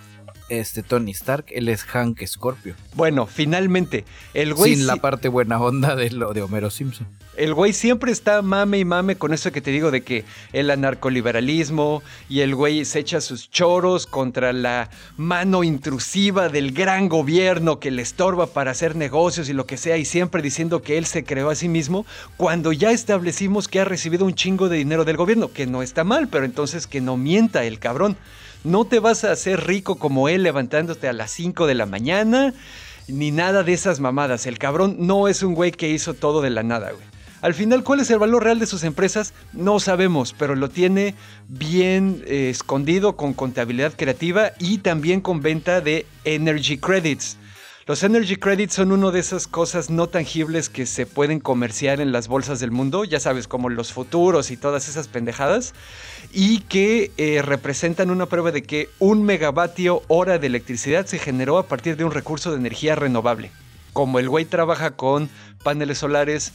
este 0.50 0.84
Tony 0.84 1.12
Stark, 1.12 1.46
él 1.50 1.70
es 1.70 1.84
Hank 1.84 2.22
Scorpio. 2.26 2.76
Bueno, 2.96 3.26
finalmente, 3.26 4.06
el 4.34 4.54
güey... 4.54 4.76
Sin 4.76 4.88
la 4.88 4.94
sí- 4.94 5.00
parte 5.00 5.28
buena 5.30 5.60
onda 5.60 5.96
de 5.96 6.12
lo 6.12 6.34
de 6.34 6.42
Homero 6.42 6.70
Simpson. 6.70 7.08
El 7.36 7.56
güey 7.56 7.74
siempre 7.74 8.12
está 8.12 8.44
mame 8.44 8.78
y 8.78 8.86
mame 8.86 9.16
con 9.16 9.34
eso 9.34 9.52
que 9.52 9.60
te 9.62 9.72
digo 9.72 9.90
de 9.90 10.04
que 10.04 10.24
el 10.52 10.70
anarcoliberalismo 10.70 12.04
y 12.30 12.42
el 12.42 12.54
güey 12.54 12.86
se 12.86 13.00
echa 13.00 13.22
sus 13.22 13.50
choros 13.50 14.06
contra 14.06 14.54
la 14.54 14.90
mano 15.18 15.64
intrusiva 15.64 16.50
del 16.50 16.74
gran 16.74 17.10
gobierno 17.10 17.80
que 17.80 17.90
le 17.90 18.04
estorba 18.04 18.48
para 18.48 18.72
hacer 18.72 18.96
negocios 18.96 19.50
y 19.50 19.54
lo 19.54 19.66
que 19.66 19.78
sea 19.78 19.98
y 19.98 20.06
siempre 20.06 20.44
diciendo 20.44 20.84
que 20.84 20.98
él 21.00 21.06
se 21.06 21.24
creó 21.24 21.50
a 21.50 21.56
sí 21.56 21.70
mismo 21.70 22.06
cuando 22.38 22.72
ya 22.72 22.92
establecimos 22.92 23.68
que 23.68 23.80
ha 23.80 23.86
recibido 23.86 24.26
un 24.26 24.36
chingo 24.36 24.70
de 24.70 24.78
dinero 24.78 25.04
del 25.06 25.18
gobierno, 25.18 25.52
que 25.52 25.66
no 25.66 25.82
está 25.82 26.04
mal, 26.04 26.28
pero 26.28 26.46
entonces 26.46 26.86
que 26.86 27.02
no 27.02 27.18
mienta 27.18 27.64
el 27.64 27.80
cabrón. 27.80 28.16
No 28.64 28.86
te 28.86 29.00
vas 29.00 29.24
a 29.24 29.32
hacer 29.32 29.68
rico 29.68 29.96
como 29.96 30.30
él 30.30 30.44
levantándote 30.44 31.10
a 31.10 31.14
las 31.14 31.32
5 31.32 31.68
de 31.68 31.76
la 31.76 31.86
mañana, 31.86 32.54
ni 33.10 33.32
nada 33.32 33.64
de 33.64 33.74
esas 33.74 34.00
mamadas. 34.00 34.46
El 34.46 34.58
cabrón 34.58 34.96
no 35.00 35.28
es 35.28 35.44
un 35.44 35.54
güey 35.54 35.72
que 35.72 35.90
hizo 35.90 36.14
todo 36.14 36.42
de 36.42 36.50
la 36.50 36.64
nada, 36.64 36.92
güey. 36.92 37.14
Al 37.42 37.54
final, 37.54 37.84
¿cuál 37.84 38.00
es 38.00 38.10
el 38.10 38.20
valor 38.20 38.46
real 38.46 38.60
de 38.60 38.66
sus 38.66 38.86
empresas? 38.86 39.34
No 39.52 39.82
sabemos, 39.82 40.34
pero 40.38 40.56
lo 40.56 40.70
tiene 40.70 41.14
bien 41.50 42.24
eh, 42.26 42.50
escondido 42.50 43.18
con 43.18 43.34
contabilidad 43.34 43.92
creativa 43.98 44.54
y 44.60 44.78
también 44.78 45.20
con 45.20 45.42
venta 45.42 45.82
de 45.82 46.06
energy 46.24 46.78
credits. 46.78 47.38
Los 47.86 48.02
energy 48.04 48.38
credits 48.38 48.76
son 48.76 48.94
una 48.94 49.12
de 49.12 49.20
esas 49.20 49.46
cosas 49.46 49.90
no 49.90 50.08
tangibles 50.08 50.70
que 50.70 50.86
se 50.86 51.06
pueden 51.06 51.42
comerciar 51.42 52.00
en 52.00 52.14
las 52.14 52.30
bolsas 52.30 52.62
del 52.62 52.72
mundo, 52.72 53.04
ya 53.04 53.20
sabes, 53.20 53.50
como 53.50 53.68
los 53.68 53.92
futuros 53.92 54.50
y 54.50 54.56
todas 54.56 54.88
esas 54.88 55.10
pendejadas, 55.10 55.74
y 56.34 56.60
que 56.62 57.12
eh, 57.18 57.44
representan 57.44 58.10
una 58.10 58.26
prueba 58.26 58.52
de 58.52 58.64
que 58.64 58.90
un 58.98 59.24
megavatio 59.24 60.02
hora 60.08 60.40
de 60.40 60.48
electricidad 60.48 61.06
se 61.06 61.20
generó 61.20 61.60
a 61.60 61.68
partir 61.68 61.96
de 61.96 62.04
un 62.04 62.12
recurso 62.12 62.52
de 62.52 62.58
energía 62.58 62.96
renovable. 62.96 63.52
Como 63.94 64.18
el 64.18 64.28
güey 64.28 64.46
trabaja 64.46 64.92
con 64.92 65.30
paneles 65.64 66.00
solares 66.00 66.54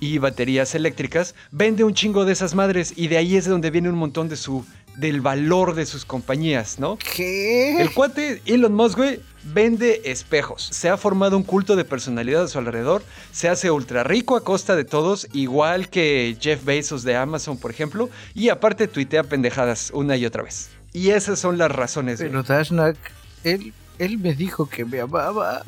y 0.00 0.18
baterías 0.18 0.74
eléctricas, 0.74 1.36
vende 1.52 1.84
un 1.84 1.94
chingo 1.94 2.24
de 2.24 2.32
esas 2.32 2.56
madres 2.56 2.92
y 2.96 3.06
de 3.06 3.18
ahí 3.18 3.36
es 3.36 3.44
de 3.44 3.52
donde 3.52 3.70
viene 3.70 3.88
un 3.88 3.98
montón 3.98 4.28
de 4.28 4.36
su 4.36 4.66
del 4.96 5.20
valor 5.20 5.74
de 5.74 5.86
sus 5.86 6.04
compañías, 6.04 6.78
¿no? 6.78 6.98
¿Qué? 6.98 7.80
El 7.80 7.92
cuate 7.92 8.42
Elon 8.44 8.74
Musk, 8.74 8.98
güey, 8.98 9.20
vende 9.44 10.02
espejos. 10.04 10.68
Se 10.72 10.88
ha 10.88 10.96
formado 10.96 11.36
un 11.36 11.42
culto 11.42 11.76
de 11.76 11.84
personalidad 11.84 12.44
a 12.44 12.48
su 12.48 12.58
alrededor. 12.58 13.02
Se 13.32 13.48
hace 13.48 13.70
ultra 13.70 14.04
rico 14.04 14.36
a 14.36 14.44
costa 14.44 14.76
de 14.76 14.84
todos, 14.84 15.28
igual 15.32 15.88
que 15.88 16.36
Jeff 16.40 16.64
Bezos 16.64 17.02
de 17.02 17.16
Amazon, 17.16 17.58
por 17.58 17.70
ejemplo. 17.70 18.10
Y 18.34 18.48
aparte 18.48 18.88
tuitea 18.88 19.24
pendejadas 19.24 19.90
una 19.94 20.16
y 20.16 20.26
otra 20.26 20.42
vez. 20.42 20.70
Y 20.92 21.10
esas 21.10 21.38
son 21.38 21.56
las 21.58 21.70
razones. 21.70 22.18
Pero 22.18 22.42
Dashnak, 22.42 22.96
él, 23.44 23.72
él 24.00 24.18
me 24.18 24.34
dijo 24.34 24.66
que 24.68 24.84
me 24.84 25.00
amaba. 25.00 25.62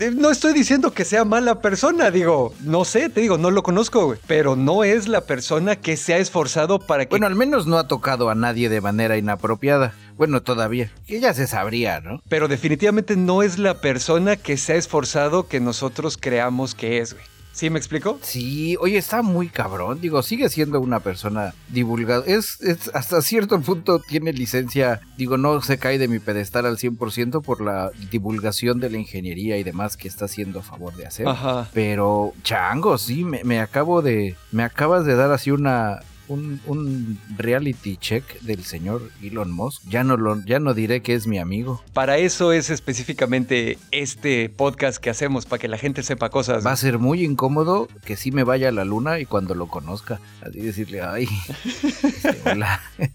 Eh, 0.00 0.10
No 0.10 0.30
estoy 0.30 0.52
diciendo 0.52 0.92
que 0.92 1.04
sea 1.04 1.24
mala 1.24 1.60
persona, 1.60 2.10
digo, 2.10 2.52
no 2.60 2.84
sé, 2.84 3.08
te 3.08 3.20
digo, 3.20 3.38
no 3.38 3.50
lo 3.52 3.62
conozco, 3.62 4.06
güey. 4.06 4.18
Pero 4.26 4.56
no 4.56 4.82
es 4.84 5.06
la 5.06 5.20
persona 5.22 5.76
que 5.76 5.96
se 5.96 6.12
ha 6.14 6.18
esforzado 6.18 6.80
para 6.80 7.04
que 7.04 7.10
Bueno, 7.10 7.26
al 7.26 7.36
menos 7.36 7.66
no 7.66 7.78
ha 7.78 7.86
tocado 7.86 8.28
a 8.28 8.34
nadie 8.34 8.68
de 8.68 8.80
manera 8.80 9.16
inapropiada. 9.16 9.94
Bueno, 10.16 10.42
todavía. 10.42 10.90
Que 11.06 11.20
ya 11.20 11.32
se 11.32 11.46
sabría, 11.46 12.00
¿no? 12.00 12.20
Pero 12.28 12.48
definitivamente 12.48 13.16
no 13.16 13.42
es 13.42 13.58
la 13.58 13.80
persona 13.80 14.36
que 14.36 14.56
se 14.56 14.72
ha 14.72 14.76
esforzado 14.76 15.46
que 15.46 15.60
nosotros 15.60 16.18
creamos 16.20 16.74
que 16.74 16.98
es, 16.98 17.14
güey. 17.14 17.24
¿Sí 17.56 17.70
me 17.70 17.78
explico? 17.78 18.18
Sí, 18.20 18.76
oye, 18.80 18.98
está 18.98 19.22
muy 19.22 19.48
cabrón. 19.48 19.98
Digo, 20.02 20.22
sigue 20.22 20.50
siendo 20.50 20.78
una 20.78 21.00
persona 21.00 21.54
divulgada. 21.70 22.22
Es, 22.26 22.60
es 22.60 22.90
hasta 22.92 23.22
cierto 23.22 23.58
punto 23.62 23.98
tiene 23.98 24.34
licencia. 24.34 25.00
Digo, 25.16 25.38
no 25.38 25.62
se 25.62 25.78
cae 25.78 25.96
de 25.96 26.06
mi 26.06 26.18
pedestal 26.18 26.66
al 26.66 26.76
100% 26.76 27.40
por 27.40 27.62
la 27.62 27.92
divulgación 28.10 28.78
de 28.78 28.90
la 28.90 28.98
ingeniería 28.98 29.56
y 29.56 29.62
demás 29.62 29.96
que 29.96 30.06
está 30.06 30.26
haciendo 30.26 30.58
a 30.58 30.62
favor 30.62 30.94
de 30.96 31.06
hacer. 31.06 31.26
Ajá. 31.26 31.70
Pero, 31.72 32.34
chango, 32.42 32.98
sí, 32.98 33.24
me, 33.24 33.42
me 33.42 33.58
acabo 33.58 34.02
de. 34.02 34.36
Me 34.52 34.62
acabas 34.62 35.06
de 35.06 35.16
dar 35.16 35.32
así 35.32 35.50
una. 35.50 36.00
Un, 36.28 36.60
un 36.66 37.18
reality 37.36 37.96
check 37.96 38.40
del 38.40 38.64
señor 38.64 39.10
Elon 39.22 39.50
Musk. 39.50 39.82
Ya 39.88 40.04
no 40.04 40.16
lo, 40.16 40.44
ya 40.44 40.58
no 40.58 40.74
diré 40.74 41.02
que 41.02 41.14
es 41.14 41.26
mi 41.26 41.38
amigo. 41.38 41.82
Para 41.92 42.18
eso 42.18 42.52
es 42.52 42.70
específicamente 42.70 43.78
este 43.92 44.48
podcast 44.48 44.98
que 44.98 45.10
hacemos, 45.10 45.46
para 45.46 45.60
que 45.60 45.68
la 45.68 45.78
gente 45.78 46.02
sepa 46.02 46.30
cosas. 46.30 46.66
Va 46.66 46.72
a 46.72 46.76
ser 46.76 46.98
muy 46.98 47.24
incómodo 47.24 47.88
que 48.04 48.16
sí 48.16 48.32
me 48.32 48.44
vaya 48.44 48.68
a 48.68 48.72
la 48.72 48.84
luna 48.84 49.20
y 49.20 49.26
cuando 49.26 49.54
lo 49.54 49.68
conozca, 49.68 50.20
así 50.42 50.60
decirle, 50.60 51.02
ay, 51.02 51.28
este, 51.64 52.36
hola. 52.50 52.80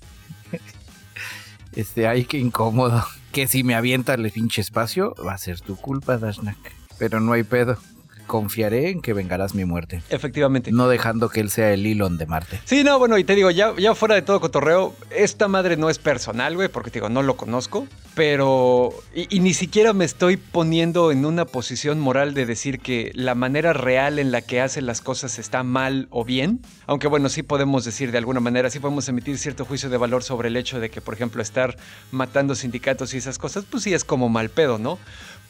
Este, 1.73 2.05
ay, 2.05 2.25
qué 2.25 2.37
incómodo. 2.37 3.05
Que 3.31 3.47
si 3.47 3.63
me 3.63 3.75
avienta 3.75 4.13
el 4.13 4.29
pinche 4.31 4.59
espacio, 4.61 5.15
va 5.25 5.33
a 5.33 5.37
ser 5.37 5.61
tu 5.61 5.77
culpa, 5.77 6.17
Dashnak. 6.17 6.57
Pero 6.97 7.21
no 7.21 7.31
hay 7.31 7.43
pedo. 7.43 7.77
Confiaré 8.31 8.91
en 8.91 9.01
que 9.01 9.11
vengarás 9.11 9.55
mi 9.55 9.65
muerte. 9.65 10.01
Efectivamente. 10.09 10.71
No 10.71 10.87
dejando 10.87 11.27
que 11.27 11.41
él 11.41 11.49
sea 11.49 11.73
el 11.73 11.85
Elon 11.85 12.17
de 12.17 12.27
Marte. 12.27 12.61
Sí, 12.63 12.81
no, 12.81 12.97
bueno, 12.97 13.17
y 13.17 13.25
te 13.25 13.35
digo, 13.35 13.51
ya, 13.51 13.73
ya 13.77 13.93
fuera 13.93 14.15
de 14.15 14.21
todo 14.21 14.39
cotorreo, 14.39 14.95
esta 15.09 15.49
madre 15.49 15.75
no 15.75 15.89
es 15.89 15.99
personal, 15.99 16.55
güey, 16.55 16.69
porque 16.69 16.91
te 16.91 16.99
digo, 16.99 17.09
no 17.09 17.23
lo 17.23 17.35
conozco, 17.35 17.87
pero... 18.15 18.93
Y, 19.13 19.35
y 19.35 19.41
ni 19.41 19.53
siquiera 19.53 19.91
me 19.91 20.05
estoy 20.05 20.37
poniendo 20.37 21.11
en 21.11 21.25
una 21.25 21.43
posición 21.43 21.99
moral 21.99 22.33
de 22.33 22.45
decir 22.45 22.79
que 22.79 23.11
la 23.15 23.35
manera 23.35 23.73
real 23.73 24.17
en 24.17 24.31
la 24.31 24.41
que 24.41 24.61
hace 24.61 24.81
las 24.81 25.01
cosas 25.01 25.37
está 25.37 25.63
mal 25.63 26.07
o 26.09 26.23
bien, 26.23 26.61
aunque 26.87 27.07
bueno, 27.07 27.27
sí 27.27 27.43
podemos 27.43 27.83
decir 27.83 28.13
de 28.13 28.17
alguna 28.17 28.39
manera, 28.39 28.69
sí 28.69 28.79
podemos 28.79 29.09
emitir 29.09 29.37
cierto 29.39 29.65
juicio 29.65 29.89
de 29.89 29.97
valor 29.97 30.23
sobre 30.23 30.47
el 30.47 30.55
hecho 30.55 30.79
de 30.79 30.89
que, 30.89 31.01
por 31.01 31.15
ejemplo, 31.15 31.41
estar 31.41 31.75
matando 32.11 32.55
sindicatos 32.55 33.13
y 33.13 33.17
esas 33.17 33.37
cosas, 33.37 33.65
pues 33.69 33.83
sí 33.83 33.93
es 33.93 34.05
como 34.05 34.29
mal 34.29 34.49
pedo, 34.49 34.77
¿no? 34.77 34.99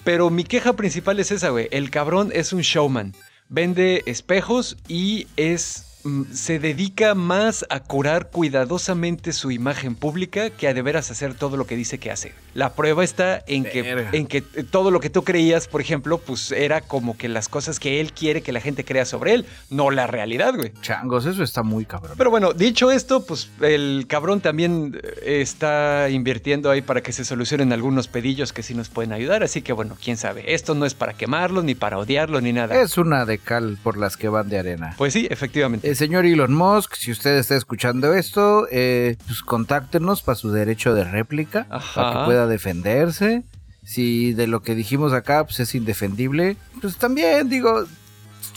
Pero 0.03 0.29
mi 0.29 0.43
queja 0.43 0.73
principal 0.73 1.19
es 1.19 1.31
esa, 1.31 1.49
güey, 1.49 1.67
el 1.71 1.91
cabrón 1.91 2.31
es 2.33 2.53
un 2.53 2.61
showman. 2.61 3.13
Vende 3.49 4.01
espejos 4.05 4.77
y 4.87 5.27
es 5.35 5.90
se 6.33 6.59
dedica 6.59 7.15
más 7.15 7.65
a 7.69 7.79
curar 7.79 8.29
cuidadosamente 8.29 9.33
su 9.33 9.51
imagen 9.51 9.95
pública 9.95 10.49
que 10.49 10.67
a 10.67 10.73
de 10.73 10.81
veras 10.81 11.11
hacer 11.11 11.33
todo 11.33 11.57
lo 11.57 11.65
que 11.65 11.75
dice 11.75 11.99
que 11.99 12.11
hace. 12.11 12.33
La 12.53 12.73
prueba 12.73 13.03
está 13.03 13.43
en 13.47 13.63
que, 13.63 14.07
en 14.11 14.27
que 14.27 14.41
todo 14.41 14.91
lo 14.91 14.99
que 14.99 15.09
tú 15.09 15.23
creías, 15.23 15.67
por 15.67 15.81
ejemplo, 15.81 16.17
pues 16.17 16.51
era 16.51 16.81
como 16.81 17.17
que 17.17 17.29
las 17.29 17.47
cosas 17.47 17.79
que 17.79 18.01
él 18.01 18.11
quiere 18.13 18.41
que 18.41 18.51
la 18.51 18.59
gente 18.59 18.83
crea 18.83 19.05
sobre 19.05 19.33
él, 19.33 19.45
no 19.69 19.91
la 19.91 20.07
realidad, 20.07 20.53
güey. 20.55 20.73
Changos, 20.81 21.25
eso 21.25 21.43
está 21.43 21.63
muy 21.63 21.85
cabrón. 21.85 22.15
Pero 22.17 22.29
bueno, 22.29 22.53
dicho 22.53 22.91
esto, 22.91 23.25
pues 23.25 23.49
el 23.61 24.05
cabrón 24.07 24.41
también 24.41 24.99
eh, 25.21 25.41
está 25.41 26.09
invirtiendo 26.09 26.69
ahí 26.69 26.81
para 26.81 27.01
que 27.01 27.13
se 27.13 27.23
solucionen 27.23 27.71
algunos 27.71 28.07
pedillos 28.07 28.53
que 28.53 28.63
sí 28.63 28.73
nos 28.73 28.89
pueden 28.89 29.13
ayudar. 29.13 29.43
Así 29.43 29.61
que 29.61 29.73
bueno, 29.73 29.97
quién 30.01 30.17
sabe. 30.17 30.53
Esto 30.53 30.75
no 30.75 30.85
es 30.85 30.93
para 30.93 31.13
quemarlo, 31.13 31.63
ni 31.63 31.75
para 31.75 31.97
odiarlo, 31.97 32.41
ni 32.41 32.51
nada. 32.53 32.81
es 32.81 32.97
una 32.97 33.25
de 33.25 33.37
cal 33.37 33.77
por 33.81 33.97
las 33.97 34.17
que 34.17 34.27
van 34.29 34.49
de 34.49 34.59
arena. 34.59 34.95
Pues 34.97 35.13
sí, 35.13 35.27
efectivamente. 35.29 35.90
El 35.91 35.97
señor 35.97 36.25
Elon 36.25 36.53
Musk, 36.53 36.95
si 36.95 37.11
usted 37.11 37.37
está 37.37 37.57
escuchando 37.57 38.13
esto, 38.13 38.65
eh, 38.71 39.17
pues 39.27 39.41
contáctenos 39.41 40.21
para 40.21 40.37
su 40.37 40.49
derecho 40.49 40.93
de 40.93 41.03
réplica, 41.03 41.67
Ajá. 41.69 42.01
para 42.01 42.11
que 42.19 42.25
pueda 42.27 42.47
defenderse. 42.47 43.43
Si 43.83 44.31
de 44.31 44.47
lo 44.47 44.61
que 44.61 44.73
dijimos 44.73 45.11
acá 45.11 45.43
pues, 45.43 45.59
es 45.59 45.75
indefendible, 45.75 46.55
pues 46.79 46.95
también 46.95 47.49
digo, 47.49 47.83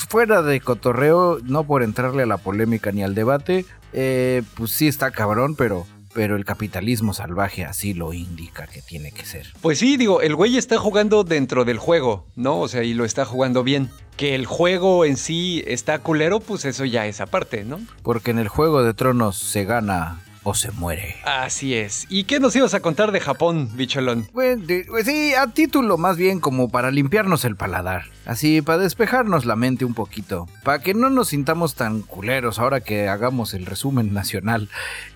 fuera 0.08 0.42
de 0.42 0.60
cotorreo, 0.60 1.40
no 1.42 1.64
por 1.64 1.82
entrarle 1.82 2.22
a 2.22 2.26
la 2.26 2.36
polémica 2.36 2.92
ni 2.92 3.02
al 3.02 3.16
debate, 3.16 3.66
eh, 3.92 4.44
pues 4.54 4.70
sí 4.70 4.86
está 4.86 5.10
cabrón, 5.10 5.56
pero, 5.56 5.88
pero 6.14 6.36
el 6.36 6.44
capitalismo 6.44 7.12
salvaje 7.12 7.64
así 7.64 7.92
lo 7.92 8.12
indica 8.12 8.66
que 8.66 8.80
tiene 8.80 9.12
que 9.12 9.26
ser. 9.26 9.52
Pues 9.60 9.80
sí, 9.80 9.96
digo, 9.96 10.22
el 10.22 10.34
güey 10.36 10.56
está 10.56 10.78
jugando 10.78 11.24
dentro 11.24 11.64
del 11.64 11.78
juego, 11.78 12.24
¿no? 12.36 12.60
O 12.60 12.68
sea, 12.68 12.84
y 12.84 12.94
lo 12.94 13.04
está 13.04 13.24
jugando 13.24 13.64
bien. 13.64 13.90
Que 14.16 14.36
el 14.36 14.46
juego 14.46 15.04
en 15.04 15.16
sí 15.16 15.64
está 15.66 15.98
culero, 15.98 16.38
pues 16.38 16.64
eso 16.64 16.84
ya 16.84 17.06
es 17.06 17.20
aparte, 17.20 17.64
¿no? 17.64 17.80
Porque 18.04 18.30
en 18.30 18.38
el 18.38 18.48
juego 18.48 18.84
de 18.84 18.94
tronos 18.94 19.36
se 19.36 19.64
gana 19.64 20.20
o 20.44 20.54
se 20.54 20.70
muere. 20.70 21.16
Así 21.24 21.74
es. 21.74 22.06
¿Y 22.08 22.24
qué 22.24 22.38
nos 22.38 22.54
ibas 22.54 22.74
a 22.74 22.80
contar 22.80 23.10
de 23.12 23.20
Japón, 23.20 23.70
bicholón? 23.74 24.28
Bueno, 24.32 24.64
de- 24.64 24.84
pues 24.88 25.06
sí, 25.06 25.34
a 25.34 25.46
título 25.48 25.96
más 25.98 26.16
bien 26.16 26.38
como 26.38 26.68
para 26.68 26.90
limpiarnos 26.90 27.44
el 27.44 27.56
paladar. 27.56 28.04
Así, 28.26 28.62
para 28.62 28.78
despejarnos 28.78 29.44
la 29.44 29.56
mente 29.56 29.84
un 29.84 29.94
poquito. 29.94 30.46
Para 30.62 30.78
que 30.80 30.94
no 30.94 31.10
nos 31.10 31.28
sintamos 31.28 31.74
tan 31.74 32.02
culeros 32.02 32.58
ahora 32.58 32.80
que 32.80 33.08
hagamos 33.08 33.52
el 33.54 33.66
resumen 33.66 34.12
nacional. 34.14 34.68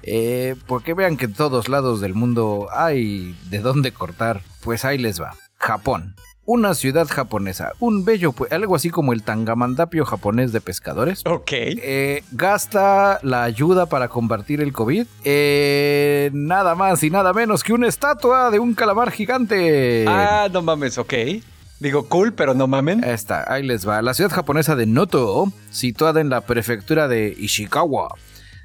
Eh, 0.02 0.56
porque 0.66 0.94
vean 0.94 1.16
que 1.16 1.26
en 1.26 1.34
todos 1.34 1.68
lados 1.68 2.00
del 2.00 2.14
mundo 2.14 2.68
hay 2.74 3.36
de 3.50 3.60
dónde 3.60 3.92
cortar. 3.92 4.42
Pues 4.62 4.84
ahí 4.84 4.98
les 4.98 5.20
va. 5.20 5.34
Japón. 5.58 6.14
Una 6.50 6.72
ciudad 6.72 7.06
japonesa. 7.06 7.72
Un 7.78 8.06
bello, 8.06 8.34
algo 8.50 8.74
así 8.74 8.88
como 8.88 9.12
el 9.12 9.22
tangamandapio 9.22 10.06
japonés 10.06 10.50
de 10.50 10.62
pescadores. 10.62 11.20
Ok. 11.26 11.52
Eh, 11.52 12.24
gasta 12.32 13.20
la 13.22 13.44
ayuda 13.44 13.84
para 13.84 14.08
combatir 14.08 14.62
el 14.62 14.72
COVID. 14.72 15.06
Eh, 15.24 16.30
nada 16.32 16.74
más 16.74 17.02
y 17.02 17.10
nada 17.10 17.34
menos 17.34 17.62
que 17.62 17.74
una 17.74 17.86
estatua 17.86 18.50
de 18.50 18.60
un 18.60 18.72
calamar 18.72 19.10
gigante. 19.10 20.06
Ah, 20.08 20.48
no 20.50 20.62
mames, 20.62 20.96
ok. 20.96 21.12
Digo, 21.80 22.08
cool, 22.08 22.32
pero 22.32 22.54
no 22.54 22.66
mamen. 22.66 23.04
Ahí 23.04 23.10
está, 23.10 23.44
ahí 23.52 23.62
les 23.62 23.86
va. 23.86 24.00
La 24.00 24.14
ciudad 24.14 24.30
japonesa 24.30 24.74
de 24.74 24.86
Noto, 24.86 25.52
situada 25.68 26.22
en 26.22 26.30
la 26.30 26.40
prefectura 26.40 27.08
de 27.08 27.36
Ishikawa, 27.38 28.14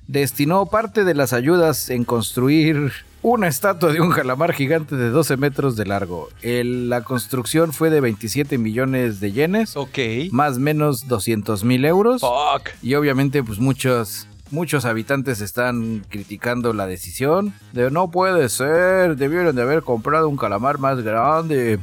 destinó 0.08 0.68
parte 0.68 1.04
de 1.04 1.16
las 1.16 1.34
ayudas 1.34 1.90
en 1.90 2.06
construir 2.06 2.94
una 3.24 3.48
estatua 3.48 3.92
de 3.92 4.02
un 4.02 4.12
calamar 4.12 4.54
gigante 4.54 4.96
de 4.96 5.10
12 5.10 5.38
metros 5.38 5.76
de 5.76 5.86
largo. 5.86 6.30
El- 6.42 6.90
la 6.90 7.02
construcción 7.04 7.74
fue 7.74 7.90
de 7.90 8.02
27 8.02 8.58
millones 8.58 9.20
de 9.20 9.32
yenes, 9.32 9.76
Ok. 9.78 9.98
más 10.32 10.58
o 10.58 10.60
menos 10.60 11.08
200 11.08 11.64
mil 11.64 11.86
euros. 11.86 12.22
Fuck. 12.22 12.70
Y 12.82 12.94
obviamente, 12.96 13.42
pues 13.44 13.60
muchos, 13.60 14.28
muchos 14.52 14.86
habitantes 14.86 15.40
están 15.42 16.06
criticando 16.10 16.74
la 16.74 16.86
decisión 16.86 17.54
de 17.72 17.90
no 17.90 18.12
puede 18.12 18.50
ser, 18.50 19.16
debieron 19.16 19.56
de 19.56 19.62
haber 19.62 19.84
comprado 19.84 20.28
un 20.30 20.38
calamar 20.38 20.78
más 20.78 21.02
grande. 21.02 21.80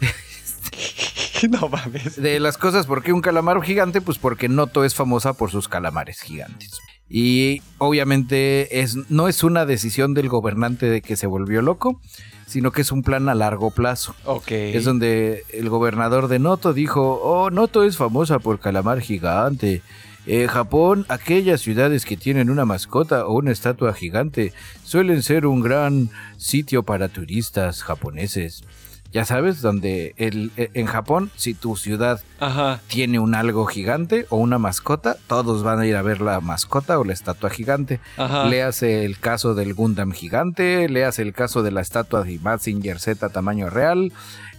no 1.50 1.68
mames. 1.68 2.20
De 2.20 2.38
las 2.38 2.56
cosas, 2.58 2.86
¿por 2.86 3.02
qué 3.02 3.12
un 3.12 3.20
calamar 3.20 3.60
gigante? 3.62 4.00
Pues 4.00 4.18
porque 4.18 4.48
Noto 4.48 4.84
es 4.84 4.94
famosa 4.94 5.32
por 5.32 5.50
sus 5.50 5.68
calamares 5.68 6.20
gigantes. 6.20 6.78
Y 7.14 7.60
obviamente 7.76 8.80
es, 8.80 8.96
no 9.10 9.28
es 9.28 9.44
una 9.44 9.66
decisión 9.66 10.14
del 10.14 10.30
gobernante 10.30 10.86
de 10.86 11.02
que 11.02 11.16
se 11.16 11.26
volvió 11.26 11.60
loco, 11.60 12.00
sino 12.46 12.72
que 12.72 12.80
es 12.80 12.90
un 12.90 13.02
plan 13.02 13.28
a 13.28 13.34
largo 13.34 13.70
plazo. 13.70 14.14
Ok. 14.24 14.50
Es 14.50 14.86
donde 14.86 15.44
el 15.52 15.68
gobernador 15.68 16.28
de 16.28 16.38
Noto 16.38 16.72
dijo, 16.72 17.20
oh, 17.22 17.50
Noto 17.50 17.84
es 17.84 17.98
famosa 17.98 18.38
por 18.38 18.60
calamar 18.60 19.02
gigante. 19.02 19.82
En 20.24 20.46
Japón, 20.46 21.04
aquellas 21.08 21.60
ciudades 21.60 22.06
que 22.06 22.16
tienen 22.16 22.48
una 22.48 22.64
mascota 22.64 23.26
o 23.26 23.34
una 23.34 23.52
estatua 23.52 23.92
gigante 23.92 24.54
suelen 24.82 25.22
ser 25.22 25.44
un 25.44 25.60
gran 25.60 26.08
sitio 26.38 26.82
para 26.82 27.08
turistas 27.08 27.82
japoneses. 27.82 28.64
Ya 29.12 29.26
sabes, 29.26 29.60
donde 29.60 30.14
el, 30.16 30.52
e, 30.56 30.70
en 30.72 30.86
Japón, 30.86 31.30
si 31.36 31.52
tu 31.52 31.76
ciudad 31.76 32.22
Ajá. 32.40 32.80
tiene 32.86 33.18
un 33.18 33.34
algo 33.34 33.66
gigante 33.66 34.26
o 34.30 34.36
una 34.36 34.58
mascota, 34.58 35.16
todos 35.26 35.62
van 35.62 35.80
a 35.80 35.86
ir 35.86 35.96
a 35.96 36.02
ver 36.02 36.22
la 36.22 36.40
mascota 36.40 36.98
o 36.98 37.04
la 37.04 37.12
estatua 37.12 37.50
gigante. 37.50 38.00
Ajá. 38.16 38.46
Le 38.46 38.62
hace 38.62 39.04
el 39.04 39.18
caso 39.18 39.54
del 39.54 39.74
Gundam 39.74 40.12
gigante, 40.12 40.88
le 40.88 41.04
hace 41.04 41.20
el 41.22 41.34
caso 41.34 41.62
de 41.62 41.72
la 41.72 41.82
estatua 41.82 42.24
de 42.24 42.38
Mazinger 42.38 42.98
Z 42.98 43.28
tamaño 43.28 43.68
real, 43.68 44.12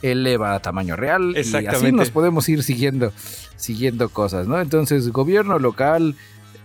el 0.03 0.25
Eva 0.27 0.53
a 0.53 0.59
tamaño 0.59 0.95
real, 0.95 1.35
y 1.35 1.65
así 1.65 1.91
nos 1.91 2.11
podemos 2.11 2.47
ir 2.47 2.61
siguiendo, 2.61 3.11
siguiendo 3.55 4.09
cosas, 4.09 4.47
¿no? 4.47 4.61
Entonces, 4.61 5.09
gobierno 5.09 5.57
local, 5.57 6.15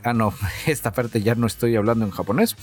ah 0.05 0.13
no, 0.13 0.35
esta 0.67 0.93
parte 0.93 1.23
ya 1.23 1.35
no 1.35 1.47
estoy 1.47 1.77
hablando 1.77 2.05
en 2.05 2.11
japonés. 2.11 2.57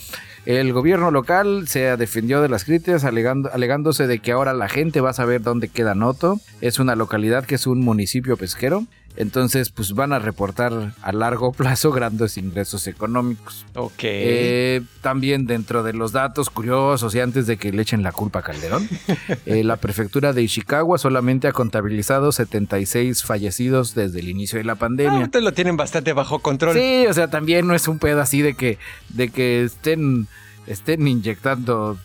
El 0.46 0.74
gobierno 0.74 1.10
local 1.10 1.68
se 1.68 1.98
defendió 1.98 2.40
de 2.40 2.50
las 2.50 2.66
críticas 2.66 3.04
alegando, 3.04 3.50
alegándose 3.52 4.06
de 4.06 4.20
que 4.20 4.32
ahora 4.32 4.54
la 4.54 4.70
gente 4.70 5.02
va 5.02 5.10
a 5.10 5.14
saber 5.14 5.42
dónde 5.42 5.70
queda 5.70 5.96
Noto. 5.96 6.40
Es 6.62 6.78
una 6.78 6.96
localidad 6.96 7.46
que 7.46 7.56
es 7.56 7.66
un 7.66 7.80
municipio 7.80 8.38
pesquero. 8.38 8.84
Entonces, 9.18 9.70
pues 9.70 9.94
van 9.94 10.12
a 10.14 10.20
reportar 10.20 10.94
a 11.02 11.12
largo 11.14 11.52
plazo 11.54 11.92
grandes 11.92 12.38
ingresos 12.38 12.86
económicos. 12.88 13.66
Ok. 13.76 13.94
Eh, 14.04 14.82
también 15.02 15.46
dentro 15.48 15.84
de 15.84 15.94
los 15.94 16.12
datos 16.12 16.50
curiosos 16.50 17.16
y 17.16 17.20
antes 17.22 17.48
de 17.48 17.58
que 17.58 17.72
le 17.72 17.82
echen 17.82 18.04
la 18.04 18.12
culpa 18.12 18.40
a 18.40 18.42
Calderón, 18.42 18.88
eh, 19.46 19.64
la 19.64 19.78
prefectura 19.78 20.34
de 20.34 20.44
Ishikawa 20.44 20.98
solamente 20.98 21.48
ha 21.48 21.54
contabilizado 21.54 22.32
76 22.32 23.24
fallecidos 23.24 23.96
desde 23.96 24.20
el 24.20 24.30
inicio 24.30 24.58
de 24.60 24.66
la 24.66 24.74
Ah, 24.74 24.76
pandemia. 24.76 25.20
ustedes 25.26 25.46
lo 25.46 25.54
tienen 25.54 25.78
bastante 25.78 26.12
bajo 26.14 26.40
control. 26.40 26.76
Sí, 26.76 27.06
o 27.10 27.14
sea, 27.14 27.30
también 27.30 27.66
no 27.68 27.74
es 27.76 27.88
un 27.88 28.00
pedo 28.00 28.20
así 28.22 28.42
de 28.42 28.56
que, 28.56 28.78
de 29.10 29.30
que 29.30 29.64
estén, 29.64 30.28
estén 30.68 31.08
inyectando 31.08 31.98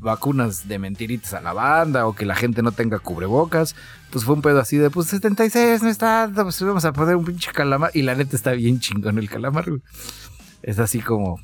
vacunas 0.00 0.68
de 0.68 0.78
mentiritas 0.78 1.34
a 1.34 1.40
la 1.40 1.52
banda 1.52 2.06
o 2.06 2.14
que 2.14 2.26
la 2.26 2.34
gente 2.34 2.62
no 2.62 2.72
tenga 2.72 2.98
cubrebocas. 2.98 3.74
Pues 4.10 4.24
fue 4.24 4.34
un 4.34 4.42
pedo 4.42 4.60
así 4.60 4.76
de, 4.76 4.90
pues 4.90 5.08
76 5.08 5.82
no 5.82 5.88
está, 5.88 6.30
pues 6.34 6.60
vamos 6.62 6.84
a 6.84 6.92
poner 6.92 7.16
un 7.16 7.24
pinche 7.24 7.50
calamar. 7.52 7.90
Y 7.94 8.02
la 8.02 8.14
neta 8.14 8.36
está 8.36 8.52
bien 8.52 8.80
chingón 8.80 9.18
el 9.18 9.28
calamar, 9.30 9.68
güey. 9.68 9.82
Es 10.62 10.78
así 10.78 11.00
como 11.00 11.40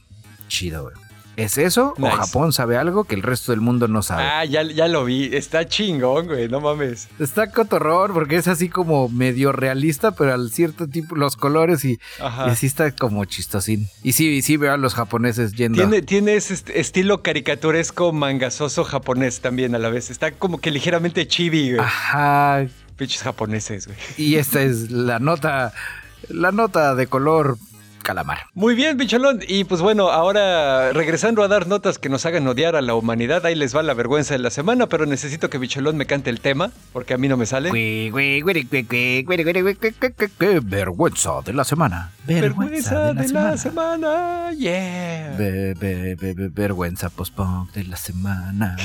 chido, 0.49 0.85
güey. 0.85 1.08
¿Es 1.39 1.57
eso? 1.57 1.95
Nice. 1.97 2.09
¿O 2.13 2.17
Japón 2.17 2.53
sabe 2.53 2.77
algo 2.77 3.05
que 3.05 3.15
el 3.15 3.23
resto 3.23 3.53
del 3.53 3.61
mundo 3.61 3.87
no 3.89 4.03
sabe? 4.03 4.25
Ah, 4.25 4.45
ya, 4.45 4.63
ya 4.65 4.89
lo 4.89 5.05
vi. 5.05 5.31
Está 5.33 5.67
chingón, 5.69 6.27
güey. 6.27 6.49
No 6.49 6.61
mames. 6.61 7.09
Está 7.21 7.51
cotorrón 7.51 8.13
porque 8.13 8.37
es 8.37 8.49
así 8.49 8.69
como 8.69 9.09
medio 9.09 9.53
realista, 9.53 10.11
pero 10.11 10.35
al 10.35 10.51
cierto 10.51 10.89
tipo, 10.89 11.15
los 11.15 11.37
colores 11.37 11.85
y, 11.85 11.93
y 11.93 11.99
así 12.51 12.67
está 12.67 12.91
como 12.91 13.25
chistosín. 13.25 13.87
Y 14.03 14.13
sí, 14.13 14.29
y 14.29 14.43
sí 14.43 14.57
veo 14.57 14.73
a 14.73 14.77
los 14.77 14.95
japoneses 14.95 15.53
yendo. 15.53 15.79
Tiene, 15.79 16.03
tiene 16.03 16.35
ese 16.35 16.55
est- 16.55 16.71
estilo 16.71 17.23
caricaturesco 17.23 18.13
mangazoso 18.13 18.83
japonés 18.85 19.41
también 19.41 19.75
a 19.75 19.79
la 19.79 19.91
vez. 19.91 20.11
Está 20.11 20.33
como 20.33 20.61
que 20.61 20.71
ligeramente 20.73 21.27
chibi, 21.29 21.75
güey. 21.75 21.81
Ajá. 21.81 22.67
Pinches 22.97 23.23
japoneses, 23.23 23.87
güey. 23.87 23.97
Y 24.17 24.35
esta 24.37 24.61
es 24.61 24.91
la 24.91 25.21
nota, 25.21 25.73
la 26.29 26.51
nota 26.51 26.97
de 26.97 27.07
color 27.07 27.57
calamar. 28.03 28.47
Muy 28.55 28.75
bien, 28.75 28.97
bicholón. 28.97 29.41
Y 29.47 29.65
pues 29.65 29.81
bueno, 29.81 30.11
ahora 30.11 30.93
regresando 30.93 31.43
a 31.43 31.49
dar 31.49 31.67
notas 31.67 31.99
que 31.99 32.09
nos 32.09 32.27
hagan 32.27 32.47
odiar 32.47 32.77
a 32.77 32.83
la 32.83 32.95
humanidad, 32.95 33.45
ahí 33.47 33.55
les 33.55 33.77
va 33.77 33.83
la 33.83 33.95
vergüenza 33.95 34.35
de 34.35 34.41
la 34.41 34.51
semana, 34.51 34.87
pero 34.87 35.07
necesito 35.07 35.51
que 35.51 35.59
bicholón 35.59 35.97
me 35.97 36.07
cante 36.07 36.31
el 36.31 36.41
tema, 36.41 36.71
porque 36.93 37.15
a 37.15 37.19
mí 37.19 37.29
no 37.29 37.37
me 37.37 37.47
sale. 37.47 37.71
Güey, 37.71 38.11
güey, 38.11 38.41
güey, 38.41 38.67
güey, 38.73 38.85
Vergüenza 42.35 43.13
de 43.15 43.29
la 43.29 43.57
semana. 43.57 44.49
La 44.49 44.53
yeah. 44.53 45.35
Ve- 45.37 45.75
Vergüenza 46.53 47.09
post-punk 47.11 47.73
de 47.73 47.85
la 47.85 47.97
semana. 47.97 48.77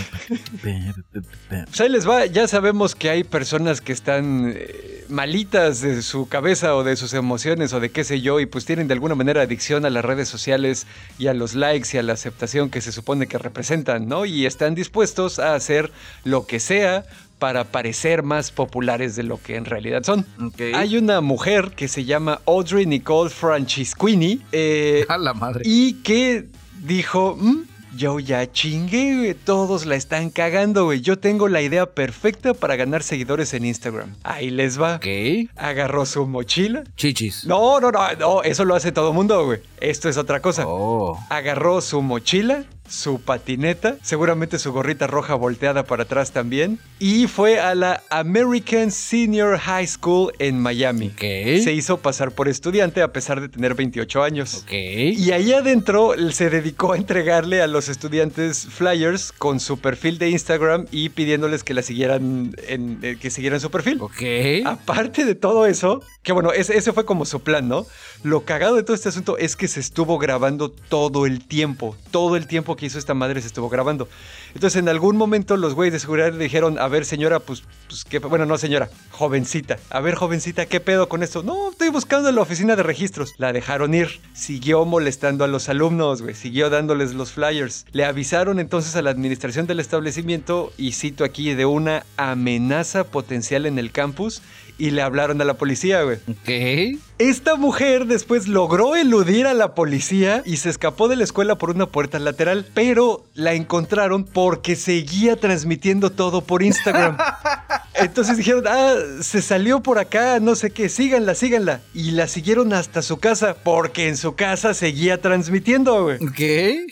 Pues 0.62 1.82
ahí 1.82 1.90
les 1.90 2.08
va, 2.08 2.26
ya 2.26 2.48
sabemos 2.48 2.96
que 2.96 3.10
hay 3.10 3.24
personas 3.24 3.82
que 3.82 3.92
están 3.92 4.54
eh, 4.56 5.06
malitas 5.10 5.82
de 5.82 6.02
su 6.02 6.28
cabeza 6.28 6.76
o 6.76 6.84
de 6.84 6.96
sus 6.96 7.14
emociones 7.14 7.74
o 7.74 7.80
de 7.80 7.92
qué 7.92 8.04
sé 8.04 8.22
yo 8.22 8.40
y 8.40 8.46
pues 8.46 8.66
tienen 8.66 8.88
de 8.88 8.94
alguna 8.94 9.16
manera 9.16 9.42
adicción 9.42 9.86
a 9.86 9.90
las 9.90 10.06
redes 10.06 10.28
sociales 10.30 10.88
y 11.20 11.28
a 11.28 11.34
los 11.34 11.54
likes 11.56 11.90
y 11.94 11.98
a 11.98 12.04
la 12.04 12.14
aceptación 12.14 12.70
que 12.70 12.82
se 12.82 12.92
supone 12.92 13.28
que 13.28 13.38
representan, 13.38 14.08
¿no? 14.08 14.26
Y 14.26 14.46
están 14.46 14.76
dispuestos 14.76 15.40
a 15.40 15.56
hacer 15.56 15.92
lo 16.24 16.46
que 16.48 16.60
sea 16.60 17.06
para 17.44 17.66
parecer 17.66 18.24
más 18.24 18.52
populares 18.52 19.18
de 19.18 19.24
lo 19.24 19.38
que 19.38 19.58
en 19.58 19.66
realidad 19.66 20.02
son. 20.04 20.26
Ok. 20.42 20.62
Hay 20.76 20.96
una 20.96 21.20
mujer 21.20 21.72
que 21.76 21.90
se 21.90 22.06
llama 22.06 22.40
Audrey 22.46 22.86
Nicole 22.86 23.30
Francisquini 23.30 24.42
eh, 24.54 25.06
A 25.10 25.18
la 25.18 25.34
madre. 25.34 25.62
y 25.66 25.96
que 26.04 26.46
dijo, 26.86 27.36
"Mm, 27.38 27.64
yo 27.98 28.22
ya 28.22 28.50
chingué, 28.50 29.18
güey, 29.18 29.34
todos 29.34 29.86
la 29.86 29.96
están 29.98 30.30
cagando, 30.30 30.86
güey. 30.86 31.02
Yo 31.02 31.20
tengo 31.20 31.50
la 31.50 31.62
idea 31.62 31.86
perfecta 31.86 32.54
para 32.54 32.78
ganar 32.78 33.04
seguidores 33.04 33.54
en 33.54 33.66
Instagram. 33.66 34.16
Ahí 34.24 34.50
les 34.50 34.82
va. 34.82 34.96
Ok. 34.96 35.50
Agarró 35.58 36.06
su 36.06 36.26
mochila. 36.26 36.84
Chichis. 36.96 37.46
No, 37.46 37.82
no, 37.82 37.92
no, 37.92 38.00
no, 38.20 38.42
eso 38.44 38.64
lo 38.64 38.74
hace 38.76 38.94
todo 38.94 39.12
mundo, 39.12 39.46
güey. 39.46 39.60
Esto 39.82 40.08
es 40.08 40.16
otra 40.18 40.42
cosa. 40.42 40.64
Oh. 40.66 41.20
Agarró 41.30 41.82
su 41.82 42.02
mochila, 42.02 42.64
su 42.88 43.22
patineta, 43.22 43.98
seguramente 44.02 44.60
su 44.60 44.72
gorrita 44.72 45.08
roja 45.08 45.36
volteada 45.36 45.84
para 45.84 46.04
atrás 46.04 46.32
también, 46.32 46.80
y 47.00 47.28
fue 47.28 47.60
a 47.60 47.76
la 47.76 48.04
American 48.10 48.92
Senior 48.92 49.58
High 49.58 49.88
School 49.88 50.34
en 50.40 50.60
Miami. 50.60 51.08
Ok. 51.08 51.22
Se 51.64 51.74
hizo 51.74 51.98
pasar 51.98 52.32
por 52.32 52.48
estudiante 52.48 53.02
a 53.02 53.12
pesar 53.12 53.42
de 53.42 53.50
tener 53.50 53.74
28 53.74 54.24
años. 54.24 54.64
Ok. 54.64 54.74
Y 54.74 55.32
ahí 55.32 55.54
adentro 55.54 56.14
se 56.32 56.50
dedicó 56.50 56.94
a 56.94 56.98
entregarle 56.98 57.62
a 57.62 57.68
los 57.68 57.90
estudiantes 57.90 58.68
flyers 58.68 59.32
con 59.32 59.60
su 59.60 59.80
perfil 59.80 60.18
de 60.18 60.30
Instagram 60.30 60.86
y 60.92 61.10
pidiéndoles 61.10 61.64
que 61.64 61.74
la 61.74 61.82
siguieran 61.82 62.56
en, 62.68 63.00
eh, 63.02 63.18
que 63.20 63.30
siguieran 63.30 63.60
su 63.60 63.72
perfil. 63.72 64.00
Ok. 64.02 64.22
Aparte 64.66 65.26
de 65.26 65.36
todo 65.36 65.66
eso, 65.66 66.02
que 66.22 66.32
bueno, 66.32 66.52
ese, 66.52 66.78
ese 66.78 66.94
fue 66.94 67.06
como 67.06 67.26
su 67.26 67.42
plan, 67.42 67.68
¿no? 67.68 67.86
Lo 68.24 68.46
cagado 68.46 68.76
de 68.76 68.84
todo 68.84 68.96
este 68.96 69.10
asunto 69.10 69.38
es 69.38 69.58
que 69.58 69.68
se 69.68 69.82
estuvo 69.82 70.18
grabando 70.18 70.70
todo 70.72 71.26
el 71.26 71.46
tiempo. 71.46 71.98
Todo 72.10 72.38
el 72.38 72.48
tiempo 72.48 72.78
que 72.78 72.86
hizo 72.86 72.98
esta 72.98 73.14
madre 73.14 73.42
se 73.42 73.48
estuvo 73.48 73.68
grabando. 73.68 74.08
Entonces, 74.56 74.80
en 74.80 74.88
algún 74.88 75.18
momento 75.18 75.58
los 75.58 75.74
güeyes 75.74 75.92
de 75.92 76.00
seguridad 76.00 76.32
le 76.32 76.44
dijeron, 76.44 76.80
a 76.80 76.88
ver, 76.88 77.04
señora, 77.04 77.42
pues, 77.42 77.64
pues 77.90 78.06
qué, 78.06 78.20
bueno, 78.20 78.46
no, 78.46 78.58
señora, 78.58 78.90
jovencita. 79.12 79.78
A 79.90 80.00
ver, 80.00 80.16
jovencita, 80.16 80.68
¿qué 80.68 80.80
pedo 80.80 81.10
con 81.10 81.22
esto? 81.22 81.44
No, 81.44 81.72
estoy 81.72 81.90
buscando 81.90 82.30
en 82.30 82.36
la 82.36 82.42
oficina 82.42 82.78
de 82.78 82.84
registros. 82.84 83.34
La 83.38 83.52
dejaron 83.52 83.94
ir. 83.94 84.22
Siguió 84.34 84.86
molestando 84.86 85.44
a 85.44 85.48
los 85.48 85.68
alumnos, 85.68 86.22
güey. 86.22 86.34
Siguió 86.34 86.70
dándoles 86.70 87.14
los 87.14 87.34
flyers. 87.34 87.86
Le 87.92 88.06
avisaron 88.06 88.60
entonces 88.60 88.96
a 88.96 89.02
la 89.02 89.10
administración 89.10 89.68
del 89.68 89.82
establecimiento, 89.82 90.72
y 90.78 90.94
cito 90.94 91.26
aquí, 91.26 91.54
de 91.56 91.66
una 91.66 92.06
amenaza 92.16 93.04
potencial 93.04 93.66
en 93.66 93.80
el 93.80 93.92
campus. 93.92 94.42
Y 94.78 94.92
le 94.92 95.02
hablaron 95.02 95.40
a 95.42 95.46
la 95.46 95.54
policía, 95.54 96.02
güey. 96.04 96.18
Ok. 96.28 97.00
Esta 97.20 97.56
mujer 97.56 98.08
después 98.08 98.48
logró 98.48 98.96
eludir 98.96 99.46
a 99.46 99.54
la 99.54 99.76
policía 99.76 100.42
y 100.46 100.58
se 100.58 100.70
escapó 100.70 101.08
de 101.08 101.16
la 101.16 101.24
escuela 101.24 101.58
por 101.58 101.70
una 101.70 101.86
puerta 101.86 102.18
lateral, 102.18 102.66
pero 102.74 103.24
la 103.36 103.54
encontraron 103.54 104.24
porque 104.24 104.76
seguía 104.76 105.36
transmitiendo 105.36 106.10
todo 106.10 106.42
por 106.42 106.64
Instagram. 106.64 107.18
Entonces 107.96 108.38
dijeron, 108.38 108.64
ah, 108.68 108.96
se 109.22 109.42
salió 109.42 109.82
por 109.82 110.00
acá, 110.00 110.40
no 110.40 110.56
sé 110.56 110.72
qué, 110.72 110.90
síganla, 110.90 111.36
síganla. 111.36 111.82
Y 111.94 112.12
la 112.12 112.28
siguieron 112.28 112.74
hasta 112.74 113.02
su 113.04 113.18
casa 113.18 113.56
porque 113.64 114.08
en 114.08 114.18
su 114.18 114.36
casa 114.36 114.74
seguía 114.74 115.22
transmitiendo, 115.22 116.04
güey. 116.04 116.18
Ok. 116.18 116.40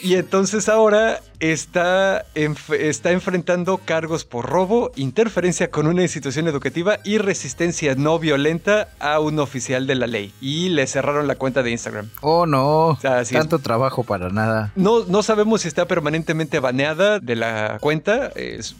Y 0.04 0.16
entonces 0.16 0.70
ahora 0.70 1.20
está, 1.40 2.26
está 2.36 3.12
enfrentando 3.12 3.80
cargos 3.80 4.26
por 4.26 4.48
robo, 4.48 4.92
interferencia 4.96 5.72
con 5.72 5.88
una 5.88 6.04
institución 6.04 6.48
educativa 6.48 7.00
y 7.04 7.18
resistencia 7.18 7.96
no 7.96 8.20
violenta 8.20 8.90
a 9.00 9.20
un 9.20 9.40
oficial 9.40 9.88
de 9.88 9.96
la 9.96 10.08
ley. 10.08 10.21
Y 10.42 10.70
le 10.70 10.88
cerraron 10.88 11.28
la 11.28 11.36
cuenta 11.36 11.64
de 11.64 11.72
Instagram. 11.72 12.10
Oh, 12.22 12.46
no. 12.46 12.98
Tanto 13.32 13.60
trabajo 13.60 14.04
para 14.04 14.30
nada. 14.30 14.72
No, 14.76 15.06
no 15.06 15.24
sabemos 15.24 15.62
si 15.62 15.68
está 15.68 15.86
permanentemente 15.86 16.60
baneada 16.60 17.20
de 17.20 17.36
la 17.36 17.78
cuenta. 17.80 18.32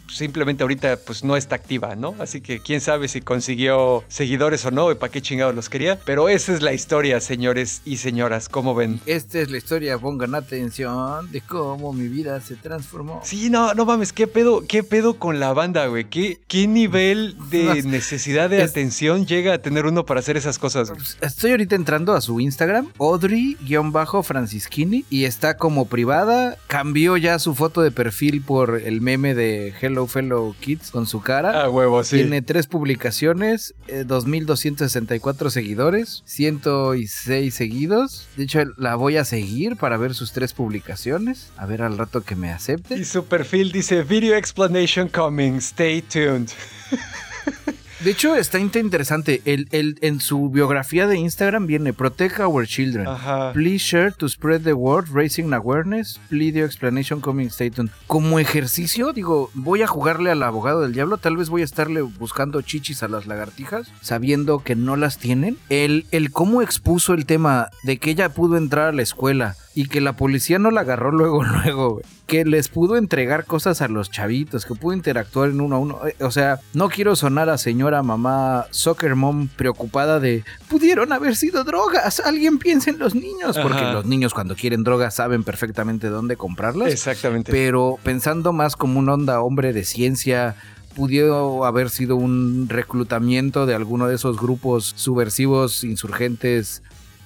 simplemente 0.08 0.62
ahorita 0.62 0.98
pues 1.04 1.24
no 1.24 1.36
está 1.36 1.56
activa, 1.56 1.96
¿no? 1.96 2.14
Así 2.18 2.40
que 2.40 2.60
quién 2.60 2.80
sabe 2.80 3.08
si 3.08 3.20
consiguió 3.20 4.04
seguidores 4.08 4.64
o 4.66 4.70
no 4.70 4.90
y 4.90 4.94
para 4.94 5.10
qué 5.12 5.22
chingados 5.22 5.54
los 5.54 5.68
quería. 5.68 5.98
Pero 6.04 6.28
esa 6.28 6.52
es 6.52 6.62
la 6.62 6.72
historia, 6.72 7.20
señores 7.20 7.82
y 7.84 7.96
señoras. 7.98 8.48
¿Cómo 8.48 8.74
ven? 8.74 9.00
Esta 9.06 9.40
es 9.40 9.50
la 9.50 9.58
historia, 9.58 9.98
pongan 9.98 10.34
atención, 10.34 11.30
de 11.30 11.40
cómo 11.40 11.92
mi 11.92 12.08
vida 12.08 12.40
se 12.40 12.56
transformó. 12.56 13.20
Sí, 13.24 13.50
no, 13.50 13.74
no 13.74 13.84
mames, 13.84 14.12
¿qué 14.12 14.26
pedo, 14.26 14.64
qué 14.66 14.82
pedo 14.82 15.14
con 15.14 15.40
la 15.40 15.52
banda, 15.52 15.86
güey? 15.86 16.04
¿Qué, 16.04 16.40
¿Qué 16.48 16.66
nivel 16.66 17.36
de 17.50 17.82
necesidad 17.84 18.50
de 18.50 18.62
atención 18.62 19.26
llega 19.26 19.54
a 19.54 19.58
tener 19.58 19.86
uno 19.86 20.04
para 20.04 20.20
hacer 20.20 20.36
esas 20.36 20.58
cosas? 20.58 20.92
Estoy 21.22 21.52
ahorita 21.52 21.76
entrando 21.76 22.12
a 22.14 22.20
su 22.20 22.40
Instagram, 22.40 22.88
Audrey-Francisquini, 22.98 25.06
y 25.08 25.24
está 25.24 25.56
como 25.56 25.86
privada. 25.86 26.58
Cambió 26.66 27.16
ya 27.16 27.38
su 27.38 27.54
foto 27.54 27.80
de 27.80 27.90
perfil 27.90 28.42
por 28.42 28.76
el 28.76 29.00
meme 29.00 29.34
de 29.34 29.72
Hello 29.80 30.06
Fellow 30.06 30.54
Kids 30.60 30.90
con 30.90 31.06
su 31.06 31.22
cara. 31.22 31.62
Ah, 31.62 31.70
huevo, 31.70 32.04
sí. 32.04 32.16
Tiene 32.16 32.42
tres 32.42 32.66
publicaciones, 32.66 33.74
2.264 33.88 35.46
eh, 35.46 35.50
seguidores, 35.50 36.22
106 36.26 37.54
seguidos. 37.54 38.28
De 38.36 38.44
hecho, 38.44 38.62
la 38.76 38.96
voy 38.96 39.16
a 39.16 39.24
seguir 39.24 39.76
para 39.76 39.96
ver 39.96 40.12
sus 40.14 40.32
tres 40.32 40.52
publicaciones. 40.52 41.50
A 41.56 41.64
ver 41.66 41.82
al 41.82 41.98
rato 41.98 42.22
que 42.22 42.36
me 42.36 42.50
acepte. 42.50 42.96
Y 42.96 43.04
su 43.04 43.26
perfil 43.26 43.72
dice 43.72 44.02
Video 44.02 44.36
Explanation 44.36 45.08
Coming, 45.08 45.58
stay 45.58 46.02
tuned. 46.02 46.50
De 48.04 48.10
hecho, 48.10 48.34
está 48.34 48.58
interesante. 48.58 49.42
El, 49.44 49.68
el, 49.70 49.96
en 50.00 50.18
su 50.18 50.50
biografía 50.50 51.06
de 51.06 51.18
Instagram 51.18 51.66
viene 51.66 51.92
Protect 51.92 52.40
Our 52.40 52.66
Children. 52.66 53.06
Please 53.52 53.78
share 53.78 54.10
to 54.10 54.28
spread 54.28 54.62
the 54.62 54.72
word, 54.72 55.06
raising 55.12 55.52
awareness. 55.54 56.18
Video 56.28 56.66
explanation 56.66 57.20
coming 57.20 57.48
tuned. 57.48 57.90
Como 58.08 58.40
ejercicio, 58.40 59.12
digo, 59.12 59.50
voy 59.54 59.82
a 59.82 59.86
jugarle 59.86 60.32
al 60.32 60.42
abogado 60.42 60.80
del 60.80 60.94
diablo. 60.94 61.18
Tal 61.18 61.36
vez 61.36 61.48
voy 61.48 61.62
a 61.62 61.64
estarle 61.64 62.02
buscando 62.02 62.60
chichis 62.60 63.04
a 63.04 63.08
las 63.08 63.28
lagartijas, 63.28 63.92
sabiendo 64.00 64.64
que 64.64 64.74
no 64.74 64.96
las 64.96 65.18
tienen. 65.18 65.56
El, 65.68 66.06
el 66.10 66.32
cómo 66.32 66.60
expuso 66.60 67.14
el 67.14 67.24
tema 67.24 67.68
de 67.84 67.98
que 67.98 68.10
ella 68.10 68.30
pudo 68.30 68.56
entrar 68.56 68.88
a 68.88 68.92
la 68.92 69.02
escuela 69.02 69.54
y 69.74 69.86
que 69.86 70.00
la 70.00 70.14
policía 70.14 70.58
no 70.58 70.70
la 70.70 70.82
agarró 70.82 71.12
luego, 71.12 71.42
luego, 71.64 72.00
Que 72.26 72.44
les 72.44 72.68
pudo 72.68 72.96
entregar 72.96 73.44
cosas 73.44 73.82
a 73.82 73.88
los 73.88 74.10
chavitos, 74.10 74.64
que 74.64 74.74
pudo 74.74 74.94
interactuar 74.94 75.50
en 75.50 75.60
uno 75.60 75.76
a 75.76 75.78
uno. 75.78 75.98
O 76.20 76.30
sea, 76.30 76.60
no 76.74 76.88
quiero 76.88 77.16
sonar 77.16 77.48
a 77.48 77.58
señora 77.58 77.91
mamá 78.00 78.66
soccer 78.70 79.16
mom 79.16 79.48
preocupada 79.48 80.20
de 80.20 80.44
pudieron 80.68 81.12
haber 81.12 81.34
sido 81.34 81.64
drogas. 81.64 82.20
Alguien 82.20 82.58
piensa 82.58 82.90
en 82.90 83.00
los 83.00 83.16
niños, 83.16 83.58
porque 83.58 83.82
los 83.82 84.06
niños 84.06 84.32
cuando 84.32 84.54
quieren 84.54 84.84
drogas 84.84 85.16
saben 85.16 85.42
perfectamente 85.42 86.08
dónde 86.08 86.36
comprarlas. 86.36 86.92
Exactamente. 86.92 87.50
Pero 87.50 87.98
pensando 88.04 88.52
más 88.52 88.76
como 88.76 89.00
un 89.00 89.08
onda 89.08 89.42
hombre 89.42 89.72
de 89.72 89.84
ciencia, 89.84 90.54
pudo 90.94 91.64
haber 91.64 91.90
sido 91.90 92.16
un 92.16 92.68
reclutamiento 92.68 93.66
de 93.66 93.74
alguno 93.74 94.06
de 94.06 94.14
esos 94.14 94.38
grupos 94.38 94.92
subversivos, 94.96 95.84
insurgentes 95.84 96.82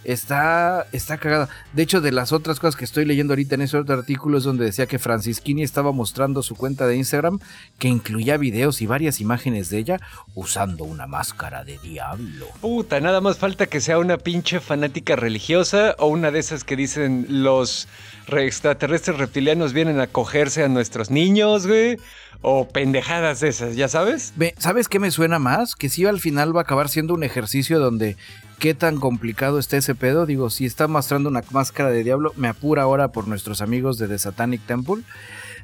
Está, 0.07 0.87
está 0.93 1.19
cagada. 1.19 1.49
De 1.73 1.83
hecho, 1.83 2.01
de 2.01 2.13
las 2.13 2.31
otras 2.31 2.61
cosas 2.61 2.77
que 2.77 2.85
estoy 2.85 3.05
leyendo 3.05 3.33
ahorita 3.33 3.57
en 3.57 3.63
ese 3.63 3.77
otro 3.77 3.97
artículo 3.97 4.39
es 4.39 4.45
donde 4.45 4.65
decía 4.65 4.87
que 4.87 5.01
Francisquini 5.01 5.65
estaba 5.65 5.91
mostrando 5.91 6.45
su 6.45 6.55
cuenta 6.55 6.87
de 6.87 6.97
Instagram 6.97 7.41
que 7.81 7.89
incluía 7.89 8.37
videos 8.37 8.81
y 8.83 8.87
varias 8.87 9.21
imágenes 9.21 9.69
de 9.69 9.79
ella 9.79 10.01
usando 10.37 10.85
una 10.85 11.09
máscara 11.09 11.65
de 11.65 11.79
diablo. 11.79 12.47
Puta, 12.61 13.01
nada 13.01 13.21
más 13.21 13.39
falta 13.39 13.67
que 13.67 13.81
sea 13.81 13.99
una 13.99 14.17
pinche 14.17 14.61
fanática 14.61 15.17
religiosa 15.17 15.97
o 15.99 16.07
una 16.07 16.31
de 16.31 16.39
esas 16.39 16.63
que 16.63 16.77
dicen 16.77 17.27
los 17.29 17.89
extraterrestres 18.29 19.19
reptilianos 19.19 19.73
vienen 19.73 19.99
a 19.99 20.07
cogerse 20.07 20.63
a 20.63 20.69
nuestros 20.69 21.11
niños, 21.11 21.67
güey. 21.67 21.99
O 22.43 22.69
pendejadas 22.69 23.43
esas, 23.43 23.75
¿ya 23.75 23.89
sabes? 23.89 24.35
¿Sabes 24.59 24.89
qué 24.89 25.01
me 25.01 25.11
suena 25.11 25.41
más? 25.41 25.75
Que 25.75 25.89
sí 25.89 26.05
al 26.05 26.21
final 26.21 26.55
va 26.55 26.61
a 26.61 26.63
acabar 26.63 26.89
siendo 26.89 27.15
un 27.15 27.25
ejercicio 27.25 27.81
donde 27.81 28.17
qué 28.59 28.75
tan 28.75 28.99
complicado 28.99 29.59
está 29.59 29.77
ese 29.77 29.95
pedo. 29.95 30.27
Digo, 30.27 30.51
si 30.51 30.65
está 30.65 30.89
mostrando 30.89 31.29
una 31.29 31.43
máscara 31.51 31.91
de 31.91 32.05
diablo, 32.05 32.33
me 32.37 32.49
apura 32.49 32.83
ahora 32.83 33.09
por 33.09 33.29
nuestros 33.29 33.61
amigos 33.61 33.99
de 33.99 34.09
The 34.09 34.19
Satanic 34.19 34.63
Temple, 34.67 35.03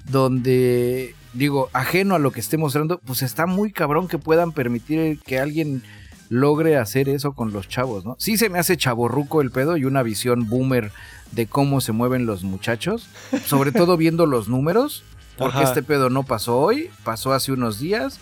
donde, 0.05 1.15
digo, 1.33 1.71
ajeno 1.73 2.15
a 2.15 2.19
lo 2.19 2.33
que 2.33 2.41
esté 2.41 2.57
mostrando, 2.57 2.99
pues 2.99 3.23
está 3.23 3.47
muy 3.47 3.73
cabrón 3.73 4.09
que 4.09 4.19
puedan 4.19 4.53
permitir 4.53 5.21
que 5.21 5.39
alguien 5.39 5.83
logre 6.29 6.79
hacer 6.79 7.09
eso 7.09 7.33
con 7.33 7.53
los 7.53 7.69
chavos, 7.69 8.05
¿no? 8.05 8.17
Sí 8.19 8.39
se 8.39 8.49
me 8.49 8.59
hace 8.59 8.79
chaborruco 8.79 9.43
el 9.43 9.51
pedo 9.51 9.77
y 9.77 9.85
una 9.85 10.03
visión 10.03 10.49
boomer 10.49 10.91
de 11.33 11.47
cómo 11.47 11.83
se 11.83 11.93
mueven 11.93 12.25
los 12.25 12.43
muchachos, 12.43 13.09
sobre 13.45 13.71
todo 13.73 13.97
viendo 13.99 14.25
los 14.27 14.49
números, 14.49 15.05
porque 15.37 15.63
este 15.63 15.83
pedo 15.83 16.09
no 16.09 16.23
pasó 16.23 16.59
hoy, 16.59 16.89
pasó 17.05 17.33
hace 17.33 17.53
unos 17.53 17.79
días, 17.79 18.19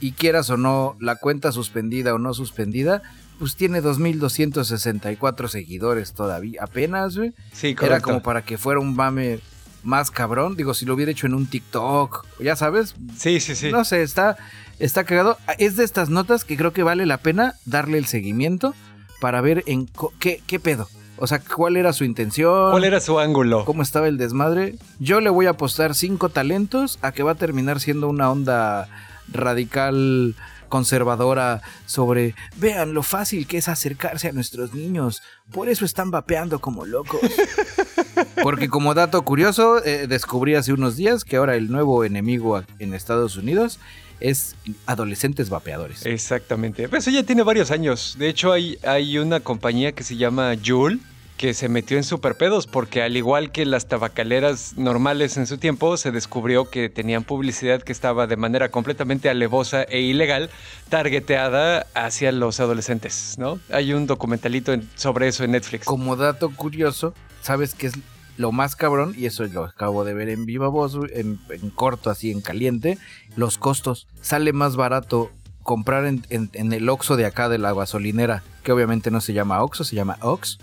y 0.00 0.12
quieras 0.12 0.50
o 0.50 0.56
no, 0.56 0.96
la 1.00 1.16
cuenta 1.16 1.52
suspendida 1.52 2.14
o 2.14 2.18
no 2.18 2.34
suspendida, 2.34 3.02
pues 3.38 3.56
tiene 3.56 3.82
2.264 3.82 5.48
seguidores 5.48 6.12
todavía, 6.12 6.62
apenas, 6.62 7.16
güey. 7.16 7.32
Sí, 7.52 7.74
correcto. 7.74 7.84
Era 7.86 8.00
como 8.00 8.22
para 8.22 8.42
que 8.42 8.58
fuera 8.58 8.80
un 8.80 8.94
mame 8.94 9.40
más 9.82 10.10
cabrón. 10.10 10.56
Digo, 10.56 10.74
si 10.74 10.84
lo 10.84 10.94
hubiera 10.94 11.12
hecho 11.12 11.26
en 11.26 11.34
un 11.34 11.46
TikTok, 11.46 12.26
ya 12.40 12.56
sabes. 12.56 12.94
Sí, 13.16 13.40
sí, 13.40 13.54
sí. 13.54 13.70
No 13.70 13.84
sé, 13.84 14.02
está, 14.02 14.36
está 14.78 15.04
cagado. 15.04 15.38
Es 15.58 15.76
de 15.76 15.84
estas 15.84 16.10
notas 16.10 16.44
que 16.44 16.56
creo 16.56 16.72
que 16.72 16.82
vale 16.82 17.06
la 17.06 17.18
pena 17.18 17.54
darle 17.64 17.98
el 17.98 18.06
seguimiento 18.06 18.74
para 19.20 19.40
ver 19.40 19.62
en 19.66 19.88
qué, 20.18 20.42
qué 20.46 20.60
pedo. 20.60 20.88
O 21.18 21.26
sea, 21.26 21.40
¿cuál 21.40 21.76
era 21.76 21.94
su 21.94 22.04
intención? 22.04 22.72
¿Cuál 22.72 22.84
era 22.84 23.00
su 23.00 23.18
ángulo? 23.18 23.64
¿Cómo 23.64 23.82
estaba 23.82 24.06
el 24.08 24.18
desmadre? 24.18 24.74
Yo 24.98 25.20
le 25.20 25.30
voy 25.30 25.46
a 25.46 25.50
apostar 25.50 25.94
cinco 25.94 26.28
talentos 26.28 26.98
a 27.00 27.12
que 27.12 27.22
va 27.22 27.32
a 27.32 27.36
terminar 27.36 27.80
siendo 27.80 28.08
una 28.08 28.30
onda 28.30 28.88
radical 29.32 30.34
conservadora 30.68 31.62
sobre 31.86 32.34
vean 32.56 32.94
lo 32.94 33.02
fácil 33.02 33.46
que 33.46 33.58
es 33.58 33.68
acercarse 33.68 34.28
a 34.28 34.32
nuestros 34.32 34.74
niños, 34.74 35.22
por 35.52 35.68
eso 35.68 35.84
están 35.84 36.10
vapeando 36.10 36.60
como 36.60 36.84
locos. 36.84 37.20
Porque 38.42 38.68
como 38.68 38.94
dato 38.94 39.22
curioso, 39.22 39.84
eh, 39.84 40.06
descubrí 40.06 40.54
hace 40.54 40.72
unos 40.72 40.96
días 40.96 41.24
que 41.24 41.36
ahora 41.36 41.56
el 41.56 41.70
nuevo 41.70 42.04
enemigo 42.04 42.62
en 42.78 42.94
Estados 42.94 43.36
Unidos 43.36 43.78
es 44.20 44.54
adolescentes 44.86 45.50
vapeadores. 45.50 46.06
Exactamente. 46.06 46.88
Pues 46.88 47.06
eso 47.06 47.10
ya 47.10 47.22
tiene 47.22 47.42
varios 47.42 47.70
años. 47.70 48.16
De 48.18 48.28
hecho, 48.28 48.52
hay, 48.52 48.78
hay 48.82 49.18
una 49.18 49.40
compañía 49.40 49.92
que 49.92 50.02
se 50.02 50.16
llama 50.16 50.54
Juul 50.64 51.00
que 51.36 51.54
se 51.54 51.68
metió 51.68 51.96
en 51.96 52.04
superpedos 52.04 52.66
porque 52.66 53.02
al 53.02 53.16
igual 53.16 53.52
que 53.52 53.66
las 53.66 53.86
tabacaleras 53.86 54.76
normales 54.76 55.36
en 55.36 55.46
su 55.46 55.58
tiempo, 55.58 55.96
se 55.96 56.10
descubrió 56.10 56.70
que 56.70 56.88
tenían 56.88 57.24
publicidad 57.24 57.82
que 57.82 57.92
estaba 57.92 58.26
de 58.26 58.36
manera 58.36 58.70
completamente 58.70 59.28
alevosa 59.28 59.82
e 59.82 60.00
ilegal, 60.00 60.50
targeteada 60.88 61.86
hacia 61.94 62.32
los 62.32 62.60
adolescentes, 62.60 63.36
¿no? 63.38 63.58
Hay 63.70 63.92
un 63.92 64.06
documentalito 64.06 64.74
sobre 64.94 65.28
eso 65.28 65.44
en 65.44 65.52
Netflix. 65.52 65.84
Como 65.84 66.16
dato 66.16 66.50
curioso, 66.50 67.14
¿sabes 67.42 67.74
qué 67.74 67.88
es 67.88 67.94
lo 68.38 68.52
más 68.52 68.76
cabrón? 68.76 69.14
Y 69.16 69.26
eso 69.26 69.44
lo 69.44 69.64
acabo 69.64 70.04
de 70.04 70.14
ver 70.14 70.28
en 70.28 70.46
viva 70.46 70.68
voz, 70.68 70.98
en, 71.12 71.38
corto, 71.74 72.10
así 72.10 72.30
en 72.30 72.40
caliente, 72.40 72.98
los 73.36 73.58
costos. 73.58 74.06
Sale 74.22 74.52
más 74.52 74.76
barato 74.76 75.30
comprar 75.62 76.06
en, 76.06 76.22
en 76.30 76.72
el 76.72 76.88
Oxxo 76.88 77.16
de 77.16 77.26
acá 77.26 77.48
de 77.48 77.58
la 77.58 77.74
gasolinera, 77.74 78.42
que 78.62 78.72
obviamente 78.72 79.10
no 79.10 79.20
se 79.20 79.32
llama 79.32 79.62
Oxxo, 79.62 79.84
se 79.84 79.96
llama 79.96 80.16
Ox 80.20 80.58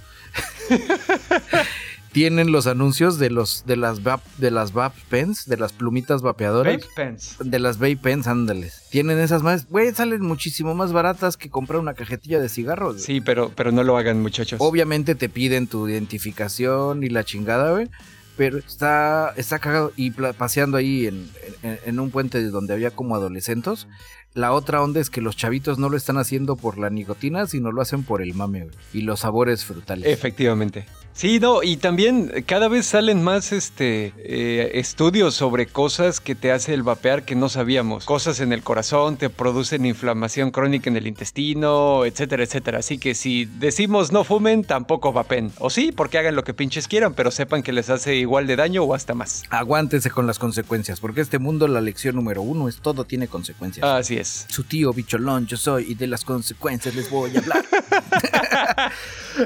tienen 2.13 2.51
los 2.51 2.67
anuncios 2.67 3.17
de 3.17 3.29
los 3.29 3.65
de 3.65 3.75
las 3.75 4.03
vap, 4.03 4.21
de 4.38 4.51
las 4.51 4.71
vape 4.71 4.99
pens, 5.09 5.45
de 5.47 5.57
las 5.57 5.73
plumitas 5.73 6.21
vapeadoras. 6.21 6.75
Vape 6.75 6.88
pens. 6.95 7.36
De 7.39 7.59
las 7.59 7.79
vape 7.79 7.97
pens, 7.97 8.27
ándales. 8.27 8.84
Tienen 8.91 9.19
esas 9.19 9.43
más, 9.43 9.67
güey, 9.67 9.93
salen 9.93 10.21
muchísimo 10.21 10.75
más 10.75 10.93
baratas 10.93 11.36
que 11.36 11.49
comprar 11.49 11.79
una 11.79 11.95
cajetilla 11.95 12.39
de 12.39 12.49
cigarros. 12.49 13.01
Sí, 13.01 13.19
pero 13.19 13.51
pero 13.55 13.71
no 13.71 13.84
lo 13.84 13.97
hagan, 13.97 14.21
muchachos. 14.21 14.59
Obviamente 14.61 15.15
te 15.15 15.27
piden 15.27 15.67
tu 15.67 15.89
identificación 15.89 17.03
y 17.03 17.09
la 17.09 17.23
chingada, 17.23 17.71
güey. 17.71 17.89
Pero 18.36 18.57
está, 18.57 19.34
está 19.38 19.59
cagado. 19.59 19.91
Y 19.95 20.11
paseando 20.11 20.77
ahí 20.77 21.07
en, 21.07 21.29
en 21.61 21.99
un 21.99 22.09
puente 22.09 22.43
donde 22.49 22.73
había 22.73 22.91
como 22.91 23.15
adolescentes, 23.15 23.88
la 24.34 24.51
otra 24.51 24.81
onda 24.81 24.99
es 24.99 25.09
que 25.09 25.21
los 25.21 25.38
chavitos 25.38 25.77
no 25.77 25.89
lo 25.89 25.97
están 25.97 26.17
haciendo 26.17 26.55
por 26.55 26.79
la 26.79 26.89
nicotina, 26.89 27.45
sino 27.45 27.71
lo 27.71 27.81
hacen 27.81 28.03
por 28.03 28.21
el 28.21 28.34
mame 28.34 28.67
y 28.91 29.01
los 29.01 29.19
sabores 29.19 29.63
frutales. 29.63 30.07
Efectivamente. 30.07 30.86
Sí, 31.14 31.39
no, 31.39 31.61
y 31.61 31.78
también 31.78 32.43
cada 32.47 32.68
vez 32.68 32.88
salen 32.88 33.24
más 33.24 33.51
este 33.51 34.14
eh, 34.18 34.72
estudios 34.80 35.36
sobre 35.36 35.68
cosas 35.68 36.20
que 36.20 36.34
te 36.34 36.51
hace 36.51 36.74
el 36.74 36.82
vapear 36.82 37.24
que 37.24 37.36
no 37.36 37.49
sabíamos. 37.49 38.05
Cosas 38.05 38.39
en 38.39 38.51
el 38.51 38.64
corazón, 38.64 39.18
te 39.18 39.30
producen 39.30 39.86
inflamación 39.86 40.49
crónica 40.49 40.89
en 40.89 40.97
el 40.97 41.05
intestino, 41.05 42.03
etcétera, 42.05 42.43
etcétera. 42.43 42.80
Así 42.80 42.97
que 42.97 43.14
si 43.14 43.45
decimos 43.45 44.11
no 44.11 44.24
fumen, 44.24 44.64
tampoco 44.64 45.14
vapen. 45.14 45.51
O 45.59 45.70
sí, 45.70 45.91
porque 45.91 46.18
hagan 46.18 46.36
lo 46.36 46.43
que 46.43 46.55
pinches 46.55 46.88
quieran, 46.88 47.14
pero 47.14 47.30
sepan 47.30 47.61
que 47.61 47.74
les 47.74 47.91
hace 47.91 48.16
igual 48.16 48.47
de 48.47 48.55
daño 48.55 48.84
o 48.84 48.95
hasta 48.95 49.14
más. 49.14 49.43
Aguántese 49.51 50.09
con 50.09 50.26
las 50.26 50.39
consecuencias, 50.39 50.99
porque 50.99 51.22
este 51.22 51.38
mundo 51.38 51.68
la 51.68 51.82
lección 51.82 52.16
número 52.16 52.41
uno 52.41 52.68
es 52.68 52.78
todo 52.78 53.05
tiene 53.05 53.28
consecuencias. 53.28 53.86
Así 53.86 54.18
es. 54.18 54.45
Su 54.49 54.64
tío 54.64 54.91
bicholón 54.93 55.45
yo 55.45 55.57
soy 55.57 55.91
y 55.91 55.95
de 55.95 56.07
las 56.07 56.26
consecuencias 56.26 56.95
les 56.95 57.09
voy 57.09 57.36
a 57.36 57.39
hablar. 57.39 57.66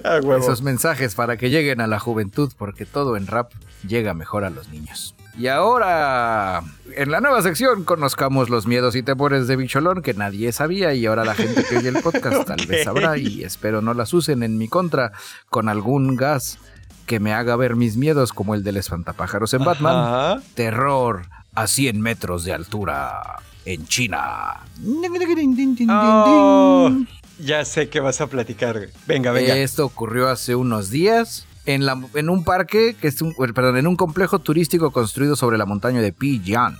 Ah. 0.03 0.19
Esos 0.37 0.61
mensajes 0.61 1.15
para 1.15 1.37
que 1.37 1.49
lleguen 1.49 1.79
a 1.79 1.87
la 1.87 1.97
juventud, 1.97 2.51
porque 2.57 2.85
todo 2.85 3.15
en 3.15 3.25
rap 3.25 3.51
llega 3.87 4.13
mejor 4.13 4.43
a 4.43 4.49
los 4.49 4.67
niños. 4.67 5.15
Y 5.37 5.47
ahora, 5.47 6.63
en 6.95 7.11
la 7.11 7.21
nueva 7.21 7.41
sección, 7.41 7.83
conozcamos 7.83 8.49
los 8.49 8.65
miedos 8.65 8.95
y 8.95 9.03
temores 9.03 9.47
de 9.47 9.55
Bicholón 9.55 10.01
que 10.01 10.13
nadie 10.13 10.51
sabía 10.51 10.93
y 10.93 11.05
ahora 11.05 11.23
la 11.23 11.35
gente 11.35 11.63
que 11.63 11.77
oye 11.77 11.89
el 11.89 12.01
podcast 12.01 12.47
tal 12.47 12.65
vez 12.65 12.83
sabrá 12.85 13.17
y 13.17 13.43
espero 13.43 13.81
no 13.81 13.93
las 13.93 14.13
usen 14.13 14.41
en 14.41 14.57
mi 14.57 14.67
contra 14.67 15.11
con 15.49 15.69
algún 15.69 16.15
gas 16.15 16.57
que 17.05 17.19
me 17.19 17.33
haga 17.33 17.55
ver 17.55 17.75
mis 17.75 17.97
miedos 17.97 18.33
como 18.33 18.55
el 18.55 18.63
del 18.63 18.77
espantapájaros 18.77 19.53
en 19.53 19.63
Batman. 19.63 19.95
Ajá. 19.95 20.41
Terror 20.55 21.27
a 21.53 21.67
100 21.67 22.01
metros 22.01 22.43
de 22.43 22.53
altura 22.53 23.39
en 23.65 23.85
China. 23.87 24.61
Oh, 25.89 26.91
ya 27.39 27.63
sé 27.65 27.89
que 27.89 27.99
vas 27.99 28.21
a 28.21 28.27
platicar. 28.27 28.89
Venga, 29.05 29.31
venga. 29.31 29.55
Esto 29.55 29.85
ocurrió 29.85 30.29
hace 30.29 30.55
unos 30.55 30.89
días 30.89 31.45
en, 31.65 31.85
la, 31.85 32.01
en 32.13 32.29
un 32.29 32.43
parque, 32.43 32.95
que 32.99 33.07
es 33.07 33.21
un, 33.21 33.31
eh, 33.31 33.53
perdón, 33.53 33.77
en 33.77 33.87
un 33.87 33.95
complejo 33.95 34.39
turístico 34.39 34.91
construido 34.91 35.35
sobre 35.35 35.57
la 35.57 35.65
montaña 35.65 36.01
de 36.01 36.13
Pijian, 36.13 36.77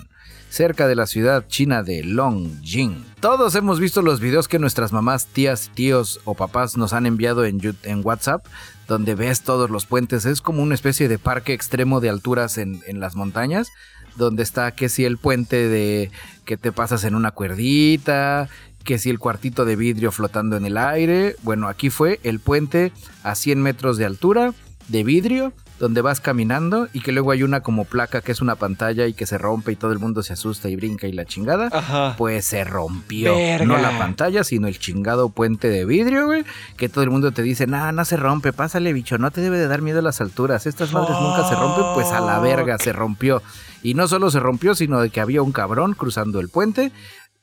cerca 0.49 0.87
de 0.87 0.95
la 0.95 1.07
ciudad 1.07 1.45
china 1.47 1.83
de 1.83 2.03
Longjing. 2.03 3.05
Todos 3.19 3.55
hemos 3.55 3.79
visto 3.79 4.01
los 4.01 4.19
videos 4.19 4.47
que 4.47 4.59
nuestras 4.59 4.93
mamás, 4.93 5.27
tías, 5.27 5.71
tíos 5.73 6.21
o 6.23 6.35
papás 6.35 6.77
nos 6.77 6.93
han 6.93 7.05
enviado 7.05 7.45
en, 7.45 7.59
en 7.83 8.01
WhatsApp, 8.05 8.45
donde 8.87 9.15
ves 9.15 9.41
todos 9.41 9.69
los 9.69 9.85
puentes. 9.85 10.25
Es 10.25 10.41
como 10.41 10.63
una 10.63 10.75
especie 10.75 11.09
de 11.09 11.19
parque 11.19 11.53
extremo 11.53 11.99
de 11.99 12.09
alturas 12.09 12.57
en, 12.57 12.81
en 12.87 13.01
las 13.01 13.15
montañas, 13.15 13.67
donde 14.15 14.43
está 14.43 14.71
que 14.71 14.89
si 14.89 15.05
el 15.05 15.17
puente 15.17 15.67
de 15.67 16.11
que 16.45 16.57
te 16.57 16.71
pasas 16.71 17.03
en 17.03 17.13
una 17.13 17.31
cuerdita, 17.31 18.49
que 18.87 18.97
si 18.97 19.09
el 19.09 19.19
cuartito 19.19 19.65
de 19.65 19.75
vidrio 19.75 20.13
flotando 20.13 20.55
en 20.55 20.65
el 20.65 20.77
aire. 20.77 21.35
Bueno, 21.43 21.67
aquí 21.67 21.89
fue 21.89 22.21
el 22.23 22.39
puente 22.39 22.93
a 23.21 23.35
100 23.35 23.61
metros 23.61 23.97
de 23.97 24.05
altura 24.05 24.53
de 24.87 25.03
vidrio 25.03 25.51
donde 25.77 26.01
vas 26.01 26.21
caminando 26.21 26.87
y 26.93 27.01
que 27.01 27.11
luego 27.11 27.31
hay 27.31 27.43
una 27.43 27.59
como 27.59 27.83
placa 27.83 28.21
que 28.21 28.31
es 28.31 28.41
una 28.41 28.55
pantalla 28.55 29.05
y 29.05 29.13
que 29.13 29.25
se 29.25 29.37
rompe 29.37 29.73
y 29.73 29.75
todo 29.75 29.91
el 29.91 29.99
mundo 29.99 30.23
se 30.23 30.33
asusta 30.33 30.69
y 30.69 30.77
brinca 30.77 31.05
y 31.05 31.11
la 31.11 31.25
chingada. 31.25 31.69
Ajá. 31.71 32.15
Pues 32.17 32.45
se 32.45 32.63
rompió. 32.63 33.35
Verga. 33.35 33.65
No 33.65 33.77
la 33.77 33.97
pantalla, 33.97 34.45
sino 34.45 34.69
el 34.69 34.79
chingado 34.79 35.29
puente 35.29 35.69
de 35.69 35.83
vidrio, 35.83 36.25
güey. 36.25 36.45
Que 36.77 36.87
todo 36.87 37.03
el 37.03 37.11
mundo 37.11 37.33
te 37.33 37.43
dice, 37.43 37.67
nah, 37.67 37.91
no 37.91 38.05
se 38.05 38.15
rompe, 38.15 38.53
pásale, 38.53 38.93
bicho, 38.93 39.17
no 39.17 39.31
te 39.31 39.41
debe 39.41 39.59
de 39.59 39.67
dar 39.67 39.81
miedo 39.81 39.99
a 39.99 40.01
las 40.01 40.21
alturas. 40.21 40.65
Estas 40.65 40.93
madres 40.93 41.17
nunca 41.21 41.47
se 41.47 41.55
rompen, 41.55 41.83
pues 41.93 42.07
a 42.07 42.21
la 42.21 42.39
verga 42.39 42.77
se 42.79 42.93
rompió. 42.93 43.43
Y 43.83 43.93
no 43.93 44.07
solo 44.07 44.31
se 44.31 44.39
rompió, 44.39 44.73
sino 44.73 45.01
de 45.01 45.09
que 45.09 45.21
había 45.21 45.41
un 45.41 45.51
cabrón 45.51 45.93
cruzando 45.93 46.39
el 46.39 46.49
puente. 46.49 46.91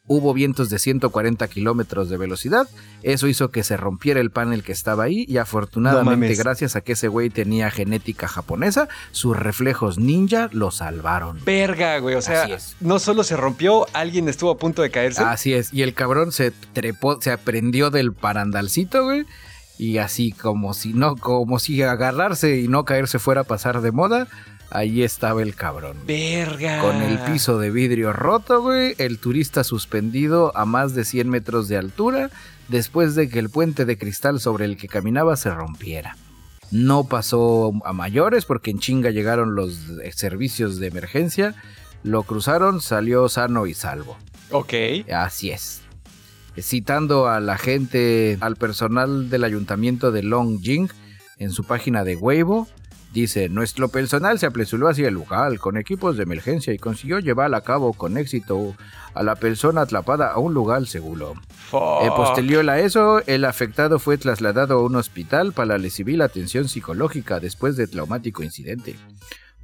Hubo 0.07 0.34
vientos 0.34 0.68
de 0.68 0.78
140 0.78 1.48
kilómetros 1.48 2.11
de 2.11 2.18
velocidad. 2.18 2.68
Eso 3.02 3.26
hizo 3.26 3.50
que 3.50 3.62
se 3.64 3.78
rompiera 3.78 4.20
el 4.20 4.30
panel 4.30 4.62
que 4.62 4.72
estaba 4.72 5.05
ahí. 5.05 5.24
Y 5.26 5.34
No 5.34 5.40
afortunadamente, 5.40 6.26
mames. 6.26 6.38
gracias 6.38 6.76
a 6.76 6.82
que 6.82 6.92
ese 6.92 7.09
güey 7.09 7.30
tenía 7.30 7.70
genética 7.70 8.28
japonesa, 8.28 8.88
sus 9.12 9.34
reflejos 9.34 9.98
ninja 9.98 10.50
lo 10.52 10.70
salvaron. 10.70 11.40
Verga, 11.46 11.98
güey. 12.00 12.16
O 12.16 12.22
sea, 12.22 12.46
no 12.80 12.98
solo 12.98 13.24
se 13.24 13.34
rompió, 13.38 13.86
alguien 13.94 14.28
estuvo 14.28 14.50
a 14.50 14.59
punto 14.59 14.82
de 14.82 14.90
caerse. 14.90 15.22
Así 15.22 15.55
es. 15.55 15.72
Y 15.72 15.80
el 15.80 15.94
cabrón 15.94 16.32
se 16.32 16.50
trepó, 16.50 17.18
se 17.22 17.30
aprendió 17.30 17.90
del 17.90 18.12
parandalcito, 18.12 19.05
güey. 19.05 19.24
Y 19.78 19.98
así 19.98 20.32
como 20.32 20.74
si 20.74 20.92
no, 20.92 21.16
como 21.16 21.59
si 21.59 21.82
agarrarse 21.82 22.59
y 22.61 22.68
no 22.68 22.84
caerse 22.84 23.18
fuera 23.18 23.40
a 23.40 23.44
pasar 23.44 23.80
de 23.80 23.90
moda. 23.90 24.28
Ahí 24.74 25.04
estaba 25.04 25.40
el 25.40 25.54
cabrón. 25.54 25.98
Verga. 26.04 26.80
Con 26.80 27.00
el 27.00 27.20
piso 27.20 27.60
de 27.60 27.70
vidrio 27.70 28.12
roto, 28.12 28.60
güey. 28.60 28.96
El 28.98 29.20
turista 29.20 29.62
suspendido 29.62 30.50
a 30.56 30.64
más 30.64 30.96
de 30.96 31.04
100 31.04 31.30
metros 31.30 31.68
de 31.68 31.76
altura. 31.76 32.30
Después 32.66 33.14
de 33.14 33.28
que 33.28 33.38
el 33.38 33.50
puente 33.50 33.84
de 33.84 33.96
cristal 33.96 34.40
sobre 34.40 34.64
el 34.64 34.76
que 34.76 34.88
caminaba 34.88 35.36
se 35.36 35.54
rompiera. 35.54 36.16
No 36.72 37.04
pasó 37.04 37.72
a 37.84 37.92
mayores 37.92 38.46
porque 38.46 38.72
en 38.72 38.80
chinga 38.80 39.10
llegaron 39.10 39.54
los 39.54 39.78
servicios 40.12 40.80
de 40.80 40.88
emergencia. 40.88 41.54
Lo 42.02 42.24
cruzaron, 42.24 42.80
salió 42.80 43.28
sano 43.28 43.68
y 43.68 43.74
salvo. 43.74 44.16
Ok. 44.50 44.74
Así 45.14 45.50
es. 45.52 45.82
Citando 46.58 47.28
a 47.28 47.38
la 47.38 47.58
gente, 47.58 48.38
al 48.40 48.56
personal 48.56 49.30
del 49.30 49.44
ayuntamiento 49.44 50.10
de 50.10 50.24
Longjing 50.24 50.90
en 51.38 51.52
su 51.52 51.62
página 51.62 52.02
de 52.02 52.16
Weibo, 52.16 52.66
dice, 53.14 53.48
nuestro 53.48 53.88
personal 53.88 54.38
se 54.38 54.46
apresuró 54.46 54.88
hacia 54.88 55.08
el 55.08 55.14
lugar 55.14 55.58
con 55.58 55.76
equipos 55.78 56.16
de 56.16 56.24
emergencia 56.24 56.74
y 56.74 56.78
consiguió 56.78 57.20
llevar 57.20 57.54
a 57.54 57.60
cabo 57.60 57.92
con 57.92 58.18
éxito 58.18 58.74
a 59.14 59.22
la 59.22 59.36
persona 59.36 59.82
atrapada 59.82 60.32
a 60.32 60.38
un 60.38 60.52
lugar 60.52 60.86
seguro. 60.86 61.34
Eh, 61.72 62.10
posterior 62.16 62.68
a 62.68 62.80
eso, 62.80 63.22
el 63.26 63.44
afectado 63.44 64.00
fue 64.00 64.18
trasladado 64.18 64.74
a 64.74 64.82
un 64.82 64.96
hospital 64.96 65.52
para 65.52 65.78
recibir 65.78 66.20
atención 66.22 66.68
psicológica 66.68 67.38
después 67.38 67.76
del 67.76 67.88
traumático 67.88 68.42
incidente. 68.42 68.96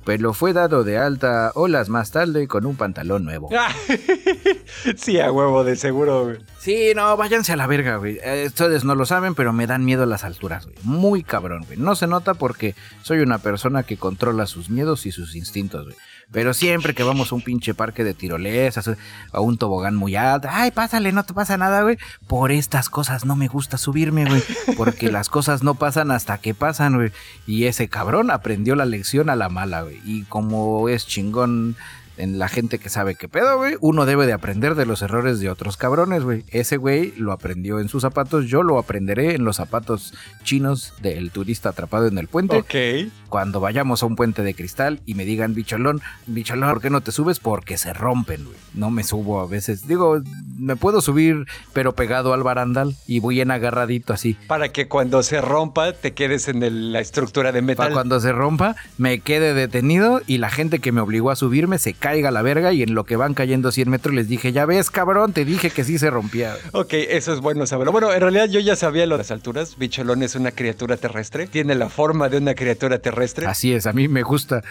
Pero 0.05 0.32
fue 0.32 0.53
dado 0.53 0.84
de 0.84 0.96
alta 0.96 1.51
horas 1.55 1.88
más 1.88 2.12
tarde 2.12 2.46
con 2.46 2.64
un 2.64 2.76
pantalón 2.76 3.24
nuevo. 3.24 3.51
Sí, 4.97 5.21
a 5.21 5.31
huevo, 5.31 5.64
de 5.64 5.77
seguro, 5.77 6.25
güey. 6.25 6.39
Sí, 6.59 6.93
no, 6.95 7.16
váyanse 7.16 7.53
a 7.53 7.57
la 7.57 7.66
verga, 7.66 7.97
güey. 7.97 8.18
Eh, 8.23 8.45
Ustedes 8.47 8.85
no 8.85 8.95
lo 8.95 9.07
saben, 9.07 9.35
pero 9.35 9.53
me 9.53 9.66
dan 9.66 9.85
miedo 9.85 10.07
las 10.07 10.25
alturas, 10.25 10.66
güey. 10.66 10.77
Muy 10.83 11.23
cabrón, 11.23 11.64
güey. 11.66 11.79
No 11.79 11.95
se 11.95 12.07
nota 12.07 12.35
porque 12.35 12.75
soy 13.03 13.21
una 13.21 13.39
persona 13.39 13.83
que 13.83 13.97
controla 13.97 14.47
sus 14.47 14.71
miedos 14.71 15.07
y 15.07 15.12
sus 15.12 15.35
instintos, 15.37 15.85
güey. 15.85 15.97
Pero 16.33 16.55
siempre 16.55 16.95
que 16.95 17.03
vamos 17.03 17.33
a 17.33 17.35
un 17.35 17.43
pinche 17.43 17.75
parque 17.75 18.05
de 18.05 18.14
tirolesas, 18.14 18.89
a 19.33 19.41
un 19.41 19.59
tobogán 19.59 19.97
muy 19.97 20.14
alto, 20.14 20.47
ay, 20.51 20.71
pásale, 20.71 21.11
no 21.11 21.25
te 21.25 21.35
pasa 21.35 21.57
nada, 21.57 21.83
güey. 21.83 21.99
Por 22.29 22.53
estas 22.53 22.89
cosas 22.89 23.25
no 23.25 23.35
me 23.35 23.49
gusta 23.49 23.79
subirme, 23.79 24.27
güey. 24.27 24.43
Porque 24.77 25.11
las 25.11 25.29
cosas 25.29 25.64
no 25.64 25.75
pasan 25.75 26.12
hasta 26.12 26.39
que 26.39 26.55
pasan, 26.55 26.95
güey. 26.95 27.11
Y 27.47 27.64
ese 27.64 27.89
cabrón 27.89 28.31
aprendió 28.31 28.77
la 28.77 28.85
lección 28.85 29.29
a 29.29 29.35
la 29.35 29.49
mala, 29.49 29.83
güey. 29.83 30.01
Y 30.05 30.23
como 30.25 30.89
es 30.89 31.07
chingón 31.07 31.77
en 32.23 32.39
la 32.39 32.49
gente 32.49 32.79
que 32.79 32.89
sabe 32.89 33.14
qué 33.14 33.29
pedo, 33.29 33.57
güey, 33.59 33.77
uno 33.81 34.07
debe 34.07 34.27
de 34.27 34.33
aprender 34.33 34.75
de 34.75 34.87
los 34.87 35.03
errores 35.03 35.41
de 35.41 35.51
otros 35.51 35.77
cabrones, 35.77 36.23
güey. 36.23 36.45
Ese 36.49 36.77
güey 36.77 37.12
lo 37.16 37.33
aprendió 37.33 37.81
en 37.81 37.89
sus 37.89 38.03
zapatos, 38.03 38.47
yo 38.47 38.62
lo 38.62 38.79
aprenderé 38.79 39.35
en 39.35 39.45
los 39.45 39.57
zapatos 39.57 40.14
chinos 40.45 40.95
del 41.03 41.31
turista 41.31 41.71
atrapado 41.71 42.07
en 42.07 42.18
el 42.18 42.29
puente. 42.29 42.57
Ok. 42.57 43.11
Cuando 43.29 43.61
vayamos 43.61 44.03
a 44.03 44.07
un 44.07 44.16
puente 44.16 44.43
de 44.43 44.55
cristal 44.55 45.01
y 45.07 45.14
me 45.14 45.25
digan, 45.25 45.55
bicholón, 45.55 46.01
bicholón, 46.27 46.71
¿por 46.71 46.81
qué 46.83 46.91
no 46.91 47.01
te 47.01 47.12
subes? 47.12 47.39
Porque 47.39 47.79
se 47.79 47.93
rompen, 47.93 48.45
güey. 48.45 48.57
No 48.75 48.91
me 48.91 49.05
subo 49.05 49.41
a 49.41 49.47
veces. 49.47 49.87
Digo, 49.87 50.21
me 50.59 50.77
puedo 50.77 51.01
subir, 51.01 51.47
pero 51.73 51.95
pegado 51.95 52.33
al 52.35 52.43
barandal 52.43 52.97
y 53.07 53.21
voy 53.21 53.41
en 53.41 53.51
agarradito 53.51 54.12
así. 54.12 54.37
Para 54.47 54.71
que 54.71 54.89
cuando 54.89 55.23
se 55.23 55.41
rompa 55.41 55.93
te 55.93 56.12
quedes 56.12 56.49
en 56.49 56.62
el- 56.62 56.93
la 56.93 57.01
estructura 57.01 57.53
de 57.53 57.62
metal. 57.62 57.85
Para 57.87 57.95
cuando 57.95 58.18
se 58.21 58.33
rompa, 58.33 58.75
me 58.99 59.21
quede 59.21 59.55
detenido 59.55 60.21
y 60.27 60.39
la 60.39 60.51
gente 60.51 60.81
que 60.81 60.93
me 60.93 61.01
obligó 61.01 61.31
a 61.31 61.37
subirme 61.37 61.79
se 61.79 61.95
caiga 62.11 62.32
la 62.32 62.42
verga 62.42 62.72
y 62.72 62.82
en 62.82 62.94
lo 62.94 63.04
que 63.04 63.14
van 63.14 63.34
cayendo 63.34 63.70
100 63.70 63.88
metros 63.88 64.12
les 64.12 64.26
dije, 64.26 64.50
ya 64.50 64.66
ves, 64.66 64.90
cabrón, 64.90 65.32
te 65.32 65.44
dije 65.44 65.70
que 65.70 65.84
sí 65.84 65.96
se 65.96 66.11
rompía. 66.11 66.56
Ok, 66.72 66.94
eso 66.94 67.32
es 67.32 67.38
bueno 67.38 67.66
saberlo. 67.66 67.92
Bueno, 67.92 68.12
en 68.12 68.20
realidad 68.20 68.48
yo 68.48 68.58
ya 68.58 68.74
sabía 68.74 69.06
lo 69.06 69.14
de 69.14 69.18
las 69.18 69.30
alturas. 69.30 69.76
Bicholón 69.78 70.24
es 70.24 70.34
una 70.34 70.50
criatura 70.50 70.96
terrestre. 70.96 71.46
Tiene 71.46 71.76
la 71.76 71.88
forma 71.88 72.28
de 72.28 72.38
una 72.38 72.56
criatura 72.56 72.98
terrestre. 72.98 73.46
Así 73.46 73.72
es, 73.72 73.86
a 73.86 73.92
mí 73.92 74.08
me 74.08 74.24
gusta, 74.24 74.64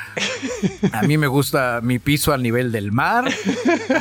a 0.91 1.03
mí 1.03 1.17
me 1.17 1.27
gusta 1.27 1.79
mi 1.81 1.97
piso 1.97 2.33
al 2.33 2.43
nivel 2.43 2.73
del 2.73 2.91
mar. 2.91 3.31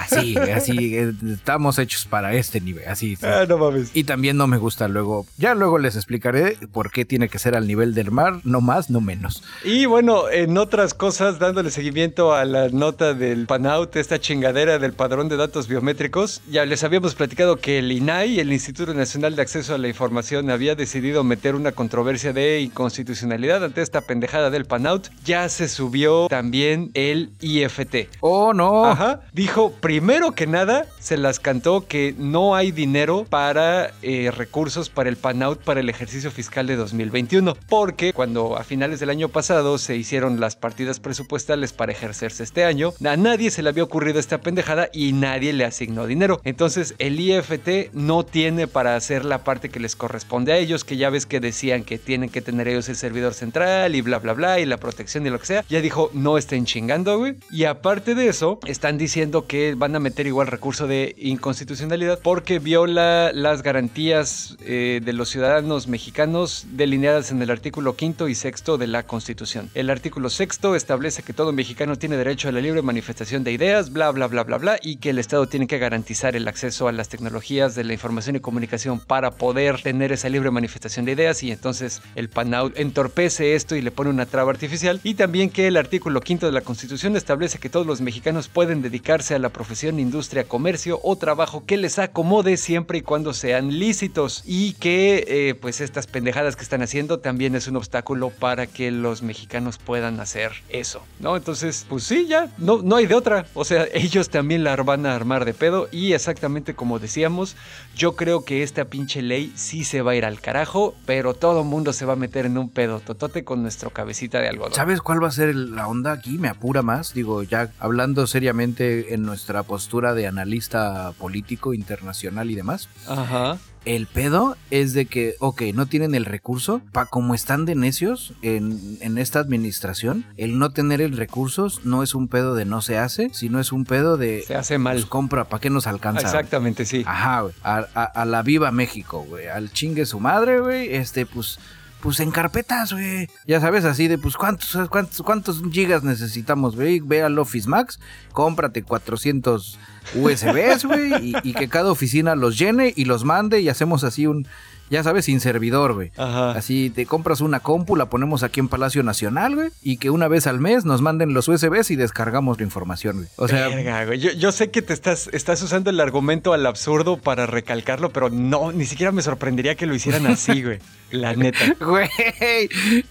Así, 0.01 0.37
así, 0.37 0.97
estamos 1.33 1.79
hechos 1.79 2.07
para 2.07 2.35
este 2.35 2.61
nivel, 2.61 2.89
así. 2.89 3.15
sí. 3.15 3.25
Ah, 3.25 3.45
no 3.49 3.57
mames. 3.57 3.91
Y 3.95 4.03
también 4.03 4.37
no 4.37 4.49
me 4.49 4.57
gusta 4.57 4.89
luego, 4.89 5.27
ya 5.37 5.55
luego 5.55 5.79
les 5.79 5.95
explicaré 5.95 6.57
por 6.73 6.91
qué 6.91 7.05
tiene 7.05 7.29
que 7.29 7.39
ser 7.39 7.55
al 7.55 7.69
nivel 7.69 7.95
del 7.95 8.11
mar, 8.11 8.41
no 8.43 8.61
más, 8.61 8.91
no 8.91 9.01
menos. 9.01 9.45
Y 9.63 9.87
bueno, 9.87 10.29
en 10.29 10.59
otras 10.59 10.93
cosas, 10.93 11.39
dándole 11.39 11.71
seguimiento 11.71 12.35
a 12.35 12.45
la 12.45 12.69
nota 12.71 13.15
de 13.15 13.28
del 13.29 13.47
PANOUT, 13.47 13.97
esta 13.97 14.19
chingadera 14.19 14.79
del 14.79 14.95
padrón 14.95 15.29
de 15.29 15.37
datos 15.37 15.69
biométricos. 15.69 16.41
Ya 16.51 16.65
les 16.65 16.83
habíamos 16.83 17.15
platicado 17.15 17.57
que 17.57 17.79
el 17.79 17.93
INAI, 17.93 18.41
el 18.41 18.53
Instituto 18.53 18.95
Nacional 18.95 19.37
de 19.37 19.43
Acceso 19.43 19.75
a 19.75 19.79
la 19.79 19.89
Información, 19.89 20.51
había 20.51 20.75
decidido 20.75 21.25
meter 21.25 21.55
una 21.55 21.73
controversia 21.73 22.33
de 22.33 22.61
inconstitucionalidad 22.61 23.63
ante 23.65 23.83
esta 23.83 24.01
pendejada 24.01 24.51
del 24.51 24.65
PANOUT. 24.65 25.09
Ya 25.25 25.49
se 25.49 25.69
subió 25.69 26.29
también 26.29 26.91
el 26.95 27.31
IFT. 27.41 28.09
Oh, 28.21 28.55
no. 28.55 28.87
Ajá. 28.87 29.21
Dijo, 29.33 29.73
primero 29.73 30.33
que 30.33 30.47
nada, 30.47 30.87
se 30.99 31.19
las 31.19 31.39
cantó 31.39 31.87
que 31.87 32.15
no 32.17 32.57
hay 32.57 32.71
dinero 32.71 33.27
para 33.29 33.91
eh, 34.03 34.31
recursos 34.35 34.89
para 34.89 35.11
el 35.11 35.17
PANOUT 35.17 35.61
para 35.61 35.81
el 35.81 35.91
ejercicio 35.91 36.31
fiscal 36.31 36.67
de 36.67 36.77
2021. 36.77 37.57
Porque 37.69 38.13
cuando 38.15 38.57
a 38.57 38.65
finales 38.65 39.01
del 39.01 39.11
año 39.11 39.29
pasado 39.29 39.77
se 39.77 39.97
hicieron 39.97 40.41
las 40.41 40.57
partidas 40.57 40.99
presupuestales 40.99 41.75
para 41.75 41.93
ejercerse 41.93 42.43
este 42.43 42.65
año, 42.65 42.95
a 43.09 43.17
nadie 43.17 43.51
se 43.51 43.63
le 43.63 43.71
había 43.71 43.83
ocurrido 43.83 44.21
esta 44.21 44.41
pendejada 44.41 44.91
y 44.93 45.13
nadie 45.13 45.53
le 45.53 45.65
asignó 45.65 46.07
dinero. 46.07 46.41
Entonces 46.45 46.95
el 46.99 47.19
IFT 47.19 47.93
no 47.93 48.25
tiene 48.25 48.67
para 48.67 48.97
hacer 48.97 49.25
la 49.25 49.45
parte 49.45 49.71
que 49.71 49.81
les 49.81 49.97
corresponde 49.97 50.53
a 50.53 50.59
ellos, 50.59 50.85
que 50.85 50.97
ya 50.97 51.11
ves 51.11 51.27
que 51.27 51.41
decían 51.41 51.85
que 51.85 51.99
tienen 51.99 52.29
que 52.29 52.43
tener 52.43 52.69
ellos 52.69 52.89
el 52.89 52.97
servidor 52.97 53.35
central 53.35 53.95
y 53.95 54.01
bla 54.01 54.19
bla 54.19 54.35
bla 54.35 54.61
y 54.61 54.67
la 54.67 54.77
protección 54.77 55.27
y 55.27 55.31
lo 55.31 55.39
que 55.39 55.47
sea. 55.47 55.65
Ya 55.69 55.81
dijo, 55.81 56.11
no 56.13 56.39
estén 56.39 56.67
chingando, 56.67 57.19
güey. 57.19 57.37
Y 57.51 57.65
aparte 57.65 58.15
de 58.15 58.29
eso, 58.29 58.59
están 58.67 58.99
diciendo 58.99 59.47
que 59.47 59.75
van 59.75 59.97
a 59.97 60.01
meter 60.01 60.27
igual 60.27 60.47
recurso 60.47 60.87
de 60.87 61.15
inconstitucionalidad 61.19 62.21
porque 62.23 62.59
viola 62.59 63.33
las 63.33 63.63
garantías 63.63 64.57
eh, 64.61 65.01
de 65.03 65.13
los 65.13 65.29
ciudadanos 65.29 65.89
mexicanos 65.89 66.67
delineadas 66.73 67.31
en 67.31 67.43
el 67.43 67.51
artículo 67.51 67.97
quinto 67.97 68.29
y 68.29 68.35
sexto 68.35 68.79
de 68.79 68.87
la 68.87 69.05
Constitución. 69.05 69.71
El 69.75 69.91
artículo 69.91 70.31
sexto 70.31 70.75
establece 70.75 71.23
que 71.23 71.33
todo 71.33 71.53
mexicano 71.53 71.97
tiene 71.97 72.17
derecho 72.17 72.49
a 72.49 72.53
la 72.53 72.61
libre 72.61 72.83
manifestación 72.83 72.98
de 72.99 73.53
ideas, 73.53 73.93
bla, 73.93 74.11
bla, 74.11 74.27
bla, 74.27 74.45
bla, 74.45 74.59
bla, 74.59 74.79
y 74.83 74.97
que 74.97 75.11
el 75.11 75.19
Estado 75.19 75.47
tiene 75.47 75.67
que 75.67 75.79
garantizar 75.79 76.37
el 76.37 76.47
acceso 76.47 76.89
a 76.89 76.93
las 76.93 77.09
tecnologías 77.09 77.75
de 77.75 77.85
la 77.85 77.93
información 77.93 78.37
y 78.37 78.41
comunicación 78.41 79.01
para 79.01 79.31
poder 79.31 79.81
tener 79.83 80.13
esa 80.13 80.29
libre 80.29 80.51
manifestación 80.51 81.05
de 81.05 81.13
ideas 81.13 81.43
y 81.43 81.51
entonces 81.51 82.03
el 82.15 82.29
PANAUT 82.29 82.79
entorpece 82.79 83.55
esto 83.55 83.77
y 83.77 83.83
le 83.83 83.91
pone 83.91 84.11
una 84.11 84.27
traba 84.27 84.51
artificial. 84.51 85.01
Y 85.05 85.15
también 85.15 85.51
que 85.51 85.67
el 85.67 85.77
artículo 85.77 86.21
quinto 86.21 86.47
de 86.47 86.53
la 86.53 86.61
Constitución 86.61 87.17
establece 87.17 87.59
que 87.59 87.71
todos 87.71 87.87
los 87.87 88.01
mexicanos 88.01 88.49
pueden 88.49 88.83
dedicarse 88.83 89.35
a 89.35 89.39
la 89.39 89.49
profesión, 89.49 89.99
industria, 89.99 90.45
comercio 90.45 91.01
o 91.03 91.17
trabajo 91.17 91.65
que 91.65 91.77
les 91.77 91.99
acomode 91.99 92.57
siempre 92.57 92.99
y 92.99 93.03
cuando 93.03 93.33
sean 93.33 93.79
lícitos 93.79 94.43
y 94.47 94.75
que 94.75 95.25
eh, 95.29 95.55
pues 95.55 95.81
estas 95.81 96.07
pendejadas 96.07 96.57
que 96.57 96.63
están 96.63 96.83
haciendo 96.83 97.21
también 97.21 97.55
es 97.55 97.69
un 97.69 97.77
obstáculo 97.77 98.31
para 98.31 98.67
que 98.67 98.91
los 98.91 99.23
mexicanos 99.23 99.79
puedan 99.79 100.21
hacer 100.21 100.53
eso, 100.69 101.03
¿no? 101.21 101.37
Entonces, 101.37 101.87
pues 101.89 102.05
sí, 102.05 102.27
ya, 102.27 102.51
no, 102.59 102.83
no 102.89 102.97
hay 102.97 103.07
de 103.07 103.15
otra. 103.15 103.47
O 103.55 103.65
sea, 103.65 103.87
ellos 103.93 104.31
también 104.31 104.65
la 104.65 104.75
van 104.77 105.07
a 105.07 105.15
armar 105.15 105.45
de 105.45 105.55
pedo 105.55 105.89
y 105.93 106.13
exactamente 106.13 106.75
como 106.75 106.99
decíamos, 106.99 107.57
yo 107.95 108.17
creo 108.17 108.45
que 108.45 108.63
esta 108.63 108.87
pinche 108.87 109.23
ley 109.23 109.53
sí 109.55 109.85
se 109.85 110.03
va 110.03 110.13
a 110.13 110.15
ir 110.15 110.25
al 110.25 110.41
carajo, 110.41 110.95
pero 111.05 111.35
todo 111.35 111.61
el 111.63 111.67
mundo 111.67 111.93
se 111.93 112.05
va 112.05 112.15
a 112.15 112.17
meter 112.17 112.47
en 112.47 112.59
un 112.59 112.71
pedo 112.71 113.01
totote 113.01 113.45
con 113.45 113.63
nuestro 113.63 113.91
cabecita 113.91 114.41
de 114.41 114.49
algodón. 114.49 114.75
¿Sabes 114.75 115.01
cuál 115.01 115.23
va 115.23 115.29
a 115.29 115.33
ser 115.33 115.55
la 115.55 115.89
onda 115.89 116.13
aquí? 116.13 116.39
Me 116.39 116.49
apura 116.49 116.83
más, 116.83 117.13
digo, 117.13 117.43
ya 117.43 117.71
hablando 117.79 118.27
seriamente 118.27 119.15
en 119.15 119.23
nuestra 119.23 119.63
postura 119.63 120.15
de 120.15 120.27
analista 120.27 121.13
político 121.19 121.75
internacional 121.75 122.51
y 122.51 122.55
demás. 122.55 122.89
Ajá. 123.07 123.59
El 123.85 124.07
pedo 124.07 124.57
es 124.71 124.93
de 124.93 125.07
que, 125.07 125.35
ok, 125.41 125.63
no 125.75 125.87
tienen 125.87 126.15
el 126.15 126.25
recurso, 126.25 126.83
pa 126.93 127.07
como 127.07 127.35
están 127.35 127.65
de 127.65 127.75
necios 127.75 128.35
en, 128.43 128.99
en 129.01 129.17
esta 129.19 129.39
administración, 129.41 130.25
el 130.37 130.59
no 130.59 130.71
tener 130.71 131.01
el 131.01 131.17
recursos 131.17 131.85
no 131.85 132.03
es 132.03 132.15
un 132.15 132.29
pedo 132.29 132.55
de 132.55 132.65
no 132.65 132.83
se 132.83 132.99
hace, 132.99 133.31
sino 133.33 133.61
es 133.61 133.73
un 133.73 133.85
pedo 133.85 134.17
de... 134.17 134.43
Se 134.47 134.55
hace 134.57 134.79
mal. 134.79 134.97
Pues 134.97 135.07
compra, 135.07 135.45
¿para 135.45 135.61
qué 135.61 135.71
nos 135.71 135.87
alcanza? 135.87 136.21
Exactamente, 136.23 136.85
sí. 136.85 137.03
Ajá, 137.07 137.41
güey. 137.43 137.55
A, 137.63 137.87
a- 137.95 138.05
a 138.05 138.25
la 138.25 138.43
viva 138.43 138.71
México, 138.73 139.25
güey. 139.29 139.47
Al 139.47 139.73
chingue 139.73 140.05
su 140.07 140.21
madre, 140.21 140.61
güey. 140.61 140.95
Este, 140.95 141.25
pues, 141.25 141.59
pues 142.01 142.21
en 142.21 142.31
carpetas, 142.31 142.93
güey. 142.93 143.29
Ya 143.47 143.61
sabes, 143.61 143.85
así 143.85 144.07
de, 144.09 144.19
pues, 144.19 144.37
¿cuántos, 144.37 144.89
cuántos, 144.91 145.23
cuántos 145.23 145.63
gigas 145.73 146.03
necesitamos, 146.03 146.77
güey? 146.77 147.01
Ve 147.01 147.23
al 147.23 147.39
Office 147.39 147.69
Max, 147.69 147.99
cómprate 148.33 148.83
400 148.83 149.79
USBs, 150.15 150.85
güey, 150.85 151.13
y, 151.31 151.35
y 151.43 151.53
que 151.53 151.69
cada 151.69 151.91
oficina 151.91 152.35
los 152.35 152.59
llene 152.59 152.93
y 152.97 153.05
los 153.05 153.25
mande 153.25 153.61
y 153.61 153.69
hacemos 153.69 154.05
así 154.05 154.27
un, 154.27 154.47
ya 154.91 155.03
sabes, 155.05 155.27
sin 155.27 155.41
servidor, 155.41 155.93
güey. 155.93 156.11
Así 156.17 156.91
te 156.91 157.05
compras 157.05 157.41
una 157.43 157.61
compu, 157.61 157.95
la 157.95 158.07
ponemos 158.09 158.43
aquí 158.43 158.61
en 158.61 158.69
Palacio 158.69 159.03
Nacional, 159.03 159.55
güey, 159.55 159.69
y 159.83 159.99
que 159.99 160.09
una 160.11 160.29
vez 160.29 160.47
al 160.47 160.61
mes 160.61 160.85
nos 160.87 161.03
manden 161.03 161.35
los 161.35 161.47
USBs 161.49 161.91
y 161.91 161.97
descargamos 161.97 162.59
la 162.59 162.65
información, 162.65 163.17
güey. 163.17 163.29
O 163.37 163.49
sea, 163.49 163.69
Verga, 163.69 164.07
güey. 164.07 164.19
Yo, 164.19 164.33
yo 164.33 164.51
sé 164.51 164.71
que 164.71 164.81
te 164.81 164.95
estás, 164.95 165.29
estás 165.33 165.63
usando 165.63 165.91
el 165.91 166.01
argumento 166.01 166.53
al 166.55 166.65
absurdo 166.65 167.19
para 167.19 167.45
recalcarlo, 167.47 168.11
pero 168.11 168.31
no, 168.31 168.73
ni 168.73 168.87
siquiera 168.87 169.13
me 169.13 169.21
sorprendería 169.23 169.75
que 169.75 169.85
lo 169.87 169.95
hicieran 169.95 170.27
así, 170.27 170.63
güey. 170.63 170.79
La 171.11 171.35
neta. 171.35 171.59
Güey, 171.81 172.09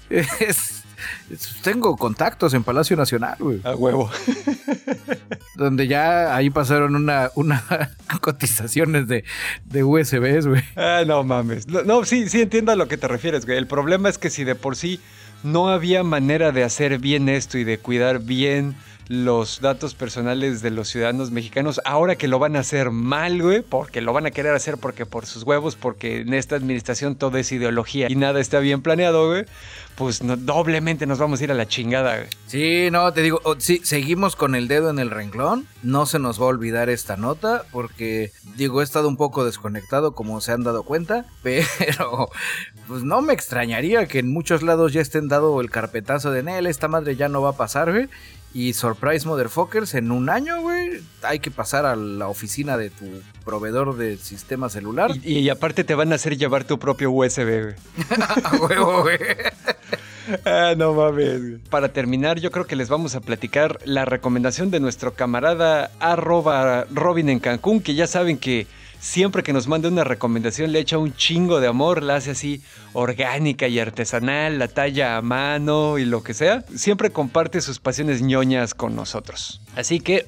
es- 0.10 0.77
tengo 1.64 1.96
contactos 1.98 2.54
en 2.54 2.64
Palacio 2.64 2.96
Nacional, 2.96 3.36
güey. 3.40 3.62
A 3.64 3.76
huevo. 3.76 4.10
Donde 5.56 5.88
ya 5.88 6.36
ahí 6.36 6.50
pasaron 6.50 6.96
una, 6.96 7.32
una 7.36 7.64
cotizaciones 8.22 9.08
de, 9.08 9.24
de 9.66 9.84
USBs, 9.84 10.48
güey. 10.48 10.64
Ah, 10.76 11.04
no 11.06 11.24
mames. 11.24 11.68
No, 11.68 11.84
no, 11.84 12.06
sí, 12.06 12.30
sí 12.30 12.42
entiendo 12.42 12.72
a 12.72 12.76
lo 12.76 12.88
que 12.88 12.98
te 12.98 13.08
refieres, 13.08 13.46
güey. 13.46 13.58
El 13.58 13.68
problema 13.68 14.10
es 14.10 14.18
que 14.18 14.30
si 14.30 14.44
de 14.44 14.56
por 14.56 14.76
sí 14.76 15.00
no 15.44 15.70
había 15.70 16.04
manera 16.04 16.52
de 16.52 16.64
hacer 16.64 17.00
bien 17.00 17.30
esto 17.30 17.58
y 17.58 17.64
de 17.64 17.78
cuidar 17.78 18.20
bien 18.20 18.76
los 19.10 19.62
datos 19.62 19.94
personales 19.96 20.62
de 20.62 20.72
los 20.72 20.90
ciudadanos 20.90 21.32
mexicanos, 21.32 21.80
ahora 21.86 22.16
que 22.16 22.28
lo 22.28 22.40
van 22.40 22.56
a 22.56 22.60
hacer 22.60 22.92
mal, 22.92 23.42
güey, 23.42 23.62
porque 23.62 24.02
lo 24.02 24.14
van 24.14 24.26
a 24.26 24.32
querer 24.32 24.54
hacer 24.54 24.78
porque 24.78 25.06
por 25.06 25.26
sus 25.26 25.44
huevos, 25.44 25.76
porque 25.76 26.22
en 26.22 26.34
esta 26.34 26.56
administración 26.56 27.16
todo 27.16 27.38
es 27.38 27.52
ideología 27.52 28.08
y 28.10 28.16
nada 28.16 28.40
está 28.40 28.60
bien 28.60 28.82
planeado, 28.82 29.28
güey, 29.30 29.46
pues 29.96 30.22
no- 30.24 30.38
doblemente 30.38 31.06
nos 31.06 31.20
vamos 31.20 31.40
a 31.42 31.44
ir 31.46 31.52
a 31.52 31.56
la 31.56 31.68
chingada, 31.68 32.18
güey. 32.18 32.28
Sí, 32.48 32.90
no, 32.92 33.12
te 33.14 33.22
digo, 33.22 33.42
oh, 33.44 33.56
sí, 33.60 33.82
seguimos 33.84 34.36
con 34.36 34.56
el 34.56 34.68
dedo 34.68 34.90
en 34.90 35.00
el 35.00 35.10
renglón. 35.10 35.68
No 35.84 36.06
se 36.06 36.20
nos 36.20 36.40
va 36.40 36.46
a 36.46 36.50
olvidar 36.50 36.90
esta 36.90 37.18
nota 37.18 37.64
porque, 37.72 38.32
digo, 38.56 38.82
he 38.82 38.84
estado 38.84 39.08
un 39.08 39.18
poco 39.18 39.44
desconectado, 39.46 40.12
como 40.14 40.40
se 40.42 40.52
han 40.52 40.64
dado 40.64 40.84
cuenta, 40.84 41.26
pero 41.44 42.30
pues 42.88 43.04
no 43.04 43.22
me 43.22 43.34
extrañaría 43.34 44.08
que 44.08 44.20
en 44.20 44.32
muchos 44.32 44.64
lados 44.64 44.94
ya 44.94 45.02
estén 45.02 45.28
dado 45.28 45.60
el 45.62 45.70
carpetazo 45.70 46.32
de 46.32 46.44
Nel, 46.44 46.68
esta 46.68 46.88
madre 46.88 47.16
ya 47.16 47.30
no 47.30 47.42
va 47.42 47.50
a 47.50 47.58
pasar, 47.58 47.92
güey. 47.92 48.08
Y 48.54 48.74
surprise 48.74 49.28
motherfuckers, 49.28 49.94
en 49.94 50.12
un 50.12 50.30
año, 50.30 50.62
güey, 50.62 51.02
hay 51.22 51.40
que 51.40 51.52
pasar 51.52 51.86
a 51.86 51.96
la 51.96 52.28
oficina 52.28 52.78
de 52.78 52.90
tu 52.90 53.06
proveedor 53.46 53.98
de 53.98 54.18
sistema 54.18 54.70
celular. 54.70 55.12
Y, 55.24 55.40
y 55.40 55.50
aparte 55.50 55.84
te 55.84 55.94
van 55.96 56.12
a 56.12 56.16
hacer 56.16 56.38
llevar 56.38 56.64
tu 56.64 56.80
propio 56.80 57.12
USB, 57.12 57.44
güey. 57.64 57.76
A 58.44 58.56
huevo, 58.56 59.02
güey. 59.04 59.20
Ah, 60.46 60.74
no 60.78 60.94
mames. 60.94 61.42
güey. 61.42 61.58
Para 61.70 61.90
terminar, 61.90 62.40
yo 62.40 62.52
creo 62.52 62.66
que 62.66 62.76
les 62.76 62.90
vamos 62.90 63.16
a 63.16 63.22
platicar 63.22 63.80
la 63.86 64.06
recomendación 64.06 64.72
de 64.72 64.80
nuestro 64.80 65.14
camarada 65.14 65.92
arroba 66.00 66.86
Robin 66.92 67.30
en 67.30 67.40
Cancún, 67.40 67.82
que 67.82 67.96
ya 67.96 68.08
saben 68.08 68.38
que 68.38 68.66
siempre 69.00 69.44
que 69.44 69.54
nos 69.54 69.68
manda 69.68 69.90
una 69.90 70.04
recomendación 70.04 70.72
le 70.72 70.80
echa 70.80 70.98
un 70.98 71.14
chingo 71.16 71.60
de 71.60 71.68
amor, 71.68 72.04
la 72.04 72.16
hace 72.16 72.32
así 72.32 72.62
orgánica 72.94 73.68
y 73.68 73.80
artesanal, 73.80 74.60
la 74.60 74.68
talla 74.68 75.18
a 75.18 75.22
mano 75.22 75.98
y 75.98 76.06
lo 76.06 76.24
que 76.24 76.34
sea. 76.34 76.64
Siempre 76.76 77.12
comparte 77.12 77.62
sus 77.62 77.80
pasiones 77.80 78.22
ñoñas 78.22 78.74
con 78.74 78.96
nosotros. 78.96 79.62
Así 79.76 80.00
que, 80.00 80.28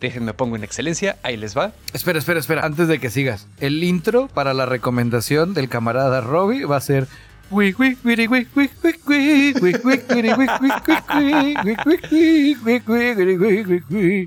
déjenme 0.00 0.34
pongo 0.34 0.56
en 0.56 0.64
excelencia, 0.64 1.16
ahí 1.22 1.36
les 1.36 1.56
va. 1.56 1.72
Espera, 1.92 2.18
espera, 2.18 2.40
espera. 2.40 2.64
Antes 2.64 2.88
de 2.88 2.98
que 2.98 3.10
sigas, 3.10 3.46
el 3.60 3.82
intro 3.84 4.28
para 4.28 4.54
la 4.54 4.66
recomendación 4.66 5.54
del 5.54 5.68
camarada 5.68 6.20
Robbie 6.20 6.64
va 6.64 6.76
a 6.76 6.80
ser. 6.80 7.06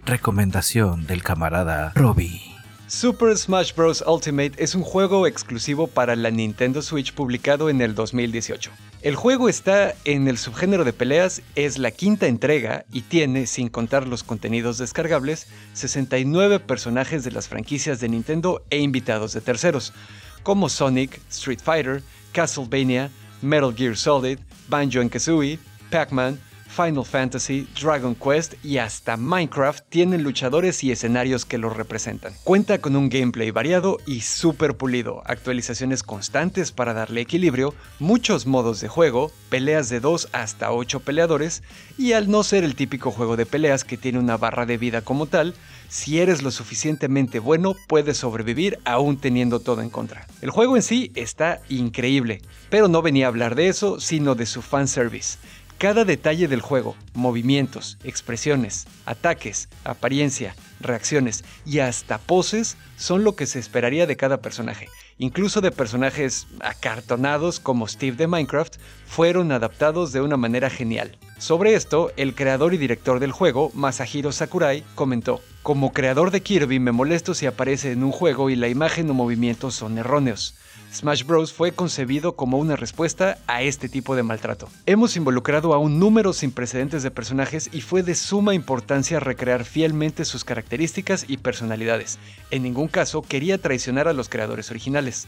Recomendación 0.06 1.06
del 1.06 1.22
camarada 1.22 1.92
Robbie. 1.96 2.49
Super 2.90 3.38
Smash 3.38 3.76
Bros. 3.76 4.04
Ultimate 4.08 4.54
es 4.58 4.74
un 4.74 4.82
juego 4.82 5.28
exclusivo 5.28 5.86
para 5.86 6.16
la 6.16 6.32
Nintendo 6.32 6.82
Switch 6.82 7.14
publicado 7.14 7.70
en 7.70 7.82
el 7.82 7.94
2018. 7.94 8.72
El 9.04 9.16
juego 9.16 9.48
está 9.48 9.94
en 10.06 10.28
el 10.28 10.40
subgénero 10.40 10.84
de 10.84 10.92
peleas, 10.92 11.44
es 11.54 11.78
la 11.78 11.92
quinta 11.92 12.26
entrega 12.26 12.86
y 12.92 13.02
tiene, 13.02 13.46
sin 13.46 13.70
contar 13.70 14.08
los 14.08 14.24
contenidos 14.24 14.80
descargables, 14.80 15.46
69 15.74 16.60
personajes 16.60 17.24
de 17.24 17.32
las 17.32 17.48
franquicias 17.48 18.00
de 18.00 18.10
Nintendo 18.10 18.64
e 18.72 18.80
invitados 18.80 19.34
de 19.34 19.42
terceros, 19.42 19.94
como 20.42 20.68
Sonic, 20.68 21.22
Street 21.30 21.60
Fighter, 21.64 22.02
Castlevania, 22.32 23.12
Metal 23.44 23.76
Gear 23.76 23.96
Solid, 23.96 24.40
Banjo 24.68 25.08
Kazooie, 25.08 25.60
Pac-Man, 25.92 26.40
Final 26.70 27.04
Fantasy, 27.04 27.68
Dragon 27.82 28.16
Quest 28.16 28.54
y 28.64 28.78
hasta 28.78 29.18
Minecraft 29.18 29.84
tienen 29.90 30.24
luchadores 30.24 30.84
y 30.84 30.92
escenarios 30.92 31.46
que 31.46 31.58
los 31.58 31.76
representan. 31.76 32.34
Cuenta 32.44 32.78
con 32.80 32.96
un 32.96 33.10
gameplay 33.10 33.52
variado 33.52 33.98
y 34.06 34.22
súper 34.22 34.78
pulido, 34.78 35.24
actualizaciones 35.26 36.04
constantes 36.04 36.72
para 36.72 36.94
darle 36.94 37.22
equilibrio, 37.22 37.74
muchos 38.00 38.46
modos 38.46 38.80
de 38.80 38.88
juego, 38.88 39.32
peleas 39.50 39.90
de 39.90 40.00
2 40.00 40.30
hasta 40.32 40.72
8 40.72 41.00
peleadores 41.02 41.64
y 41.98 42.14
al 42.14 42.30
no 42.30 42.44
ser 42.44 42.64
el 42.64 42.76
típico 42.76 43.12
juego 43.12 43.36
de 43.36 43.46
peleas 43.46 43.84
que 43.84 43.98
tiene 43.98 44.20
una 44.20 44.38
barra 44.38 44.66
de 44.66 44.78
vida 44.78 45.02
como 45.02 45.26
tal, 45.26 45.56
si 45.90 46.20
eres 46.20 46.44
lo 46.44 46.52
suficientemente 46.52 47.40
bueno 47.40 47.76
puedes 47.88 48.18
sobrevivir 48.18 48.78
aún 48.86 49.18
teniendo 49.18 49.60
todo 49.60 49.82
en 49.82 49.90
contra. 49.90 50.28
El 50.42 50.52
juego 50.52 50.76
en 50.76 50.84
sí 50.84 51.12
está 51.16 51.62
increíble, 51.68 52.42
pero 52.70 52.88
no 52.88 53.02
venía 53.02 53.26
a 53.26 53.30
hablar 53.30 53.56
de 53.56 53.68
eso, 53.68 54.00
sino 54.00 54.36
de 54.36 54.46
su 54.46 54.62
fanservice. 54.62 55.40
Cada 55.80 56.04
detalle 56.04 56.50
del 56.50 56.60
juego, 56.60 56.98
movimientos, 57.14 57.98
expresiones, 58.04 58.86
ataques, 59.06 59.70
apariencia, 59.86 60.54
reacciones 60.82 61.46
y 61.66 61.80
hasta 61.80 62.18
poses 62.18 62.76
son 62.98 63.24
lo 63.24 63.38
que 63.38 63.46
se 63.46 63.60
esperaría 63.60 64.06
de 64.06 64.18
cada 64.18 64.42
personaje. 64.42 64.90
Incluso 65.20 65.62
de 65.62 65.72
personajes 65.72 66.48
acartonados 66.60 67.62
como 67.62 67.88
Steve 67.88 68.18
de 68.18 68.28
Minecraft 68.28 68.76
fueron 69.06 69.54
adaptados 69.54 70.12
de 70.12 70.20
una 70.20 70.36
manera 70.36 70.70
genial. 70.70 71.18
Sobre 71.38 71.76
esto, 71.76 72.12
el 72.18 72.36
creador 72.36 72.74
y 72.74 72.78
director 72.78 73.22
del 73.22 73.32
juego, 73.32 73.72
Masahiro 73.74 74.34
Sakurai, 74.34 74.84
comentó, 74.96 75.40
Como 75.64 75.94
creador 75.94 76.32
de 76.32 76.42
Kirby 76.42 76.80
me 76.80 76.92
molesto 76.92 77.34
si 77.34 77.46
aparece 77.46 77.94
en 77.94 78.04
un 78.04 78.12
juego 78.12 78.50
y 78.50 78.58
la 78.58 78.68
imagen 78.68 79.10
o 79.10 79.14
movimientos 79.14 79.76
son 79.76 79.98
erróneos. 79.98 80.56
Smash 80.92 81.24
Bros. 81.24 81.54
fue 81.54 81.72
concebido 81.72 82.36
como 82.36 82.58
una 82.58 82.76
respuesta 82.76 83.38
a 83.46 83.62
este 83.62 83.90
tipo 83.90 84.16
de 84.16 84.24
maltrato. 84.24 84.68
Hemos 84.88 85.16
involucrado 85.16 85.74
a 85.74 85.78
un 85.78 86.00
número 86.00 86.34
sin 86.34 86.52
precedentes 86.52 87.04
de 87.04 87.12
personajes 87.12 87.70
y 87.72 87.82
fue 87.82 88.02
de 88.02 88.16
suma 88.16 88.56
importancia 88.56 89.20
recrear 89.20 89.66
fielmente 89.66 90.26
sus 90.26 90.44
características 90.44 91.26
y 91.28 91.38
personalidades. 91.38 92.18
En 92.50 92.64
ningún 92.64 92.88
caso 92.88 93.22
quería 93.22 93.60
traicionar 93.60 94.08
a 94.08 94.14
los 94.14 94.30
creadores 94.30 94.72
originales. 94.72 95.28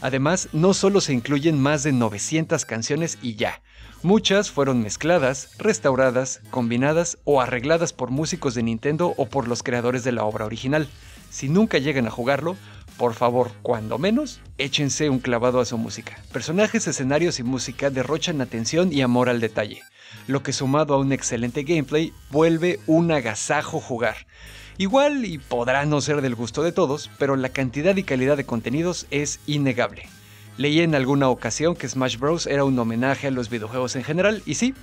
Además, 0.00 0.48
no 0.52 0.74
solo 0.74 1.00
se 1.00 1.12
incluyen 1.12 1.60
más 1.60 1.84
de 1.84 1.92
900 1.92 2.64
canciones 2.64 3.16
y 3.22 3.36
ya. 3.36 3.62
Muchas 4.02 4.50
fueron 4.50 4.82
mezcladas, 4.82 5.50
restauradas, 5.58 6.40
combinadas 6.50 7.18
o 7.24 7.40
arregladas 7.40 7.92
por 7.92 8.10
músicos 8.10 8.54
de 8.54 8.64
Nintendo 8.64 9.14
o 9.16 9.26
por 9.26 9.48
los 9.48 9.62
creadores 9.62 10.04
de 10.04 10.12
la 10.12 10.24
obra 10.24 10.44
original. 10.44 10.88
Si 11.30 11.48
nunca 11.48 11.78
llegan 11.78 12.06
a 12.06 12.10
jugarlo, 12.10 12.56
por 12.98 13.14
favor, 13.14 13.52
cuando 13.62 13.98
menos, 13.98 14.40
échense 14.58 15.10
un 15.10 15.18
clavado 15.18 15.60
a 15.60 15.64
su 15.64 15.78
música. 15.78 16.18
Personajes, 16.32 16.86
escenarios 16.86 17.38
y 17.38 17.42
música 17.42 17.90
derrochan 17.90 18.40
atención 18.40 18.92
y 18.92 19.02
amor 19.02 19.28
al 19.28 19.40
detalle, 19.40 19.82
lo 20.26 20.42
que 20.42 20.52
sumado 20.52 20.94
a 20.94 20.98
un 20.98 21.12
excelente 21.12 21.62
gameplay 21.62 22.12
vuelve 22.30 22.80
un 22.86 23.12
agasajo 23.12 23.80
jugar. 23.80 24.16
Igual 24.78 25.24
y 25.24 25.38
podrá 25.38 25.86
no 25.86 26.00
ser 26.00 26.20
del 26.20 26.34
gusto 26.34 26.62
de 26.62 26.72
todos, 26.72 27.10
pero 27.18 27.36
la 27.36 27.48
cantidad 27.48 27.96
y 27.96 28.02
calidad 28.02 28.36
de 28.36 28.44
contenidos 28.44 29.06
es 29.10 29.40
innegable. 29.46 30.08
Leí 30.58 30.80
en 30.80 30.94
alguna 30.94 31.28
ocasión 31.28 31.76
que 31.76 31.88
Smash 31.88 32.18
Bros. 32.18 32.46
era 32.46 32.64
un 32.64 32.78
homenaje 32.78 33.26
a 33.26 33.30
los 33.30 33.50
videojuegos 33.50 33.96
en 33.96 34.04
general, 34.04 34.42
y 34.46 34.54
sí, 34.54 34.74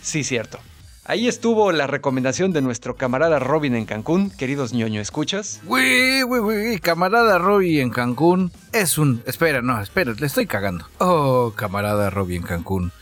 sí 0.00 0.24
cierto. 0.24 0.58
Ahí 1.04 1.26
estuvo 1.26 1.72
la 1.72 1.88
recomendación 1.88 2.52
de 2.52 2.62
nuestro 2.62 2.96
camarada 2.96 3.40
Robin 3.40 3.74
en 3.74 3.86
Cancún, 3.86 4.30
queridos 4.30 4.72
ñoño, 4.72 5.00
¿escuchas? 5.00 5.60
Uy, 5.66 6.22
uy, 6.22 6.38
uy, 6.38 6.78
camarada 6.78 7.38
Robin 7.38 7.80
en 7.80 7.90
Cancún 7.90 8.52
es 8.72 8.98
un... 8.98 9.20
Espera, 9.26 9.62
no, 9.62 9.80
espera, 9.80 10.12
le 10.12 10.26
estoy 10.26 10.46
cagando. 10.46 10.86
Oh, 10.98 11.54
camarada 11.56 12.08
Robin 12.08 12.42
en 12.42 12.46
Cancún, 12.46 12.92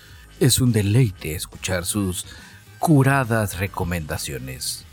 es 0.40 0.62
un 0.62 0.72
deleite 0.72 1.34
escuchar 1.34 1.84
sus 1.84 2.24
curadas 2.78 3.58
recomendaciones. 3.58 4.86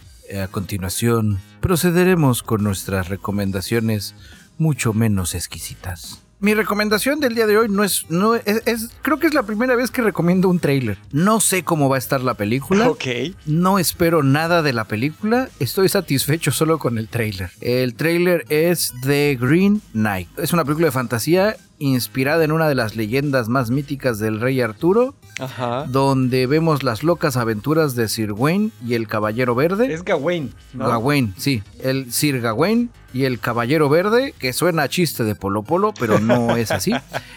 A 0.44 0.50
continuación, 0.50 1.40
procederemos 1.62 2.44
con 2.44 2.62
nuestras 2.62 3.08
recomendaciones 3.08 4.16
mucho 4.58 4.94
menos 4.94 5.34
exquisitas 5.34 6.27
mi 6.40 6.54
recomendación 6.54 7.20
del 7.20 7.36
día 7.36 7.48
de 7.48 7.58
hoy 7.58 7.68
no 7.70 7.84
es, 7.84 8.06
no 8.10 8.36
es, 8.36 8.90
creo 9.02 9.18
que 9.18 9.28
es 9.28 9.34
la 9.34 9.44
primera 9.44 9.76
vez 9.76 9.90
que 9.90 10.02
recomiendo 10.02 10.50
un 10.50 10.60
trailer. 10.60 10.98
No 11.12 11.40
sé 11.40 11.64
cómo 11.64 11.90
va 11.90 11.96
a 11.96 12.00
estar 12.00 12.22
la 12.22 12.36
película. 12.36 12.90
Ok. 12.90 13.06
No 13.46 13.80
espero 13.80 14.22
nada 14.24 14.62
de 14.62 14.74
la 14.74 14.86
película. 14.86 15.50
Estoy 15.60 15.90
satisfecho 15.90 16.52
solo 16.52 16.78
con 16.78 16.98
el 16.98 17.08
trailer. 17.08 17.50
El 17.62 17.96
trailer 17.96 18.46
es 18.50 18.94
The 19.04 19.38
Green 19.40 19.82
Knight. 19.94 20.30
Es 20.38 20.54
una 20.54 20.64
película 20.64 20.88
de 20.88 20.92
fantasía 20.92 21.58
inspirada 21.80 22.44
en 22.44 22.52
una 22.52 22.68
de 22.68 22.76
las 22.76 22.96
leyendas 22.96 23.50
más 23.50 23.70
míticas 23.70 24.20
del 24.20 24.40
rey 24.40 24.62
Arturo, 24.62 25.16
Ajá. 25.40 25.86
donde 25.88 26.48
vemos 26.48 26.84
las 26.84 27.04
locas 27.04 27.38
aventuras 27.38 27.96
de 27.96 28.08
Sir 28.08 28.30
Gawain 28.34 28.72
y 28.86 28.96
el 28.96 29.08
Caballero 29.08 29.54
Verde. 29.56 29.94
Es 29.94 30.04
Gawain, 30.04 30.54
¿no? 30.74 30.88
Gawain, 30.88 31.34
sí. 31.38 31.62
El 31.84 32.12
Sir 32.12 32.42
Gawain 32.42 32.90
y 33.14 33.24
el 33.26 33.40
Caballero 33.40 33.88
Verde, 33.90 34.34
que 34.38 34.52
suena 34.54 34.84
a 34.84 34.90
chiste 34.90 35.24
de 35.24 35.36
Polo 35.36 35.64
Polo, 35.64 35.94
pero 36.00 36.20
no 36.20 36.56
es 36.58 36.72
así. 36.72 36.92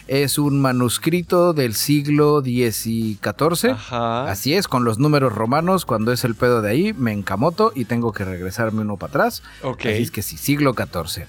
es 0.08 0.38
un 0.38 0.60
manuscrito 0.60 1.52
del 1.52 1.74
siglo 1.74 2.42
XIV. 2.42 3.70
Ajá. 3.72 4.30
Así 4.30 4.54
es, 4.54 4.66
con 4.68 4.84
los 4.84 4.98
números 4.98 5.32
romanos, 5.32 5.84
cuando 5.86 6.12
es 6.12 6.24
el 6.24 6.34
pedo 6.34 6.62
de 6.62 6.70
ahí, 6.70 6.92
me 6.92 7.12
encamoto 7.12 7.72
y 7.74 7.84
tengo 7.84 8.12
que 8.12 8.24
regresarme 8.24 8.80
uno 8.82 8.96
para 8.96 9.10
atrás. 9.10 9.42
Ok. 9.62 9.80
Así 9.86 10.02
es 10.02 10.10
que 10.10 10.22
sí, 10.22 10.36
siglo 10.36 10.74
XIV. 10.74 11.24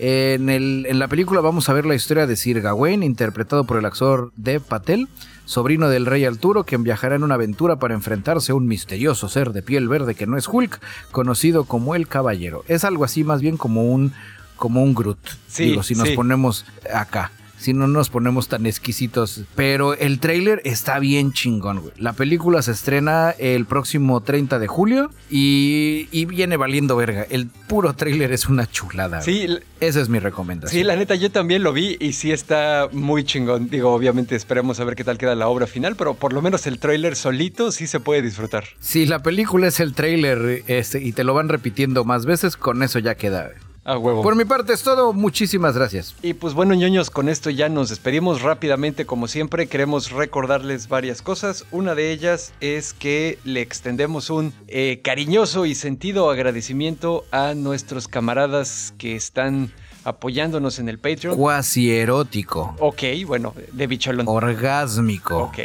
En, 0.00 0.48
el- 0.48 0.86
en 0.88 0.98
la 1.00 1.08
película 1.08 1.40
vamos 1.40 1.68
a 1.68 1.72
ver 1.72 1.84
la 1.84 1.94
historia 1.96 2.26
de 2.26 2.36
Sir 2.36 2.60
Gawain, 2.60 3.02
interpretado 3.02 3.64
por 3.64 3.78
el 3.78 3.84
actor 3.84 4.30
Dev 4.36 4.62
Patel, 4.62 5.08
sobrino 5.48 5.88
del 5.88 6.04
rey 6.04 6.26
Arturo, 6.26 6.64
quien 6.64 6.82
viajará 6.82 7.16
en 7.16 7.22
una 7.22 7.36
aventura 7.36 7.78
para 7.78 7.94
enfrentarse 7.94 8.52
a 8.52 8.54
un 8.54 8.66
misterioso 8.66 9.30
ser 9.30 9.52
de 9.52 9.62
piel 9.62 9.88
verde 9.88 10.14
que 10.14 10.26
no 10.26 10.36
es 10.36 10.46
Hulk, 10.46 10.78
conocido 11.10 11.64
como 11.64 11.94
el 11.94 12.06
Caballero. 12.06 12.64
Es 12.68 12.84
algo 12.84 13.02
así 13.04 13.24
más 13.24 13.40
bien 13.40 13.56
como 13.56 13.84
un, 13.84 14.12
como 14.56 14.82
un 14.82 14.94
Groot. 14.94 15.18
Sí, 15.48 15.64
Digo, 15.70 15.82
si 15.82 15.94
nos 15.94 16.08
sí. 16.08 16.14
ponemos 16.14 16.66
acá. 16.92 17.32
Si 17.58 17.72
no 17.72 17.88
nos 17.88 18.08
ponemos 18.10 18.48
tan 18.48 18.66
exquisitos. 18.66 19.42
Pero 19.56 19.94
el 19.94 20.20
tráiler 20.20 20.62
está 20.64 20.98
bien 20.98 21.32
chingón, 21.32 21.80
güey. 21.80 21.92
La 21.96 22.12
película 22.12 22.62
se 22.62 22.70
estrena 22.72 23.30
el 23.38 23.66
próximo 23.66 24.20
30 24.20 24.58
de 24.58 24.66
julio 24.68 25.10
y, 25.30 26.08
y 26.12 26.24
viene 26.24 26.56
valiendo 26.56 26.96
verga. 26.96 27.26
El 27.28 27.46
puro 27.48 27.92
tráiler 27.94 28.32
es 28.32 28.48
una 28.48 28.70
chulada. 28.70 29.18
güey. 29.22 29.24
Sí, 29.38 29.42
l- 29.44 29.62
Esa 29.80 30.00
es 30.00 30.08
mi 30.08 30.18
recomendación. 30.18 30.80
sí, 30.80 30.84
la 30.84 30.96
neta, 30.96 31.14
yo 31.16 31.30
también 31.30 31.62
lo 31.62 31.72
vi 31.72 31.96
y 32.00 32.12
sí 32.12 32.32
está 32.32 32.88
muy 32.92 33.24
chingón. 33.24 33.68
Digo, 33.68 33.92
obviamente 33.92 34.36
esperemos 34.36 34.78
a 34.80 34.84
ver 34.84 34.94
qué 34.94 35.04
tal 35.04 35.18
queda 35.18 35.34
la 35.34 35.48
obra 35.48 35.66
final, 35.66 35.96
pero 35.96 36.14
por 36.14 36.32
lo 36.32 36.42
menos 36.42 36.66
el 36.66 36.78
tráiler 36.78 37.16
solito 37.16 37.72
sí 37.72 37.86
se 37.86 38.00
puede 38.00 38.22
disfrutar. 38.22 38.64
Si 38.80 39.04
la 39.06 39.22
película 39.22 39.66
es 39.68 39.80
el 39.80 39.94
tráiler 39.94 40.62
este, 40.68 41.02
y 41.02 41.12
te 41.12 41.24
lo 41.24 41.34
van 41.34 41.48
repitiendo 41.48 42.04
más 42.04 42.24
veces, 42.26 42.56
con 42.56 42.82
eso 42.82 42.98
ya 42.98 43.14
queda. 43.16 43.44
güey. 43.44 43.67
A 43.88 43.96
huevo. 43.96 44.22
Por 44.22 44.36
mi 44.36 44.44
parte 44.44 44.74
es 44.74 44.82
todo. 44.82 45.14
Muchísimas 45.14 45.74
gracias. 45.74 46.14
Y 46.20 46.34
pues 46.34 46.52
bueno, 46.52 46.74
ñoños, 46.74 47.08
con 47.08 47.30
esto 47.30 47.48
ya 47.48 47.70
nos 47.70 47.88
despedimos 47.88 48.42
rápidamente, 48.42 49.06
como 49.06 49.28
siempre. 49.28 49.66
Queremos 49.66 50.10
recordarles 50.10 50.88
varias 50.88 51.22
cosas. 51.22 51.64
Una 51.70 51.94
de 51.94 52.12
ellas 52.12 52.52
es 52.60 52.92
que 52.92 53.38
le 53.44 53.62
extendemos 53.62 54.28
un 54.28 54.52
eh, 54.66 55.00
cariñoso 55.02 55.64
y 55.64 55.74
sentido 55.74 56.30
agradecimiento 56.30 57.24
a 57.30 57.54
nuestros 57.54 58.08
camaradas 58.08 58.92
que 58.98 59.16
están 59.16 59.72
apoyándonos 60.04 60.78
en 60.78 60.90
el 60.90 60.98
Patreon. 60.98 61.34
Cuasi 61.34 61.90
erótico. 61.90 62.76
Ok, 62.80 63.04
bueno, 63.26 63.54
de 63.72 63.86
bicholón. 63.86 64.28
Orgásmico. 64.28 65.44
Ok. 65.44 65.58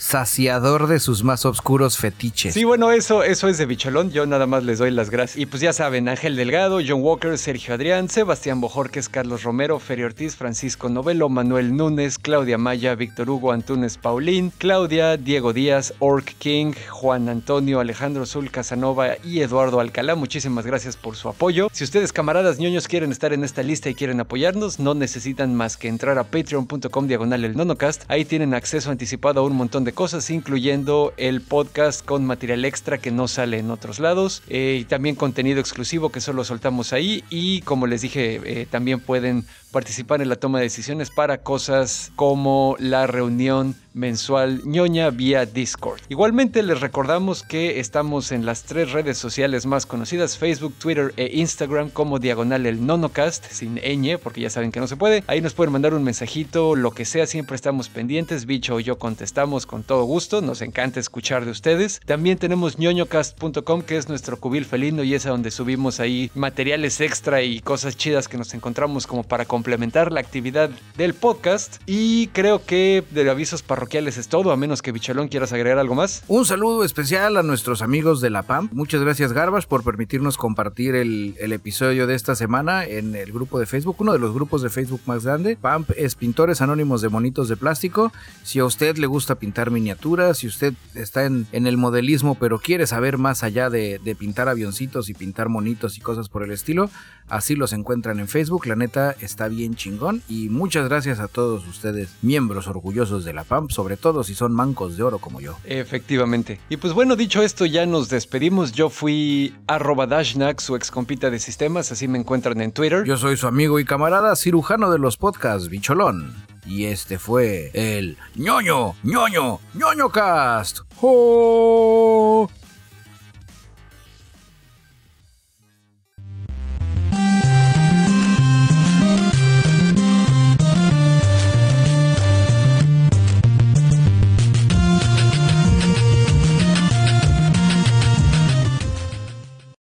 Saciador 0.00 0.86
de 0.86 0.98
sus 0.98 1.24
más 1.24 1.44
oscuros 1.44 1.98
fetiches. 1.98 2.54
Sí, 2.54 2.64
bueno, 2.64 2.90
eso, 2.90 3.22
eso 3.22 3.48
es 3.48 3.58
de 3.58 3.66
bicholón. 3.66 4.10
Yo 4.10 4.24
nada 4.24 4.46
más 4.46 4.64
les 4.64 4.78
doy 4.78 4.90
las 4.90 5.10
gracias. 5.10 5.36
Y 5.36 5.44
pues 5.44 5.60
ya 5.60 5.74
saben, 5.74 6.08
Ángel 6.08 6.36
Delgado, 6.36 6.78
John 6.84 7.02
Walker, 7.02 7.36
Sergio 7.36 7.74
Adrián, 7.74 8.08
Sebastián 8.08 8.62
Bojorques, 8.62 9.10
Carlos 9.10 9.42
Romero, 9.42 9.78
Ferio 9.78 10.06
Ortiz, 10.06 10.36
Francisco 10.36 10.88
Novelo, 10.88 11.28
Manuel 11.28 11.76
Núñez, 11.76 12.16
Claudia 12.16 12.56
Maya, 12.56 12.94
Víctor 12.94 13.28
Hugo 13.28 13.52
Antunes 13.52 13.98
Paulín, 13.98 14.50
Claudia, 14.56 15.18
Diego 15.18 15.52
Díaz, 15.52 15.92
Orc 15.98 16.34
King, 16.38 16.72
Juan 16.88 17.28
Antonio, 17.28 17.78
Alejandro 17.78 18.24
Zul 18.24 18.50
Casanova 18.50 19.18
y 19.22 19.40
Eduardo 19.42 19.80
Alcalá. 19.80 20.14
Muchísimas 20.14 20.64
gracias 20.64 20.96
por 20.96 21.14
su 21.14 21.28
apoyo. 21.28 21.68
Si 21.72 21.84
ustedes, 21.84 22.14
camaradas 22.14 22.58
ñoños, 22.58 22.88
quieren 22.88 23.12
estar 23.12 23.34
en 23.34 23.44
esta 23.44 23.62
lista 23.62 23.90
y 23.90 23.94
quieren 23.94 24.18
apoyarnos, 24.20 24.78
no 24.78 24.94
necesitan 24.94 25.54
más 25.54 25.76
que 25.76 25.88
entrar 25.88 26.16
a 26.16 26.24
patreon.com 26.24 27.06
diagonal 27.06 27.44
el 27.44 27.54
nonocast. 27.54 28.04
Ahí 28.08 28.24
tienen 28.24 28.54
acceso 28.54 28.90
anticipado 28.90 29.40
a 29.40 29.44
un 29.44 29.54
montón 29.54 29.84
de 29.84 29.89
cosas, 29.92 30.30
incluyendo 30.30 31.12
el 31.16 31.40
podcast 31.40 32.04
con 32.04 32.24
material 32.24 32.64
extra 32.64 32.98
que 32.98 33.10
no 33.10 33.28
sale 33.28 33.58
en 33.58 33.70
otros 33.70 34.00
lados, 34.00 34.42
eh, 34.48 34.78
y 34.80 34.84
también 34.84 35.16
contenido 35.16 35.60
exclusivo 35.60 36.10
que 36.10 36.20
solo 36.20 36.44
soltamos 36.44 36.92
ahí. 36.92 37.24
Y 37.30 37.62
como 37.62 37.86
les 37.86 38.02
dije, 38.02 38.40
eh, 38.44 38.66
también 38.70 39.00
pueden 39.00 39.44
participar 39.70 40.20
en 40.22 40.28
la 40.28 40.36
toma 40.36 40.58
de 40.58 40.64
decisiones 40.64 41.10
para 41.10 41.38
cosas 41.42 42.12
como 42.16 42.76
la 42.78 43.06
reunión 43.06 43.74
mensual 43.94 44.62
ñoña 44.64 45.10
vía 45.10 45.46
Discord. 45.46 46.00
Igualmente 46.08 46.62
les 46.62 46.80
recordamos 46.80 47.42
que 47.42 47.80
estamos 47.80 48.32
en 48.32 48.46
las 48.46 48.62
tres 48.62 48.92
redes 48.92 49.18
sociales 49.18 49.66
más 49.66 49.86
conocidas, 49.86 50.38
Facebook, 50.38 50.74
Twitter 50.78 51.12
e 51.16 51.30
Instagram 51.34 51.90
como 51.90 52.18
diagonal 52.18 52.66
el 52.66 52.84
nonocast, 52.86 53.46
sin 53.50 53.76
ñ, 53.76 54.18
porque 54.18 54.40
ya 54.40 54.50
saben 54.50 54.72
que 54.72 54.80
no 54.80 54.86
se 54.86 54.96
puede. 54.96 55.24
Ahí 55.26 55.40
nos 55.40 55.54
pueden 55.54 55.72
mandar 55.72 55.94
un 55.94 56.04
mensajito, 56.04 56.76
lo 56.76 56.92
que 56.92 57.04
sea, 57.04 57.26
siempre 57.26 57.56
estamos 57.56 57.88
pendientes, 57.88 58.46
bicho 58.46 58.76
o 58.76 58.80
yo 58.80 58.98
contestamos 58.98 59.66
con 59.66 59.82
todo 59.82 60.04
gusto, 60.04 60.40
nos 60.40 60.62
encanta 60.62 61.00
escuchar 61.00 61.44
de 61.44 61.50
ustedes. 61.50 62.00
También 62.06 62.38
tenemos 62.38 62.78
ñoñocast.com 62.78 63.82
que 63.82 63.96
es 63.96 64.08
nuestro 64.08 64.38
cubil 64.38 64.64
felino 64.64 65.02
y 65.02 65.14
es 65.14 65.26
a 65.26 65.30
donde 65.30 65.50
subimos 65.50 66.00
ahí 66.00 66.30
materiales 66.34 67.00
extra 67.00 67.42
y 67.42 67.60
cosas 67.60 67.96
chidas 67.96 68.28
que 68.28 68.38
nos 68.38 68.54
encontramos 68.54 69.06
como 69.06 69.24
para 69.24 69.44
complementar 69.60 70.10
la 70.10 70.20
actividad 70.20 70.70
del 70.96 71.12
podcast. 71.12 71.82
Y 71.84 72.28
creo 72.28 72.64
que 72.64 73.04
de 73.10 73.28
avisos 73.28 73.62
parroquiales 73.62 74.16
es 74.16 74.26
todo, 74.26 74.52
a 74.52 74.56
menos 74.56 74.80
que 74.80 74.90
Bicholón 74.90 75.28
quieras 75.28 75.52
agregar 75.52 75.78
algo 75.78 75.94
más. 75.94 76.24
Un 76.28 76.46
saludo 76.46 76.82
especial 76.82 77.36
a 77.36 77.42
nuestros 77.42 77.82
amigos 77.82 78.22
de 78.22 78.30
la 78.30 78.42
PAM. 78.42 78.70
Muchas 78.72 79.02
gracias, 79.02 79.34
Garbas, 79.34 79.66
por 79.66 79.84
permitirnos 79.84 80.38
compartir 80.38 80.94
el, 80.94 81.34
episodio 81.38 82.06
de 82.06 82.14
esta 82.14 82.34
semana 82.36 82.86
en 82.86 83.14
el 83.14 83.32
grupo 83.32 83.58
de 83.58 83.66
Facebook, 83.66 83.96
uno 83.98 84.14
de 84.14 84.18
los 84.18 84.32
grupos 84.32 84.62
de 84.62 84.70
Facebook 84.70 85.02
más 85.04 85.26
grande. 85.26 85.58
PAMP 85.60 85.90
es 85.94 86.14
Pintores 86.14 86.62
Anónimos 86.62 87.02
de 87.02 87.10
Monitos 87.10 87.50
de 87.50 87.58
Plástico. 87.58 88.12
Si 88.42 88.60
a 88.60 88.64
usted 88.64 88.96
le 88.96 89.08
gusta 89.08 89.34
pintar 89.34 89.70
miniaturas, 89.70 90.38
si 90.38 90.46
usted 90.46 90.72
está 90.94 91.26
en, 91.26 91.46
el 91.52 91.76
modelismo, 91.76 92.34
pero 92.36 92.60
quiere 92.60 92.86
saber 92.86 93.18
más 93.18 93.42
allá 93.42 93.68
de, 93.68 94.00
de 94.02 94.14
pintar 94.14 94.48
avioncitos 94.48 95.10
y 95.10 95.14
pintar 95.14 95.50
monitos 95.50 95.98
y 95.98 96.00
cosas 96.00 96.30
por 96.30 96.44
el 96.44 96.50
estilo, 96.50 96.88
así 97.30 97.56
los 97.56 97.72
encuentran 97.72 98.20
en 98.20 98.28
Facebook. 98.28 98.66
La 98.66 98.76
neta 98.76 99.16
está 99.20 99.48
bien 99.48 99.74
chingón. 99.74 100.22
Y 100.28 100.48
muchas 100.48 100.88
gracias 100.88 101.20
a 101.20 101.28
todos 101.28 101.66
ustedes, 101.66 102.10
miembros 102.22 102.66
orgullosos 102.66 103.24
de 103.24 103.32
la 103.32 103.44
PAMP 103.44 103.70
sobre 103.70 103.96
todo 103.96 104.24
si 104.24 104.34
son 104.34 104.52
mancos 104.52 104.96
de 104.96 105.02
oro 105.02 105.18
como 105.18 105.40
yo. 105.40 105.56
Efectivamente. 105.64 106.60
Y 106.68 106.76
pues 106.76 106.92
bueno, 106.92 107.16
dicho 107.16 107.42
esto, 107.42 107.66
ya 107.66 107.86
nos 107.86 108.08
despedimos. 108.08 108.72
Yo 108.72 108.90
fui 108.90 109.54
arroba 109.66 110.06
Dashnak, 110.06 110.60
su 110.60 110.76
ex 110.76 110.90
compita 110.90 111.30
de 111.30 111.38
sistemas, 111.38 111.92
así 111.92 112.08
me 112.08 112.18
encuentran 112.18 112.60
en 112.60 112.72
Twitter. 112.72 113.04
Yo 113.04 113.16
soy 113.16 113.36
su 113.36 113.46
amigo 113.46 113.78
y 113.80 113.84
camarada 113.84 114.36
cirujano 114.36 114.90
de 114.90 114.98
los 114.98 115.16
podcasts, 115.16 115.68
Bicholón. 115.68 116.34
Y 116.66 116.84
este 116.84 117.18
fue 117.18 117.70
el 117.74 118.18
ñoño, 118.36 118.94
ñoño, 119.02 119.60
ñoño 119.74 120.08
cast. 120.10 120.80
¡Oh! 121.00 122.48